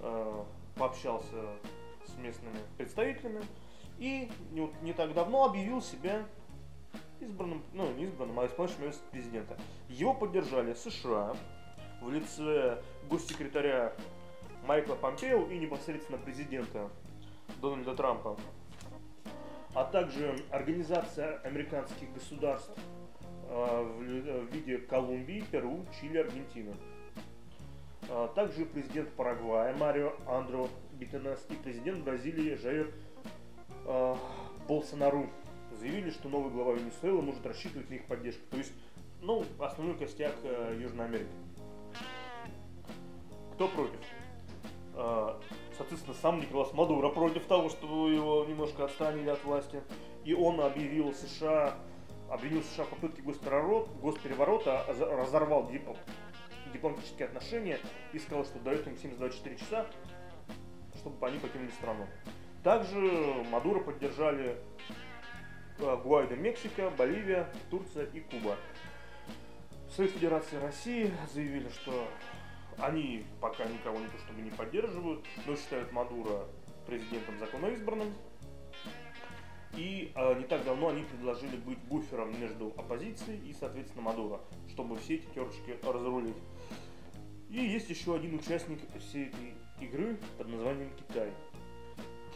[0.00, 0.44] э,
[0.76, 1.56] пообщался
[2.06, 3.42] с местными представителями
[3.98, 6.26] и не, не так давно объявил себя
[7.20, 9.56] избранным, ну не избранным, а исполняющим президента.
[9.88, 11.34] Его поддержали США
[12.02, 13.94] в лице госсекретаря
[14.66, 16.90] Майкла Помпео и непосредственно президента
[17.60, 18.36] Дональда Трампа
[19.76, 22.72] а также Организация американских государств
[23.82, 26.74] в ли- в виде Колумбии, Перу, Чили, Аргентины.
[28.08, 32.92] А Также президент Парагвая Марио Андро Битенес и президент Бразилии Жаир
[33.84, 34.14] э,
[34.68, 35.28] Болсонару
[35.72, 38.42] заявили, что новый глава Венесуэлы может рассчитывать на их поддержку.
[38.50, 38.72] То есть,
[39.20, 41.30] ну, основной костяк э, Южной Америки.
[43.54, 43.98] Кто против?
[44.94, 45.34] Э,
[45.76, 49.82] соответственно, сам Николас Мадуро против того, чтобы его немножко отстранили от власти.
[50.24, 51.74] И он объявил США,
[52.30, 55.96] обвинил США в попытке госпереворота, госпереворота, а разорвал дип-
[56.72, 57.78] дипломатические отношения
[58.12, 59.86] и сказал, что дает им 724 часа,
[60.96, 62.06] чтобы они покинули страну.
[62.62, 62.96] Также
[63.50, 64.58] Мадуро поддержали
[65.78, 68.56] э, Гуайдо Мексика, Боливия, Турция и Куба.
[69.90, 72.08] Союз Федерации России заявили, что
[72.78, 76.44] они пока никого не то чтобы не поддерживают, но считают Мадуро
[76.86, 78.12] президентом законоизбранным.
[79.74, 84.40] И э, не так давно они предложили быть буфером между оппозицией и, соответственно, Мадуро,
[84.70, 86.36] чтобы все эти терочки разрулить.
[87.50, 91.30] И есть еще один участник всей этой игры под названием Китай.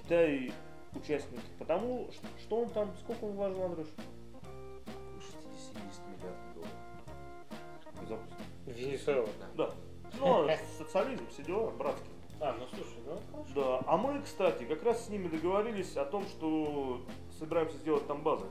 [0.02, 0.52] Китай
[0.94, 3.88] участник потому, что, что он там, сколько он вложил, Андрюш?
[5.56, 5.74] 60
[6.08, 6.72] миллиардов долларов.
[8.08, 8.34] Запуск.
[8.66, 9.28] Венесуэла.
[9.56, 9.70] Да.
[10.18, 12.19] Ну, а социализм, все дела, братские.
[12.40, 13.52] А, ну слушай, ну хорошо.
[13.54, 17.02] Да, а мы, кстати, как раз с ними договорились о том, что
[17.38, 18.46] собираемся сделать там базы.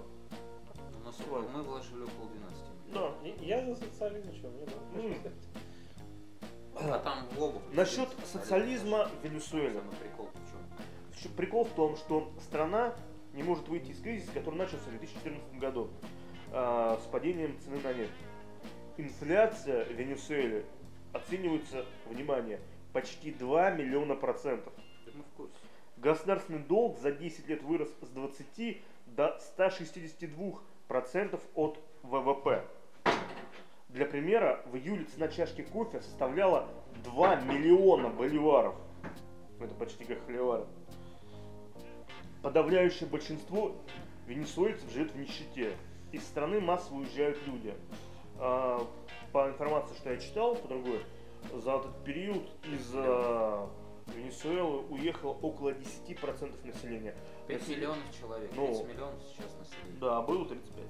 [1.02, 3.22] У нас около- мы вложили около 12 миллиардов.
[3.24, 3.28] Да.
[3.28, 5.32] И- Я за социализм, что мне надо.
[6.82, 7.62] А там в обувь.
[7.74, 9.80] Насчет социализма в Венесуэле.
[9.80, 11.32] Самый прикол в чем?
[11.34, 12.96] Прикол в том, что страна
[13.34, 15.90] не может выйти из кризиса, который начался в 2014 году
[16.52, 18.12] а, с падением цены на нефть.
[18.98, 20.66] Инфляция в Венесуэле
[21.14, 22.60] оценивается, внимание,
[22.94, 24.74] почти 2 миллиона процентов.
[25.06, 25.54] Да мы в курсе.
[25.98, 32.66] Государственный долг за 10 лет вырос с 20 до 162 процентов от ВВП.
[33.90, 36.68] Для примера, в июле цена чашки кофе составляла
[37.04, 38.76] 2 миллиона боливаров.
[39.60, 40.66] Это почти как холивары.
[42.42, 43.76] Подавляющее большинство
[44.28, 45.76] венесуэльцев живет в нищете.
[46.12, 47.74] Из страны массово уезжают люди.
[48.38, 48.88] А,
[49.34, 51.02] По информации, что я читал, по другой,
[51.54, 53.70] за этот период из а,
[54.16, 57.16] Венесуэлы уехало около 10% населения.
[57.48, 58.52] 5 Население- миллионов человек.
[58.56, 58.68] Ну.
[58.68, 60.00] 5 миллионов сейчас населения.
[60.00, 60.86] Да, было 35.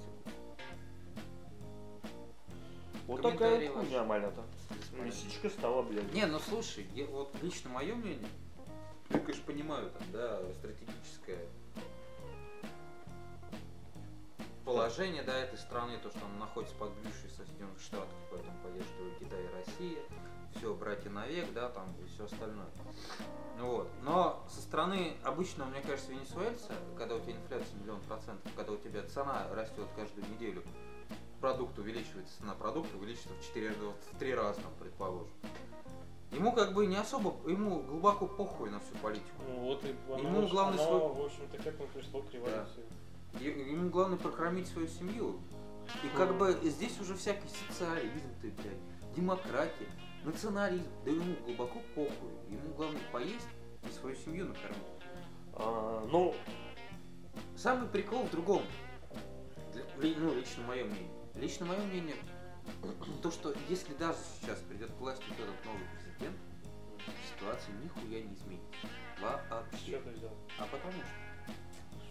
[3.06, 4.42] Вот такая хуйня, малята.
[4.70, 5.04] Бесполезно.
[5.06, 6.12] Лисичка стала, блядь.
[6.12, 8.28] Не, ну слушай, я- вот лично мое мнение,
[9.10, 11.40] Я, конечно, понимаю, там, да, стратегическое
[14.64, 16.92] положение, да, этой страны, то, что она находится под
[17.36, 20.02] Соединенных Штатов, поэтому поддерживает Китай и Россия,
[20.60, 22.66] все, братья навек, да, там, и все остальное.
[23.58, 23.88] Вот.
[24.02, 28.76] Но со стороны обычного, мне кажется, венесуэльца, когда у тебя инфляция миллион процентов, когда у
[28.76, 30.62] тебя цена растет каждую неделю,
[31.40, 33.80] продукт увеличивается, цена продукта увеличивается в 4 раза,
[34.12, 35.32] в 3 раза, там, предположим.
[36.32, 39.42] Ему как бы не особо, ему глубоко похуй на всю политику.
[39.48, 42.84] Ну вот и оно, Ему главное оно, свой- в общем-то, к этому пришло к революции.
[43.40, 45.40] Е- Ему главное прокормить свою семью.
[46.04, 49.88] И как бы здесь уже всякий социализм ты, блядь, демократия,
[50.24, 52.30] национализм, да ему глубоко похуй.
[52.48, 53.48] Ему главное поесть
[53.88, 54.82] и свою семью накормить.
[55.54, 56.34] А, ну,
[57.56, 58.62] Самый прикол в другом.
[59.98, 61.10] Для- ну, лично мое мнение.
[61.34, 62.16] Лично мое мнение,
[63.22, 66.36] то, что если даже сейчас придет к власти вот этот новый президент,
[67.34, 68.88] ситуация нихуя не изменится.
[69.20, 69.98] Вообще.
[69.98, 70.32] Что ты взял?
[70.58, 71.52] А потому что.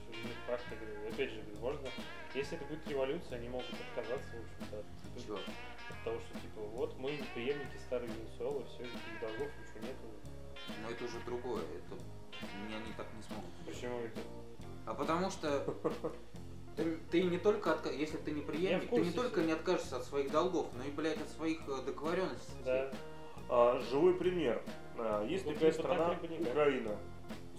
[0.08, 1.90] Ну, говорю, опять же, говорю, можно,
[2.36, 5.40] если это будет революция, они могут отказаться, в общем-то, от, Чего?
[5.92, 10.06] От того, что, типа, вот, мы преемники старой Венесуэлы, все, никаких долгов, ничего нету.
[10.84, 11.62] Но это уже другое.
[11.64, 11.96] Это
[12.70, 13.50] не- они так не смогут.
[13.66, 14.20] Почему это?
[14.86, 15.60] А потому что
[16.76, 20.04] ты, ты не только отка- если ты не преемник, ты не только не откажешься от
[20.06, 22.54] своих долгов, но и, блядь, от своих э, договоренностей.
[22.66, 22.92] Да.
[23.50, 24.62] а, живой пример.
[24.98, 26.40] А, есть Вот такая страна, так.
[26.40, 26.96] Украина,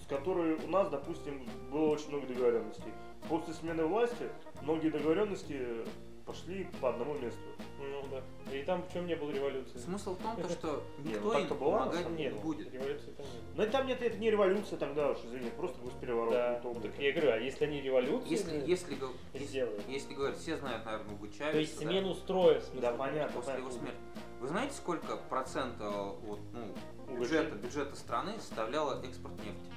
[0.03, 2.93] с которой у нас, допустим, было очень много договоренностей.
[3.29, 4.29] После смены власти
[4.63, 5.85] многие договоренности
[6.31, 7.41] пошли по одному месту.
[7.79, 8.55] Ну да.
[8.55, 9.79] И там в чем не было революции?
[9.79, 12.73] Смысл в том, то, что Не, никто ну им помогать не Нет, будет.
[12.73, 13.67] революции там не было.
[13.67, 16.33] Но там нет, это не революция тогда уж, извини, просто госпереворот.
[16.33, 18.97] Да, ну, так я говорю, а если они революцию Если, если,
[19.35, 19.89] сделают?
[19.89, 22.63] если говорить, все знают, наверное, Чавеса, То есть да, смену строя.
[22.75, 23.41] Да, понятно.
[23.41, 23.99] после его смерти.
[24.41, 29.71] Вы знаете, сколько процентов вот, ну, бюджета, бюджета страны составляла экспорт нефти?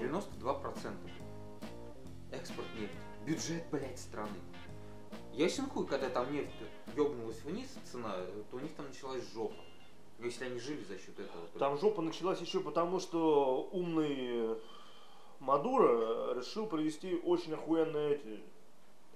[0.00, 0.92] Ну, 92%
[2.32, 2.96] экспорт нефти.
[3.26, 4.30] Бюджет, блядь, страны.
[5.34, 6.50] Ясен хуй, когда там нефть
[6.96, 8.14] ёбнулась вниз, цена,
[8.50, 9.54] то у них там началась жопа.
[10.20, 11.46] Если они жили за счет этого.
[11.58, 14.56] Там жопа началась еще потому, что умный
[15.40, 18.40] Мадуро решил провести очень охуенные эти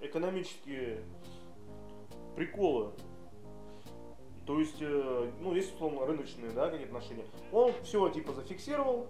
[0.01, 1.03] экономические
[2.35, 2.91] приколы.
[4.45, 7.25] То есть, э, ну, есть условно рыночные, да, какие-то отношения.
[7.51, 9.07] Он все типа зафиксировал,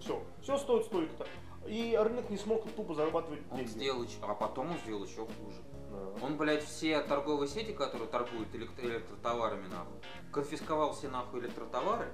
[0.00, 1.26] все, все стоит столько-то.
[1.66, 3.70] И рынок не смог тупо зарабатывать Он деньги.
[3.70, 5.56] сделал, еще- а потом он сделал еще хуже.
[5.92, 6.24] Да.
[6.26, 9.98] Он, блядь, все торговые сети, которые торгуют электро- электротоварами, нахуй,
[10.32, 12.08] конфисковал все нахуй электротовары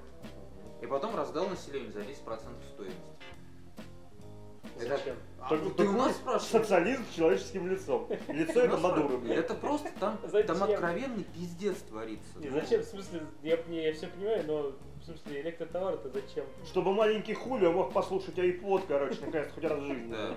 [0.82, 3.00] и потом раздал населению за 10% стоимости.
[4.76, 5.16] Это- Зачем?
[5.40, 6.42] А Так- ты так у нас спрашиваешь?
[6.62, 8.08] Социализм с человеческим лицом.
[8.28, 9.38] Лицо это Мадуро, блядь.
[9.38, 12.38] Это просто там, там откровенный пиздец творится.
[12.38, 12.82] Не, Ну, зачем?
[12.82, 16.44] В смысле, я, не, я все понимаю, но в смысле электротовар-то зачем?
[16.66, 20.12] Чтобы маленький Хулио мог послушать айпод, короче, наконец хоть раз в жизни.
[20.12, 20.34] Да.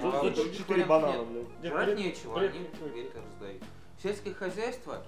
[0.00, 1.46] За- А за других четыре вариантов банана, нет.
[1.60, 1.72] блядь.
[1.74, 2.58] Бред- нечего, они
[3.02, 3.62] это раздают.
[4.02, 5.04] Сельское хозяйство,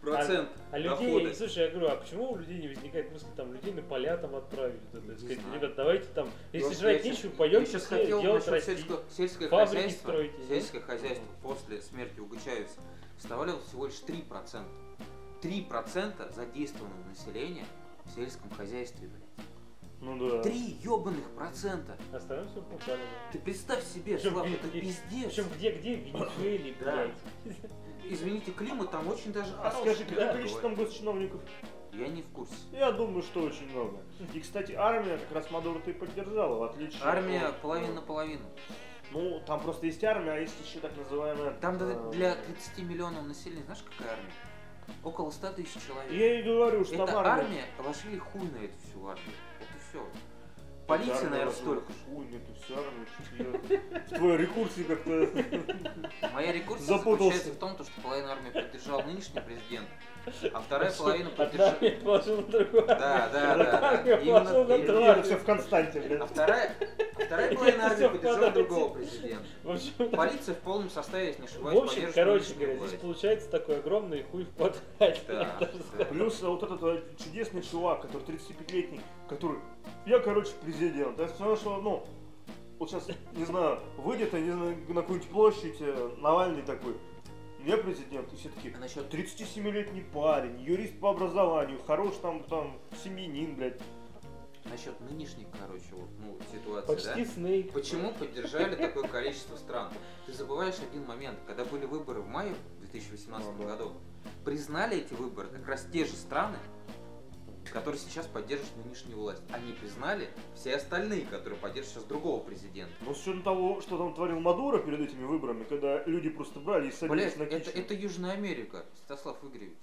[0.00, 1.34] процент А людей, дохода.
[1.34, 4.34] слушай, я говорю, а почему у людей не возникает мысли там людей на поля там
[4.36, 4.80] отправить?
[4.92, 8.76] Это, Не сказать, ребят, давайте там, если жрать щас- пойдем сейчас хотел делать расти.
[9.10, 10.08] сельское Фабрики хозяйство.
[10.08, 10.54] строите, да?
[10.54, 12.80] Сельское хозяйство после смерти Угачаевца
[13.18, 14.66] составляло всего лишь 3%.
[15.40, 17.66] 3% задействованного населения
[18.04, 19.46] в сельском хозяйстве, блядь.
[20.02, 20.42] Ну да.
[20.42, 21.96] Три ебаных процента.
[22.12, 23.04] Остальное все буквально.
[23.32, 25.26] Ты представь себе, Причем Слав, где- это где- пиздец.
[25.34, 25.96] Причем где-где?
[25.96, 26.92] В Венесуэле, Да.
[27.44, 27.56] блядь.
[28.04, 31.40] Извините, климат там очень даже А скажи, какое количество там госчиновников?
[31.92, 32.52] Я не в курсе.
[32.72, 33.98] Я думаю, что очень много.
[34.34, 38.44] И, кстати, армия как раз Мадуро ты поддержала, в отличие Армия от- половина на половину.
[39.12, 41.52] Ну, там просто есть армия, а есть еще так называемая...
[41.60, 44.32] Там для- э, для 30 миллионов населения, знаешь, какая армия?
[45.04, 46.10] Около 100 тысяч человек.
[46.10, 47.42] Я и говорю, что Это там армия...
[47.44, 49.36] армия, вложили хуй на эту всю армию.
[49.92, 50.08] Все.
[50.86, 51.92] Полиция, наверное, столько.
[51.92, 56.32] Фу, нет, всю армию, что-то я в твоей рекурсии как-то...
[56.32, 59.88] Моя рекурсия заключается в том, то, что половина армии поддержал нынешний президент,
[60.52, 61.72] а вторая половина Одна поддержала...
[61.72, 62.86] армия положила на другую.
[62.86, 64.02] Да, да, да, да.
[64.04, 65.22] На Именно- другую.
[65.22, 66.30] Все в Константе, А блядь.
[66.30, 66.72] вторая,
[67.16, 69.44] а вторая половина армии поддержала другого президента.
[69.62, 73.00] В общем, Полиция в полном составе, если не в ошибаюсь, общем, поддерживает короче говоря, здесь
[73.00, 74.82] получается такой огромный хуй в.
[74.98, 75.70] Да, да.
[75.94, 76.10] скажу.
[76.10, 79.58] Плюс вот этот чудесный чувак, который 35-летний, который,
[80.06, 81.18] я, короче, президент.
[81.18, 82.04] Это все, что, ну,
[82.78, 86.94] вот сейчас, не знаю, выйдет, я не знаю, на какую-нибудь площадь, э, Навальный такой,
[87.64, 92.78] я президент, и все такие, А насчет 37-летний парень, юрист по образованию, хорош там, там,
[93.02, 93.80] семьянин, блядь.
[94.64, 97.32] Насчет нынешней, короче, вот, ну, ситуации, Почти да?
[97.32, 97.72] Снейк.
[97.72, 99.92] Почему поддержали такое количество стран?
[100.24, 101.38] Ты забываешь один момент.
[101.48, 103.92] Когда были выборы в мае 2018 Ну году,
[104.44, 106.58] признали эти выборы как раз те же страны,
[107.72, 109.42] который сейчас поддерживает нынешнюю власть.
[109.50, 112.92] Они признали все остальные, которые поддерживают сейчас другого президента.
[113.00, 116.88] Но с учетом того, что там творил Мадуро перед этими выборами, когда люди просто брали
[116.88, 117.78] и садились Блять, на это, кичи.
[117.78, 119.78] это Южная Америка, Святослав Игоревич.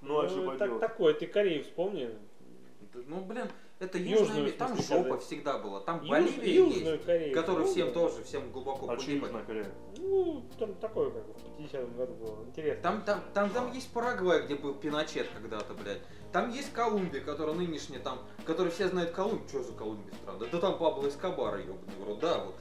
[0.00, 2.04] Ну, а что так, такое, ты Корею вспомни.
[2.04, 3.48] Это- Ну, блин,
[3.80, 4.58] это Южная Америка.
[4.58, 5.80] Там жопа когда- всегда была.
[5.80, 7.34] Там Юж- Боливия Южную есть, Корею.
[7.34, 9.24] который всем тоже, всем глубоко А что погибли.
[9.26, 9.72] Южная Корея?
[9.98, 12.44] Ну, там такое, как в 50 году было.
[12.44, 12.82] Интересно.
[12.82, 16.02] Там, там, там, там есть Парагвай, где был Пиночет когда-то, блядь.
[16.34, 19.48] Там есть Колумбия, которая нынешняя там, который все знают Колумбию.
[19.48, 20.40] Что за Колумбия страна?
[20.40, 22.56] Да, да там Пабло Эскобара, ебаный в рот, да, вот.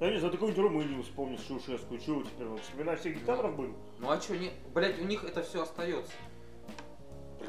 [0.00, 2.46] Я не ты какую-нибудь Румынию вспомнишь, Чаушеску, чего теперь?
[2.46, 3.72] Ну, Вспоминать всех диктаторов были?
[4.00, 6.12] Ну а что, не, блядь, у них это все остается.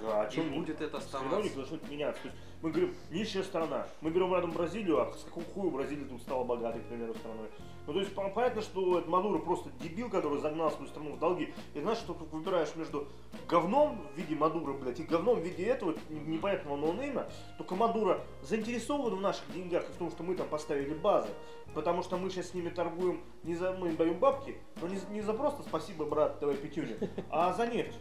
[0.02, 1.30] Да, а И будет это оставаться.
[1.30, 2.22] должно что-то меняться.
[2.22, 3.88] То есть мы говорим, нищая страна.
[4.02, 7.50] Мы берем рядом Бразилию, а с какого хуя Бразилия тут стала богатой, к примеру, страной.
[7.86, 11.20] Ну, то есть по- понятно, что это Мадуро просто дебил, который загнал свою страну в
[11.20, 11.54] долги.
[11.74, 13.08] И знаешь, что ты выбираешь между
[13.48, 17.28] говном в виде Мадура, блядь, и говном в виде этого непонятного ноунейма,
[17.58, 21.30] только Мадуро заинтересован в наших деньгах и в том, что мы там поставили базы.
[21.74, 25.08] Потому что мы сейчас с ними торгуем, не за, мы даем бабки, но не, за-
[25.12, 26.98] не за просто спасибо, брат, давай пятюню,
[27.30, 27.98] а за нефть,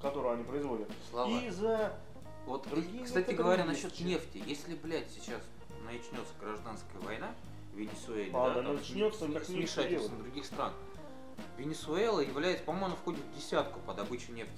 [0.00, 0.90] которую они производят.
[1.10, 1.28] Слава.
[1.30, 1.92] И за
[2.46, 4.04] Вот, Другие кстати говоря, насчет еще.
[4.04, 4.42] нефти.
[4.46, 5.40] Если, блядь, сейчас
[5.84, 7.34] начнется гражданская война
[7.72, 10.22] в Венесуэле, А, да, там, начнется, с- как с нечего вмешательством делать.
[10.24, 10.72] других стран.
[11.56, 14.52] Венесуэла является, по-моему, она входит в десятку по добыче нефти.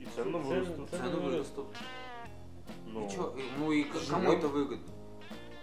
[0.00, 0.90] и цены вырастут.
[0.90, 1.66] цены вырастут.
[2.86, 4.08] Ну, И чё, и- ну и живем.
[4.10, 4.92] кому это выгодно?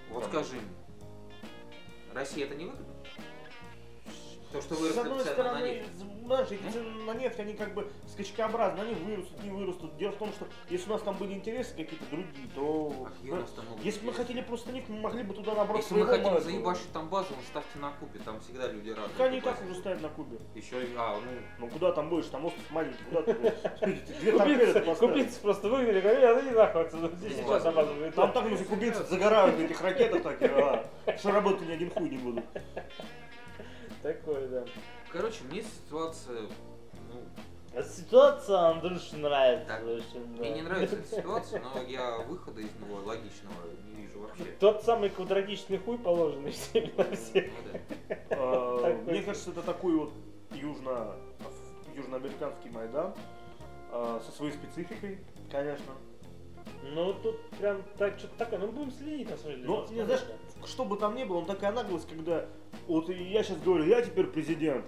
[0.10, 0.44] Вот Кому?
[0.44, 2.14] скажи мне.
[2.14, 2.86] России это не выгодно?
[4.52, 5.90] То, что выросли одной цены на нефть.
[6.26, 9.98] Знаешь, эти цены на нефть, они как бы скачкообразны, они вырастут, не вырастут.
[9.98, 13.08] Дело в том, что если у нас там были интересы какие-то другие, то...
[13.08, 13.46] А да,
[13.84, 16.42] если бы мы хотели просто нефть, мы могли бы туда набрать Если мы хотим мало.
[16.42, 19.10] заебашить там базу, ставьте на Кубе, там всегда люди рады.
[19.18, 20.38] Так они и так уже ставят на Кубе.
[20.56, 24.00] Еще, а, ну, Ну куда там будешь, там остров маленький, куда ты будешь?
[24.20, 27.70] Две торпеды Кубинцы, просто выгнали, говорили, а ну не нахуй отсюда, здесь Ну, сейчас ладно.
[27.70, 28.16] обмазывают.
[28.16, 30.86] Там так уже кубинцы загорают на этих ракетах, так, и, а,
[31.18, 32.46] что работать ни один хуй не будут.
[34.02, 34.66] Такое, да.
[35.14, 37.22] Короче, мне ситуация, ну,
[37.76, 40.40] А Ситуация Андрюше нравится Так, очень, да.
[40.42, 43.54] мне не нравится эта ситуация, но я выхода из него логичного
[43.88, 44.44] не вижу вообще.
[44.60, 47.46] Тот самый квадратичный хуй, положенный всеми на всех.
[47.46, 47.72] Ну
[48.10, 48.20] да.
[48.32, 49.04] А.
[49.06, 50.12] Мне кажется, это такой вот
[50.52, 51.16] южно,
[51.96, 53.14] южноамериканский Майдан
[53.92, 55.20] а, со своей спецификой,
[55.52, 55.94] конечно.
[56.84, 58.60] Ну, тут прям так, что-то такое.
[58.60, 59.70] Ну, будем следить, на самом деле.
[59.70, 60.24] Надо не знаешь,
[60.66, 62.46] что бы там ни было, он такая наглость, когда
[62.88, 64.86] вот я сейчас говорю, я теперь президент,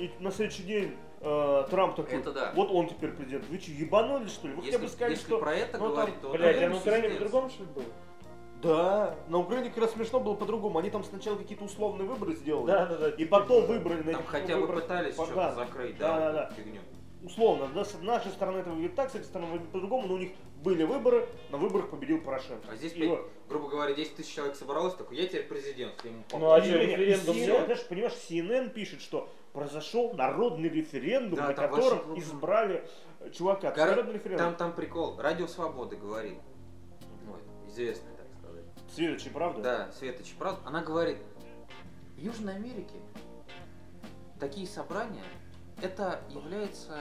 [0.00, 2.52] и на следующий день э, Трамп такой, Это да.
[2.54, 3.44] вот он теперь президент.
[3.48, 4.54] Вы что, ебанулись что ли?
[4.54, 5.38] Вы хотя Если, бы сказали, если что...
[5.38, 6.32] про это ну, там, говорить, то...
[6.32, 6.38] да.
[6.38, 7.84] Блядь, это а на Украине по-другому, что ли, было?
[8.62, 10.78] Да, на Украине как раз смешно было по-другому.
[10.78, 12.66] Они там сначала какие-то условные выборы сделали.
[12.66, 13.10] Да, да, да.
[13.10, 16.32] И потом выбрали на Там хотя бы пытались по- что-то да, закрыть, Да, да, да,
[16.32, 16.54] да.
[16.54, 16.80] фигню.
[17.22, 20.18] Условно, да, с нашей стороны это выглядит так, с этой стороны выглядит по-другому, но у
[20.18, 20.32] них
[20.62, 22.66] были выборы, на выборах победил Порошенко.
[22.70, 23.30] А здесь, И блядь, вот.
[23.46, 25.92] грубо говоря, 10 тысяч человек собралось, такой, я теперь президент.
[26.02, 31.48] Я ему Ну, а не, референдум знаешь, понимаешь, CNN пишет, что произошел народный референдум, Да,
[31.48, 32.88] на котором вообще- избрали
[33.32, 33.70] чувака.
[33.70, 34.46] Кор- Народный референдум.
[34.46, 35.16] Там, там прикол.
[35.20, 36.38] Радио Свободы говорит.
[37.26, 38.64] Вот, известный, так сказать.
[38.94, 39.62] Светочи, правда?
[39.62, 40.60] Да, Светоч, правда?
[40.64, 41.18] Она говорит,
[42.16, 42.94] в Южной Америке
[44.38, 45.22] такие собрания,
[45.82, 46.96] это является...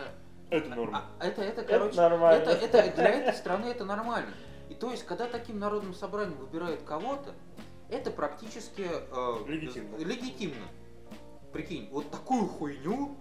[0.49, 1.05] Это норма.
[1.19, 2.41] а, это, это, короче, нормально.
[2.41, 4.33] Это, это для этой страны это нормально.
[4.69, 7.33] И то есть, когда таким народным собранием выбирают кого-то,
[7.89, 9.97] это практически э, Легитимно.
[9.97, 10.65] легитимно.
[11.53, 13.17] Прикинь, вот такую хуйню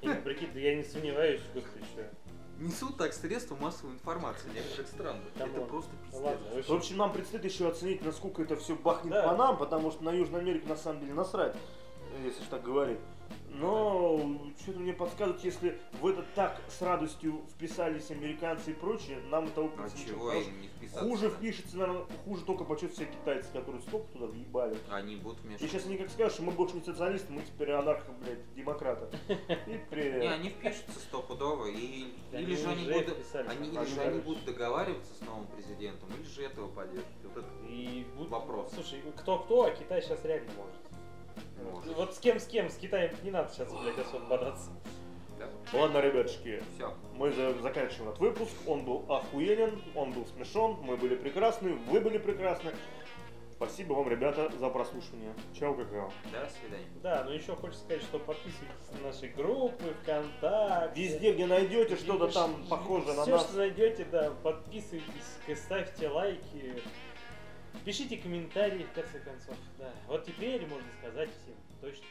[0.00, 2.10] И, прикинь, да я не сомневаюсь, господи, что.
[2.58, 5.16] несут так средства массовой информации некоторых стран.
[5.36, 5.66] Там это ладно.
[5.70, 6.20] просто Ну пиздец.
[6.22, 9.28] ладно, в В общем, общем, нам предстоит еще оценить, насколько это все бахнет Да.
[9.28, 11.54] по нам, потому что на Южной Америке на самом деле насрать,
[12.24, 12.98] если ж так говорить.
[13.50, 19.46] Но что-то мне подсказывает, если в это так с радостью вписались американцы и прочее, нам
[19.46, 21.04] это А опыт чего им не вписаться?
[21.04, 24.76] Хуже впишется, наверное, хуже только почет все китайцы, которые столько туда въебали.
[24.90, 25.68] Они будут И вмешиваться.
[25.68, 29.16] сейчас они как скажут, что мы больше не социалисты, мы теперь анархо, блядь, демократы.
[29.66, 30.10] И при...
[30.18, 34.44] Не, они впишутся стопудово, и Они или же они будут, они, или же они будут
[34.44, 37.06] договариваться с новым президентом, или же этого поддержат.
[37.24, 38.72] Вот это И Вопрос.
[38.74, 40.74] Слушай, кто-кто, а Китай сейчас реально может.
[41.64, 41.94] Может.
[41.96, 44.70] Вот с кем с кем, с Китаем не надо сейчас, блядь, особо бодаться.
[45.38, 45.48] Да.
[45.78, 46.92] Ладно, ребятушки, Все.
[47.14, 48.52] мы за- заканчиваем этот выпуск.
[48.66, 52.72] Он был охуенен, он был смешон, мы были прекрасны, вы были прекрасны.
[53.54, 55.34] Спасибо вам, ребята, за прослушивание.
[55.52, 56.12] Чао, какао.
[56.30, 56.86] До свидания.
[57.02, 61.02] Да, но еще хочется сказать, что подписывайтесь на наши группы, ВКонтакте.
[61.02, 63.42] Везде, где найдете что-то там похожее на Все, нас.
[63.48, 66.80] что найдете, да, подписывайтесь, ставьте лайки,
[67.84, 69.56] пишите комментарии, в конце концов.
[69.78, 69.90] Да.
[70.06, 72.06] Вот теперь можно сказать всем точно